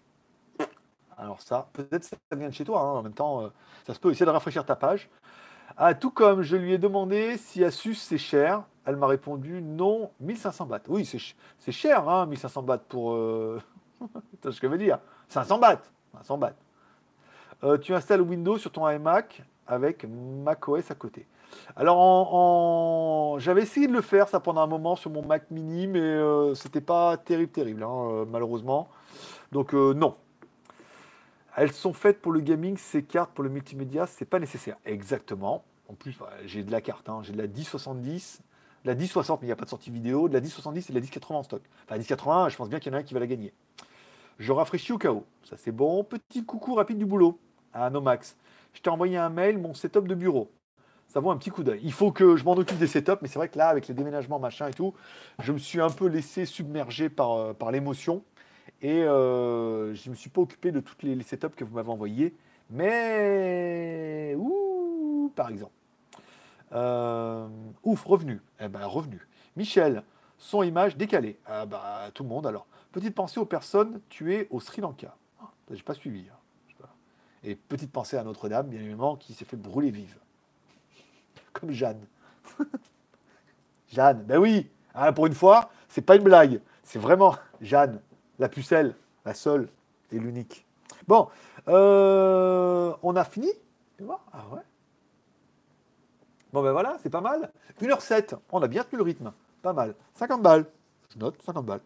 [1.17, 2.81] Alors ça, peut-être ça vient de chez toi.
[2.81, 2.99] Hein.
[2.99, 3.49] En même temps, euh,
[3.87, 5.09] ça se peut essayer de rafraîchir ta page.
[5.77, 10.11] Ah, tout comme je lui ai demandé si Asus c'est cher, elle m'a répondu non,
[10.21, 10.81] 1500 bahts.
[10.89, 11.05] Oui,
[11.59, 13.13] c'est cher, hein, 1500 bahts pour.
[13.13, 13.61] Euh...
[14.43, 14.99] ce que je veux dire.
[15.29, 15.83] 500 bahts.
[16.15, 16.55] 500 bahts.
[17.63, 21.27] Euh, tu installes Windows sur ton iMac avec macOS à côté.
[21.77, 26.01] Alors, j'avais essayé de le faire ça pendant un moment sur mon Mac Mini, mais
[26.01, 28.89] euh, c'était pas terrible, terrible, hein, euh, malheureusement.
[29.53, 30.17] Donc, non,
[31.57, 34.77] elles sont faites pour le gaming, ces cartes pour le multimédia, c'est pas nécessaire.
[34.85, 35.65] Exactement.
[35.89, 37.21] En plus, j'ai de la carte, hein.
[37.23, 38.43] j'ai de la 1070,
[38.85, 40.99] la 1060, mais il n'y a pas de sortie vidéo, de la 1070 et de
[40.99, 41.63] la 1080 en stock.
[41.85, 43.53] Enfin, la 1080, je pense bien qu'il y en a un qui va la gagner.
[44.39, 45.25] Je rafraîchis au chaos.
[45.45, 46.05] Ça, c'est bon.
[46.05, 47.39] Petit coucou rapide du boulot
[47.73, 48.37] à Nomax.
[48.73, 50.51] Je t'ai envoyé un mail, mon setup de bureau.
[51.09, 51.81] Ça vaut un petit coup d'œil.
[51.85, 53.95] Il faut que je m'en occupe des setups, mais c'est vrai que là, avec les
[53.95, 54.95] déménagements, machin et tout,
[55.41, 58.25] je me suis un peu laissé submerger par, euh, l'émotion.
[58.83, 61.91] Et euh, je ne me suis pas occupé de toutes les, setups que vous m'avez
[61.91, 62.35] envoyés.
[62.71, 65.73] Mais, ouh, par exemple.
[66.75, 67.49] Euh,
[67.83, 68.41] ouf, revenu.
[68.61, 69.27] Eh ben, revenu.
[69.57, 70.03] Michel,
[70.39, 71.39] son image décalée.
[71.47, 72.67] Ah bah, tout le monde alors.
[72.93, 75.17] Petite pensée aux personnes tuées au Sri Lanka.
[75.41, 76.27] Ah, j'ai pas suivi.
[76.31, 76.87] Hein.
[77.43, 80.17] Et petite pensée à Notre-Dame, bien évidemment, qui s'est fait brûler vive.
[81.53, 82.07] Comme Jeanne.
[83.89, 84.71] Jeanne, ben oui.
[84.95, 86.61] Ah, pour une fois, c'est pas une blague.
[86.83, 88.01] C'est vraiment Jeanne
[88.39, 88.95] la pucelle,
[89.25, 89.69] la seule
[90.11, 90.67] et l'unique.
[91.07, 91.29] Bon,
[91.69, 93.51] euh, on a fini
[94.33, 94.61] Ah ouais
[96.55, 97.51] Bon ben voilà, c'est pas mal.
[97.83, 99.33] 1h07, on a bien tenu le rythme.
[99.61, 99.97] Pas mal.
[100.15, 100.65] 50 balles.
[101.13, 101.81] Je note 50 balles.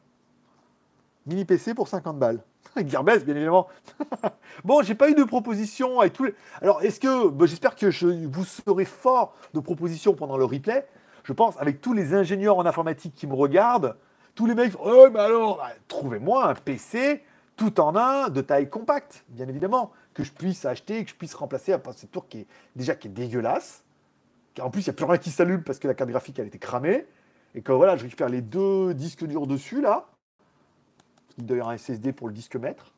[1.24, 2.42] Mini PC pour 50 balles.
[2.76, 3.68] Gearbest, bien évidemment.
[4.64, 6.34] bon, j'ai pas eu de proposition avec tous les.
[6.60, 7.46] Alors, est-ce que.
[7.46, 10.86] J'espère que je, vous serez fort de propositions pendant le replay.
[11.24, 13.96] Je pense, avec tous les ingénieurs en informatique qui me regardent,
[14.34, 17.24] tous les mecs, oh, mais alors, bah, trouvez-moi un PC
[17.56, 21.34] tout en un de taille compacte, bien évidemment, que je puisse acheter, que je puisse
[21.34, 22.46] remplacer cette tour qui est
[22.76, 23.82] déjà qui est dégueulasse.
[24.60, 26.46] En plus, il n'y a plus rien qui s'allume parce que la carte graphique elle
[26.46, 27.06] été cramée.
[27.54, 30.06] Et que voilà, je récupère les deux disques durs dessus là.
[31.38, 32.92] Il y avoir un SSD pour le disque maître.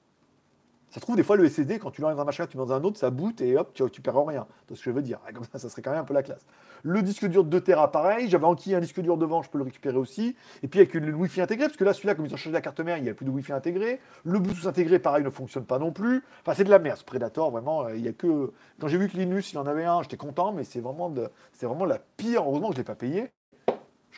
[0.91, 2.67] Ça se trouve, des fois, le SSD, quand tu l'enlèves dans un machin, tu mets
[2.67, 4.47] dans un autre, ça boot et hop, tu, perds rien.
[4.69, 5.21] C'est ce que je veux dire.
[5.33, 6.45] Comme ça, ça serait quand même un peu la classe.
[6.83, 8.29] Le disque dur de 2 Tera, pareil.
[8.29, 10.35] J'avais enquis un disque dur devant, je peux le récupérer aussi.
[10.65, 12.61] Et puis avec le Wi-Fi intégré, parce que là, celui-là, comme ils ont changé la
[12.61, 14.01] carte mère, il n'y a plus de Wi-Fi intégré.
[14.25, 16.25] Le Bluetooth intégré, pareil, ne fonctionne pas non plus.
[16.41, 17.85] Enfin, c'est de la merde, ce Predator, vraiment.
[17.85, 18.51] Euh, il y a que.
[18.81, 21.29] Quand j'ai vu que Linus, il en avait un, j'étais content, mais c'est vraiment, de...
[21.63, 22.43] vraiment la pire.
[22.43, 23.31] Heureusement que je ne l'ai pas payé.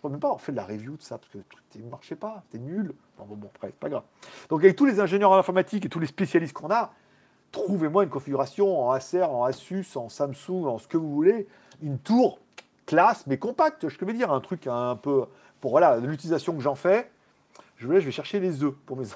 [0.03, 1.89] Crois même pas avoir fait de la review de ça, parce que le truc ne
[1.89, 2.93] marchait pas, c'était nul.
[3.19, 4.03] bon, bon, après, c'est pas grave.
[4.49, 6.93] Donc, avec tous les ingénieurs en informatique et tous les spécialistes qu'on a,
[7.53, 11.47] trouvez-moi une configuration en Acer, en Asus, en Samsung, en ce que vous voulez,
[11.83, 12.41] une tour
[12.85, 15.27] classe mais compacte, je veux dire, un truc un peu
[15.61, 17.09] pour voilà l'utilisation que j'en fais.
[17.77, 19.07] Je vais, je vais chercher les œufs pour mes.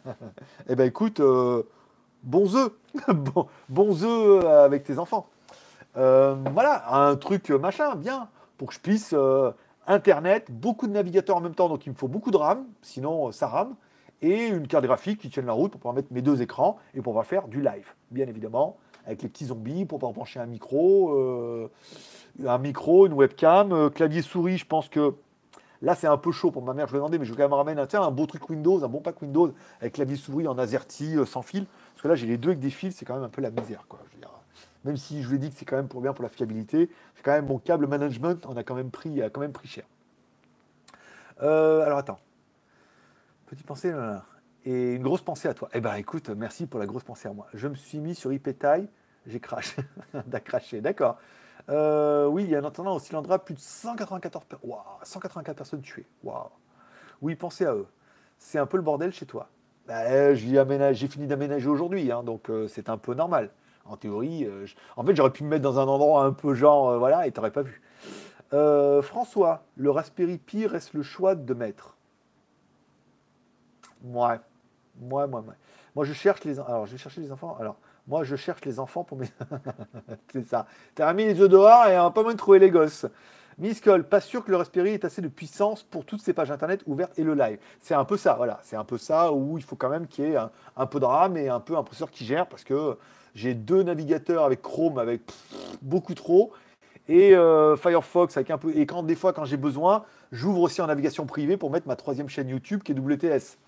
[0.70, 1.62] eh ben écoute, euh,
[2.22, 2.72] bons œufs,
[3.08, 5.28] bon, bons œufs avec tes enfants.
[5.98, 9.50] Euh, voilà, un truc machin, bien, pour que je puisse euh,
[9.86, 13.32] Internet, beaucoup de navigateurs en même temps, donc il me faut beaucoup de RAM, sinon
[13.32, 13.74] ça rame
[14.22, 16.98] et une carte graphique qui tienne la route pour pouvoir mettre mes deux écrans et
[16.98, 20.46] pour pouvoir faire du live, bien évidemment, avec les petits zombies, pour pouvoir brancher un
[20.46, 21.68] micro, euh,
[22.46, 25.14] un micro, une webcam, euh, clavier souris, je pense que
[25.82, 27.48] là c'est un peu chaud pour ma mère, je vais demander, mais je vais quand
[27.48, 31.16] même ramener un, beau truc Windows, un bon pack Windows avec clavier souris en AZERTY
[31.16, 33.24] euh, sans fil, parce que là j'ai les deux avec des fils, c'est quand même
[33.24, 33.98] un peu la misère, quoi.
[34.84, 36.90] Même si je vous ai dit que c'est quand même pour bien pour la fiabilité,
[37.14, 39.68] c'est quand même mon câble management, on a quand même pris, a quand même pris
[39.68, 39.84] cher.
[41.42, 42.18] Euh, alors attends.
[43.46, 43.92] Petite pensée.
[44.64, 45.68] Et une grosse pensée à toi.
[45.74, 47.48] Eh ben écoute, merci pour la grosse pensée à moi.
[47.52, 48.88] Je me suis mis sur IPTAI,
[49.26, 49.82] j'ai craché.
[50.44, 51.18] Craché, d'accord.
[51.68, 54.44] Euh, oui, il y a un entendant au cylindra, plus de 194,
[55.02, 56.06] 184 personnes tuées.
[57.20, 57.86] Oui, pensez à eux.
[58.38, 59.48] C'est un peu le bordel chez toi.
[59.86, 63.50] Bah, j'ai fini d'aménager aujourd'hui, hein, donc euh, c'est un peu normal.
[63.84, 66.98] En théorie, euh, en fait, j'aurais pu me mettre dans un endroit un peu genre,
[66.98, 67.82] voilà, et t'aurais pas vu.
[69.02, 71.96] François, le Raspberry Pi reste le choix de mettre.
[74.04, 74.38] Ouais.
[75.00, 75.54] Moi, moi, moi.
[75.94, 76.58] Moi, je cherche les.
[76.60, 77.56] Alors, je vais chercher les enfants.
[77.58, 77.76] Alors,
[78.06, 79.28] moi, je cherche les enfants pour mes.
[80.32, 80.66] c'est ça.
[80.94, 83.06] T'as mis les yeux dehors et on pas moins de trouver les gosses.
[83.58, 86.50] Miss Cole, pas sûr que le Raspberry ait assez de puissance pour toutes ces pages
[86.50, 87.58] internet ouvertes et le live.
[87.80, 88.58] C'est un peu ça, voilà.
[88.62, 90.36] C'est un peu ça où il faut quand même qu'il y ait
[90.76, 92.96] un, peu de RAM et un peu un processeur qui gère parce que
[93.34, 95.22] j'ai deux navigateurs avec Chrome avec
[95.80, 96.52] beaucoup trop
[97.08, 98.76] et euh, Firefox avec un peu.
[98.76, 101.96] Et quand des fois, quand j'ai besoin, j'ouvre aussi en navigation privée pour mettre ma
[101.96, 103.58] troisième chaîne YouTube qui est WTS.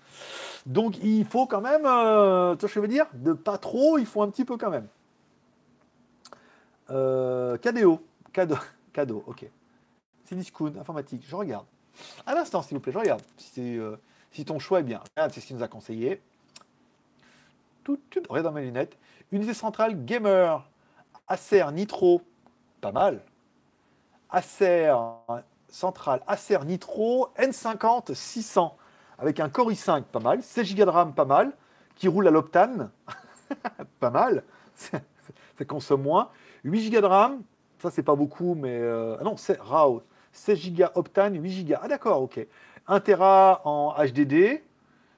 [0.65, 3.05] Donc il faut quand même, euh, tu vois je veux dire?
[3.13, 4.87] De pas trop, il faut un petit peu quand même.
[6.89, 8.01] Euh, cadeau,
[8.33, 8.57] cadeau,
[8.93, 9.45] cadeau, ok.
[10.25, 11.65] C'est Discoun, informatique, je regarde.
[12.25, 13.21] À l'instant, s'il vous plaît, je regarde.
[13.37, 13.95] Si, euh,
[14.31, 15.01] si ton choix est bien.
[15.15, 16.21] C'est ce qu'il nous a conseillé.
[17.83, 18.97] Tout, tout, regarde dans mes lunettes.
[19.35, 20.65] Unité centrale gamer,
[21.27, 22.21] Acer Nitro,
[22.79, 23.21] pas mal.
[24.29, 24.95] Acer
[25.67, 28.77] centrale, Acer Nitro N50 600
[29.19, 31.51] avec un Core i5 pas mal, 16 Go de RAM pas mal,
[31.95, 32.91] qui roule à l'Optane,
[33.99, 34.43] pas mal,
[34.73, 35.01] ça
[35.67, 36.29] consomme moins,
[36.63, 37.41] 8 Go de RAM,
[37.79, 40.01] ça c'est pas beaucoup, mais euh, ah non, c'est RAW,
[40.31, 42.39] 16 Go Optane, 8 Go, ah d'accord, ok,
[42.87, 44.63] 1 Tera en HDD,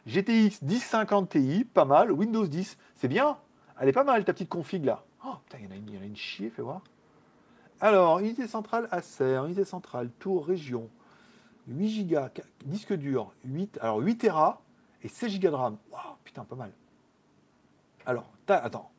[0.08, 3.38] GTX 1050 Ti, pas mal, Windows 10, c'est bien,
[3.80, 5.04] elle est pas mal ta petite config là.
[5.26, 6.82] Oh putain, il y en a une, y en a une chier, fais voir.
[7.80, 10.90] Alors, unité centrale Acer, unité centrale, tour, région,
[11.68, 12.20] 8 Go,
[12.66, 14.62] disque dur, 8, alors 8 Tera
[15.04, 15.78] et 16 Go de RAM.
[15.92, 16.72] Waouh, putain, pas mal.
[18.06, 18.92] Alors, attends.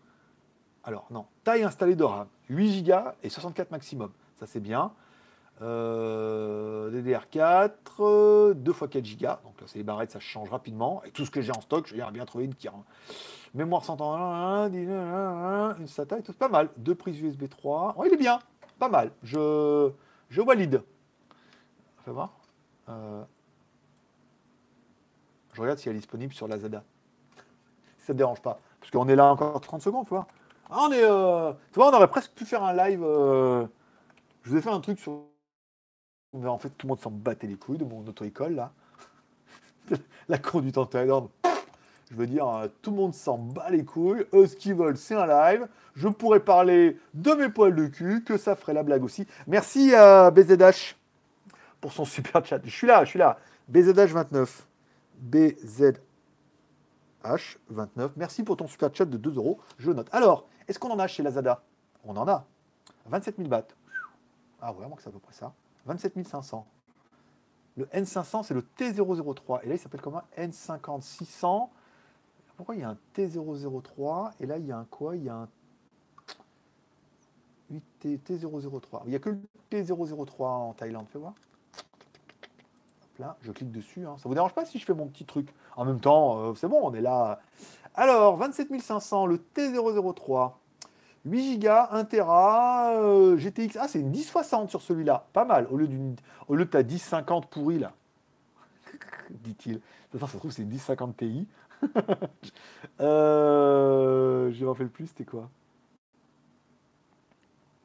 [0.84, 4.12] Alors, non, taille installée de RAM, 8 Go et 64 maximum.
[4.36, 4.92] Ça, c'est bien.
[5.60, 9.26] Euh, DDR4, 2 x 4 Go.
[9.44, 11.02] Donc là, c'est les barrettes, ça change rapidement.
[11.04, 12.68] Et tout ce que j'ai en stock, je vais bien trouver une qui
[13.54, 14.00] mémoire 100
[14.70, 16.32] une SATA et tout.
[16.32, 16.68] Pas mal.
[16.76, 17.94] Deux prises USB 3.
[17.96, 18.38] Oh, il est bien.
[18.78, 19.10] Pas mal.
[19.22, 19.90] Je,
[20.30, 20.82] je valide.
[22.04, 22.32] Fais voir.
[22.88, 23.24] Euh,
[25.54, 26.84] je regarde si elle est disponible sur Lazada.
[27.98, 28.60] ça ne dérange pas.
[28.80, 30.26] Parce qu'on est là encore 30 secondes, tu vois.
[30.70, 33.02] Ah, on est, euh, tu vois, on aurait presque pu faire un live.
[33.02, 33.66] Euh,
[34.42, 35.22] je vous ai fait un truc sur.
[36.34, 38.72] En fait, tout le monde s'en battait les couilles de mon auto-école, là.
[40.28, 41.30] La conduite en Thaïlande.
[42.10, 42.46] Je veux dire,
[42.82, 44.26] tout le monde s'en bat les couilles.
[44.34, 45.68] Eux, ce qu'ils veulent, c'est un live.
[45.94, 49.26] Je pourrais parler de mes poils de cul, que ça ferait la blague aussi.
[49.46, 50.96] Merci à BZH
[51.80, 52.60] pour son super chat.
[52.62, 53.38] Je suis là, je suis là.
[53.72, 54.48] BZH29.
[55.30, 58.10] BZH29.
[58.16, 59.60] Merci pour ton super chat de 2 euros.
[59.78, 60.08] Je note.
[60.12, 61.62] Alors, est-ce qu'on en a chez Lazada?
[62.04, 62.46] On en a.
[63.06, 63.68] 27 000 bahts.
[64.60, 65.52] Ah, vraiment que c'est à peu près ça.
[65.88, 66.66] 27 500.
[67.76, 69.60] Le N500, c'est le T003.
[69.64, 70.22] Et là, il s'appelle comment?
[70.36, 71.68] N5600.
[72.56, 75.16] Pourquoi il y a un T003 Et là, il y a un quoi?
[75.16, 75.48] Il y a un
[77.72, 79.02] 8T, T003.
[79.04, 79.40] Il n'y a que le
[79.70, 81.06] T003 en Thaïlande.
[81.08, 81.34] Fais voir?
[83.18, 84.06] Là, je clique dessus.
[84.06, 84.16] Hein.
[84.18, 85.52] Ça vous dérange pas si je fais mon petit truc?
[85.76, 87.40] En même temps, euh, c'est bon, on est là.
[87.94, 90.52] Alors, 27 500, le T003.
[91.24, 93.76] 8 Go, 1 Tera, GTX.
[93.80, 95.26] Ah, c'est une 1060 sur celui-là.
[95.32, 95.66] Pas mal.
[95.70, 96.16] Au lieu, d'une,
[96.48, 97.92] au lieu de ta 1050 pourrie, là.
[99.30, 99.80] Dit-il.
[100.18, 101.46] Ça se trouve, c'est une 1050 Ti.
[103.00, 105.48] euh, je me rappelle plus, c'était quoi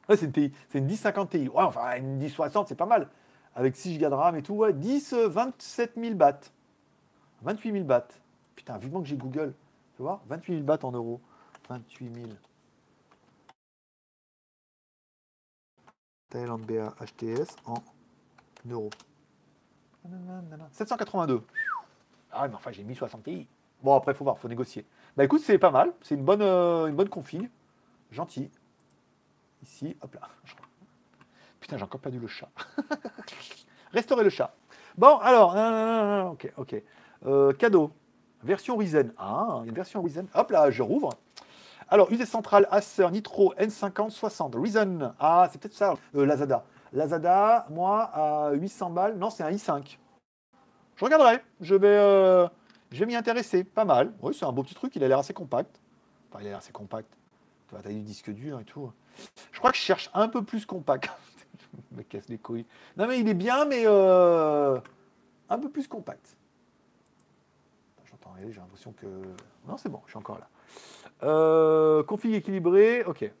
[0.08, 0.52] Ouais, c'est une TI.
[0.70, 1.48] C'est une 1050 Ti.
[1.48, 3.08] Ouais, enfin, une 1060, c'est pas mal
[3.54, 6.40] avec 6 Go de RAM et tout, ouais, 10, 27 000 bahts.
[7.42, 8.08] 28 000 bahts.
[8.54, 9.54] Putain, vivement que j'ai Google.
[9.96, 11.20] Tu vois 28 000 bahts en euros.
[11.68, 12.26] 28 000.
[16.34, 17.76] Thailand HTS en
[18.68, 18.90] euros.
[20.72, 21.40] 782.
[22.32, 23.46] Ah, mais enfin, j'ai mis 60 Ti.
[23.80, 24.84] Bon, après, faut voir, faut négocier.
[25.16, 25.92] Bah écoute, c'est pas mal.
[26.02, 27.48] C'est une bonne, euh, une bonne config.
[28.10, 28.50] Gentil.
[29.62, 30.28] Ici, hop là.
[31.60, 32.48] Putain, j'ai encore perdu le chat.
[33.92, 34.56] Restaurer le chat.
[34.98, 36.82] Bon, alors, ok, ok.
[37.26, 37.92] Euh, cadeau.
[38.42, 39.12] Version Ryzen.
[39.16, 40.26] Ah, une version Ryzen.
[40.34, 41.10] Hop là, je rouvre.
[41.88, 44.60] Alors, UV centrale Acer Nitro N5060.
[44.60, 45.12] Ryzen.
[45.18, 45.94] Ah, c'est peut-être ça.
[46.14, 46.64] Euh, Lazada.
[46.92, 49.16] Lazada, moi, à 800 balles.
[49.16, 49.98] Non, c'est un i5.
[50.96, 51.42] Je regarderai.
[51.60, 52.48] Je vais, euh,
[52.90, 53.64] je vais m'y intéresser.
[53.64, 54.12] Pas mal.
[54.22, 54.94] Oui, c'est un beau petit truc.
[54.96, 55.80] Il a l'air assez compact.
[56.30, 57.08] Enfin, il a l'air assez compact.
[57.68, 58.92] Tu vois, as du disque dur et tout.
[59.52, 61.10] Je crois que je cherche un peu plus compact.
[61.92, 62.66] me casse les couilles.
[62.96, 63.82] Non, mais il est bien, mais.
[63.86, 64.78] Euh,
[65.48, 66.36] un peu plus compact.
[68.04, 69.06] J'entends j'ai l'impression que...
[69.66, 70.48] Non, c'est bon, je suis encore là.
[71.24, 73.32] Euh, config équilibré, ok.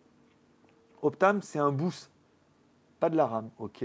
[1.02, 2.10] Optam, c'est un boost,
[2.98, 3.84] pas de la RAM, ok.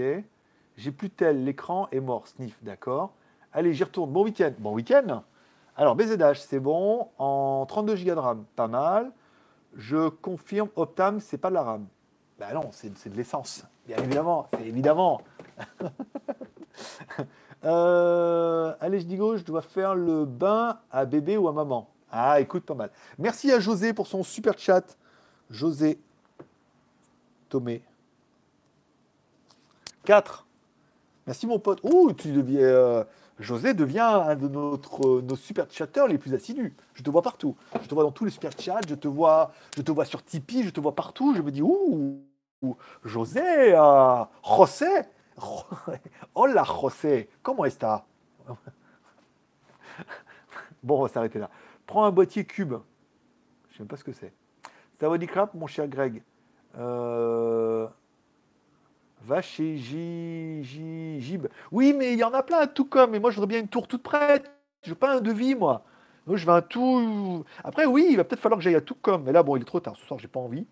[0.76, 3.12] J'ai plus tel, l'écran est mort, sniff, d'accord.
[3.52, 4.10] Allez, j'y retourne.
[4.10, 4.52] Bon week-end.
[4.58, 5.22] Bon week-end.
[5.76, 7.08] Alors, BZH, c'est bon.
[7.18, 9.10] En 32 Go de RAM, pas mal.
[9.74, 11.86] Je confirme, Optam, c'est pas de la RAM.
[12.38, 13.64] Ben non, c'est de l'essence.
[13.86, 15.20] Bien évidemment, c'est évidemment.
[17.62, 21.89] Euh, allez, je dis go, je dois faire le bain à bébé ou à maman.
[22.10, 22.90] Ah, écoute, pas mal.
[23.18, 24.96] Merci à José pour son super chat.
[25.50, 25.98] José.
[27.48, 27.82] Tomé.
[30.04, 30.46] 4.
[31.26, 31.80] Merci mon pote.
[31.82, 32.60] Oh, tu deviens.
[32.60, 33.04] Euh,
[33.38, 36.74] José devient un de notre, nos super chatteurs les plus assidus.
[36.94, 37.56] Je te vois partout.
[37.82, 38.80] Je te vois dans tous les super chats.
[38.88, 39.52] Je te vois,
[40.04, 40.64] sur Tipeee.
[40.64, 41.34] Je te vois partout.
[41.34, 42.20] Je me dis ouh,
[43.04, 44.86] José, euh, José,
[46.34, 47.78] hola José, comment est-ce
[50.82, 51.50] Bon, on va s'arrêter là.
[51.90, 52.74] Prends un boîtier cube.
[53.72, 54.32] Je sais pas ce que c'est.
[55.00, 56.22] Ça va crap, mon cher Greg.
[56.78, 57.88] Euh,
[59.22, 61.48] Va chez Jib.
[61.72, 63.16] Oui, mais il y en a plein, tout comme.
[63.16, 64.52] Et moi, je voudrais bien une tour toute prête.
[64.84, 65.82] Je veux pas un devis, moi.
[66.28, 67.44] Moi, je veux un tout.
[67.64, 69.24] Après, oui, il va peut-être falloir que j'aille à tout comme.
[69.24, 69.96] Mais là, bon, il est trop tard.
[69.96, 70.68] Ce soir, j'ai pas envie.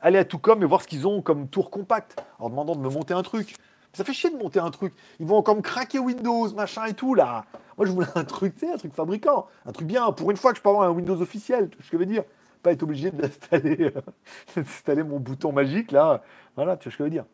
[0.00, 2.80] Aller à tout comme et voir ce qu'ils ont comme tour compact en demandant de
[2.80, 3.54] me monter un truc.
[3.92, 4.94] Ça fait chier de monter un truc.
[5.18, 7.44] Ils vont encore me craquer Windows, machin et tout, là.
[7.76, 9.46] Moi, je voulais un truc, tu sais, un truc fabricant.
[9.66, 10.12] Un truc bien.
[10.12, 12.06] Pour une fois que je peux avoir un Windows officiel, vois ce que je veux
[12.06, 12.24] dire
[12.62, 13.92] pas être obligé d'installer,
[14.56, 16.22] d'installer mon bouton magique là.
[16.56, 17.24] Voilà, tu vois ce que je veux dire.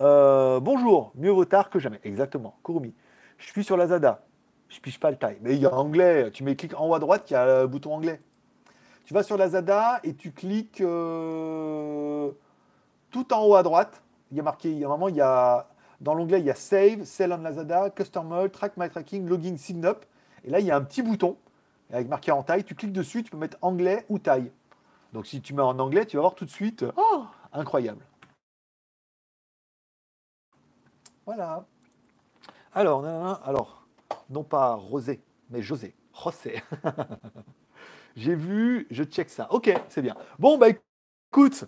[0.00, 2.00] Euh, bonjour, mieux vaut tard que jamais.
[2.04, 2.94] Exactement, Kurumi.
[3.38, 4.22] Je suis sur la Zada.
[4.68, 5.38] Je piche pas le taille.
[5.42, 6.30] Mais il y a anglais.
[6.30, 8.20] Tu mets clic en haut à droite, il y a le bouton anglais.
[9.04, 12.30] Tu vas sur la Zada et tu cliques euh,
[13.10, 14.02] tout en haut à droite.
[14.30, 15.66] Il y a marqué, il y a un moment, il y a
[16.02, 19.56] dans l'onglet, il y a Save, Sell on Lazada, Custom Mode, Track My Tracking, Logging,
[19.56, 20.04] Sign Up.
[20.44, 21.36] Et là, il y a un petit bouton
[21.92, 24.50] avec marqué en taille, tu cliques dessus, tu peux mettre anglais ou taille.
[25.12, 28.04] Donc si tu mets en anglais, tu vas voir tout de suite, oh, incroyable.
[31.26, 31.66] Voilà.
[32.74, 33.86] Alors, non, alors,
[34.30, 35.94] non pas Rosé, mais José.
[36.14, 36.62] José.
[38.16, 39.46] J'ai vu, je check ça.
[39.52, 40.16] Ok, c'est bien.
[40.38, 41.64] Bon, bah écoute,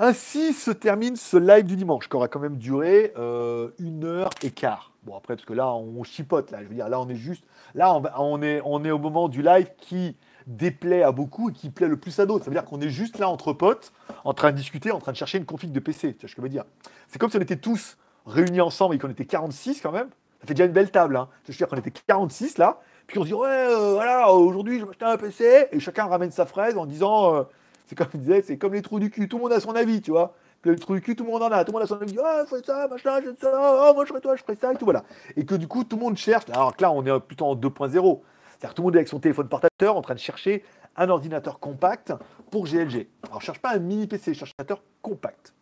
[0.00, 4.30] ainsi se termine ce live du dimanche, qui aura quand même duré euh, une heure
[4.42, 4.92] et quart.
[5.04, 6.58] Bon, après, parce que là, on chipote, là.
[6.62, 7.44] Je veux dire, là, on est juste.
[7.74, 10.16] Là, on, est, on est au moment du live qui
[10.46, 12.44] déplaît à beaucoup et qui plaît le plus à d'autres.
[12.44, 13.92] Ça veut dire qu'on est juste là entre potes,
[14.24, 16.14] en train de discuter, en train de chercher une config de PC.
[16.14, 16.64] Tu vois ce que je veux dire?
[17.08, 17.96] C'est comme si on était tous
[18.26, 20.08] réunis ensemble et qu'on était 46 quand même.
[20.40, 21.16] Ça fait déjà une belle table.
[21.16, 21.28] Hein.
[21.44, 21.68] Je veux dire?
[21.68, 22.80] Qu'on était 46 là.
[23.06, 25.68] Puis on se dit, ouais, euh, voilà, aujourd'hui, je vais acheter un PC.
[25.72, 27.42] Et chacun ramène sa fraise en disant, euh,
[27.88, 29.28] c'est comme je disais, c'est comme les trous du cul.
[29.28, 30.34] Tout le monde a son avis, tu vois
[30.64, 32.44] le truc cul, tout le monde en a, tout le monde a son avis, ah,
[32.48, 34.84] fais ça, machin, je ça, oh, moi je ferai toi, je ferai ça, et tout,
[34.84, 35.04] voilà.
[35.36, 37.54] Et que du coup, tout le monde cherche, alors que là, on est plutôt en
[37.54, 38.20] 2.0,
[38.58, 40.64] c'est-à-dire tout le monde est avec son téléphone portateur en train de chercher
[40.96, 42.12] un ordinateur compact
[42.50, 43.08] pour GLG.
[43.28, 45.54] Alors, je cherche pas un mini PC, je cherche un ordinateur compact.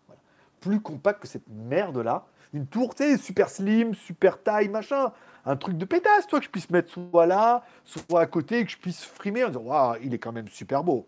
[0.60, 2.24] Plus compact que cette merde-là.
[2.54, 5.12] Une tour, tu sais, super slim, super taille, machin.
[5.44, 8.70] Un truc de pétasse, toi, que je puisse mettre soit là, soit à côté, que
[8.70, 11.06] je puisse frimer en disant, waouh, il est quand même super beau.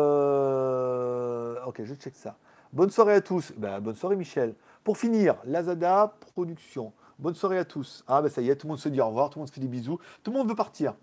[1.66, 2.36] ok, je check ça.
[2.72, 3.52] Bonne soirée à tous.
[3.56, 4.54] Ben, bonne soirée, Michel.
[4.84, 6.92] Pour finir, Lazada Production.
[7.18, 8.04] Bonne soirée à tous.
[8.06, 9.48] Ah, ben ça y est, tout le monde se dit au revoir, tout le monde
[9.48, 9.98] se fait des bisous.
[10.22, 10.94] Tout le monde veut partir.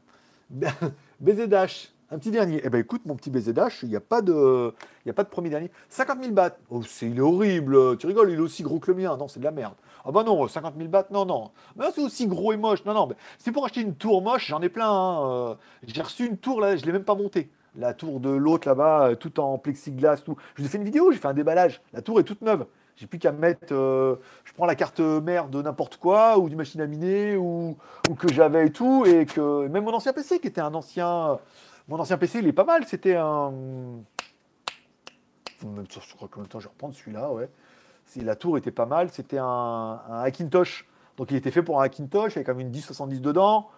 [1.19, 2.61] BZH, un petit dernier.
[2.63, 4.73] Eh ben écoute, mon petit BZH, il n'y a, pas de,
[5.07, 5.71] a pas de premier dernier.
[5.89, 6.57] 50 000 bahts.
[6.69, 7.97] Oh, c'est, horrible.
[7.97, 9.15] Tu rigoles, il est aussi gros que le mien.
[9.17, 9.75] Non, c'est de la merde.
[10.05, 11.51] Ah bah non, 50 000 bahts, non, non.
[11.75, 12.85] Mais c'est aussi gros et moche.
[12.85, 14.89] Non, non, c'est pour acheter une tour moche, j'en ai plein.
[14.89, 15.29] Hein.
[15.29, 15.55] Euh,
[15.85, 18.67] j'ai reçu une tour, là, je ne l'ai même pas montée la tour de l'autre
[18.67, 20.35] là-bas, euh, tout en plexiglas, tout.
[20.55, 21.81] Je vous ai fait une vidéo, j'ai fait un déballage.
[21.93, 22.65] La tour est toute neuve.
[22.95, 23.73] J'ai plus qu'à mettre.
[23.73, 27.77] Euh, je prends la carte mère de n'importe quoi, ou du machine à miner, ou,
[28.17, 29.05] que j'avais et tout.
[29.05, 31.38] Et que même mon ancien PC, qui était un ancien.
[31.88, 32.85] Mon ancien PC, il est pas mal.
[32.85, 33.53] C'était un.
[35.61, 37.49] Je crois que temps je vais reprendre celui-là, ouais.
[38.18, 39.09] La tour était pas mal.
[39.11, 40.88] C'était un, Hackintosh.
[41.18, 43.69] Donc il était fait pour un Hackintosh, avec quand même une 1070 dedans.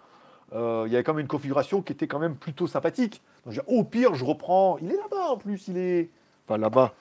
[0.52, 3.22] Euh, il y avait quand même une configuration qui était quand même plutôt sympathique.
[3.46, 4.76] Donc, au pire, je reprends.
[4.78, 6.10] Il est là-bas en plus, il est.
[6.46, 6.92] Enfin, là-bas.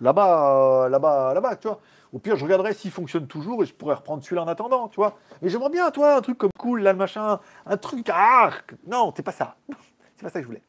[0.00, 1.80] Là-bas, euh, là-bas, là-bas, tu vois.
[2.12, 4.96] Au pire, je regarderai s'il fonctionne toujours et je pourrais reprendre celui-là en attendant, tu
[4.96, 5.16] vois.
[5.40, 8.10] Mais j'aimerais bien, toi, un truc comme cool, là, le machin, un truc.
[8.12, 8.50] Ah
[8.86, 9.56] Non, c'est pas ça.
[10.16, 10.62] C'est pas ça que je voulais.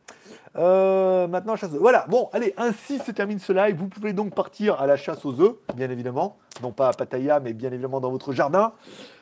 [0.57, 3.77] Euh, maintenant, chasse aux Voilà, bon, allez, ainsi se termine ce live.
[3.77, 6.37] Vous pouvez donc partir à la chasse aux œufs, bien évidemment.
[6.61, 8.73] Non pas à Pattaya, mais bien évidemment dans votre jardin.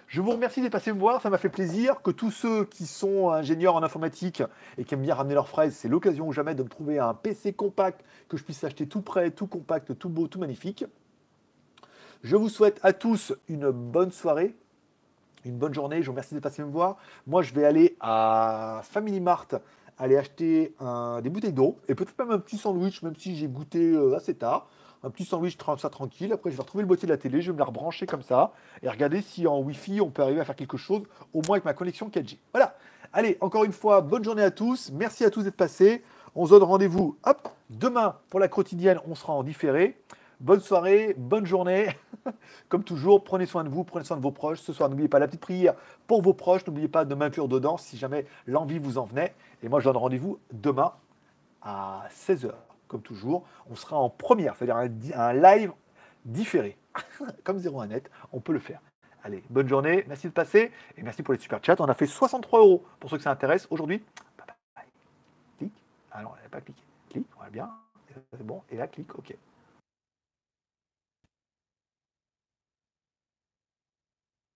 [0.07, 2.01] Je vous remercie d'être passé me voir, ça m'a fait plaisir.
[2.01, 4.41] Que tous ceux qui sont ingénieurs en informatique
[4.77, 7.53] et qui aiment bien ramener leurs fraises, c'est l'occasion jamais de me trouver un PC
[7.53, 10.85] compact que je puisse acheter tout prêt, tout compact, tout beau, tout magnifique.
[12.23, 14.55] Je vous souhaite à tous une bonne soirée,
[15.43, 16.01] une bonne journée.
[16.01, 16.97] Je vous remercie de passer me voir.
[17.27, 19.55] Moi, je vais aller à Family Mart
[19.97, 20.73] aller acheter
[21.23, 24.35] des bouteilles d'eau et peut-être même un petit sandwich, même si j'ai goûté euh, assez
[24.35, 24.67] tard.
[25.03, 26.33] Un petit sandwich, ça tranquille.
[26.33, 28.23] Après, je vais retrouver le boîtier de la télé, je vais me la rebrancher comme
[28.23, 31.03] ça et regarder si en Wi-Fi on peut arriver à faire quelque chose,
[31.33, 32.37] au moins avec ma connexion 4G.
[32.51, 32.75] Voilà.
[33.13, 34.91] Allez, encore une fois, bonne journée à tous.
[34.91, 36.03] Merci à tous d'être passés.
[36.33, 38.99] On se donne rendez-vous hop, demain pour la quotidienne.
[39.07, 39.97] On sera en différé.
[40.41, 41.87] Bonne soirée, bonne journée.
[42.69, 44.59] Comme toujours, prenez soin de vous, prenez soin de vos proches.
[44.59, 45.75] Ce soir, n'oubliez pas la petite prière
[46.07, 46.67] pour vos proches.
[46.67, 49.33] N'oubliez pas de m'inclure dedans si jamais l'envie vous en venait.
[49.65, 50.93] Et moi, je donne rendez-vous demain
[51.63, 52.51] à 16h.
[52.87, 55.71] Comme toujours, on sera en première, c'est-à-dire un, live
[56.23, 56.77] différé.
[57.43, 58.79] Comme 01net, on peut le faire.
[59.23, 61.77] Allez, bonne journée, merci de passer et merci pour les super chats.
[61.79, 64.03] On a fait 63 euros pour ceux que ça intéresse aujourd'hui.
[65.57, 65.83] Clique.
[66.11, 66.83] Ah non, on n'avait pas cliqué.
[67.09, 67.71] Clique, on va bien.
[68.37, 68.61] C'est bon.
[68.69, 69.35] Et là, clique, ok.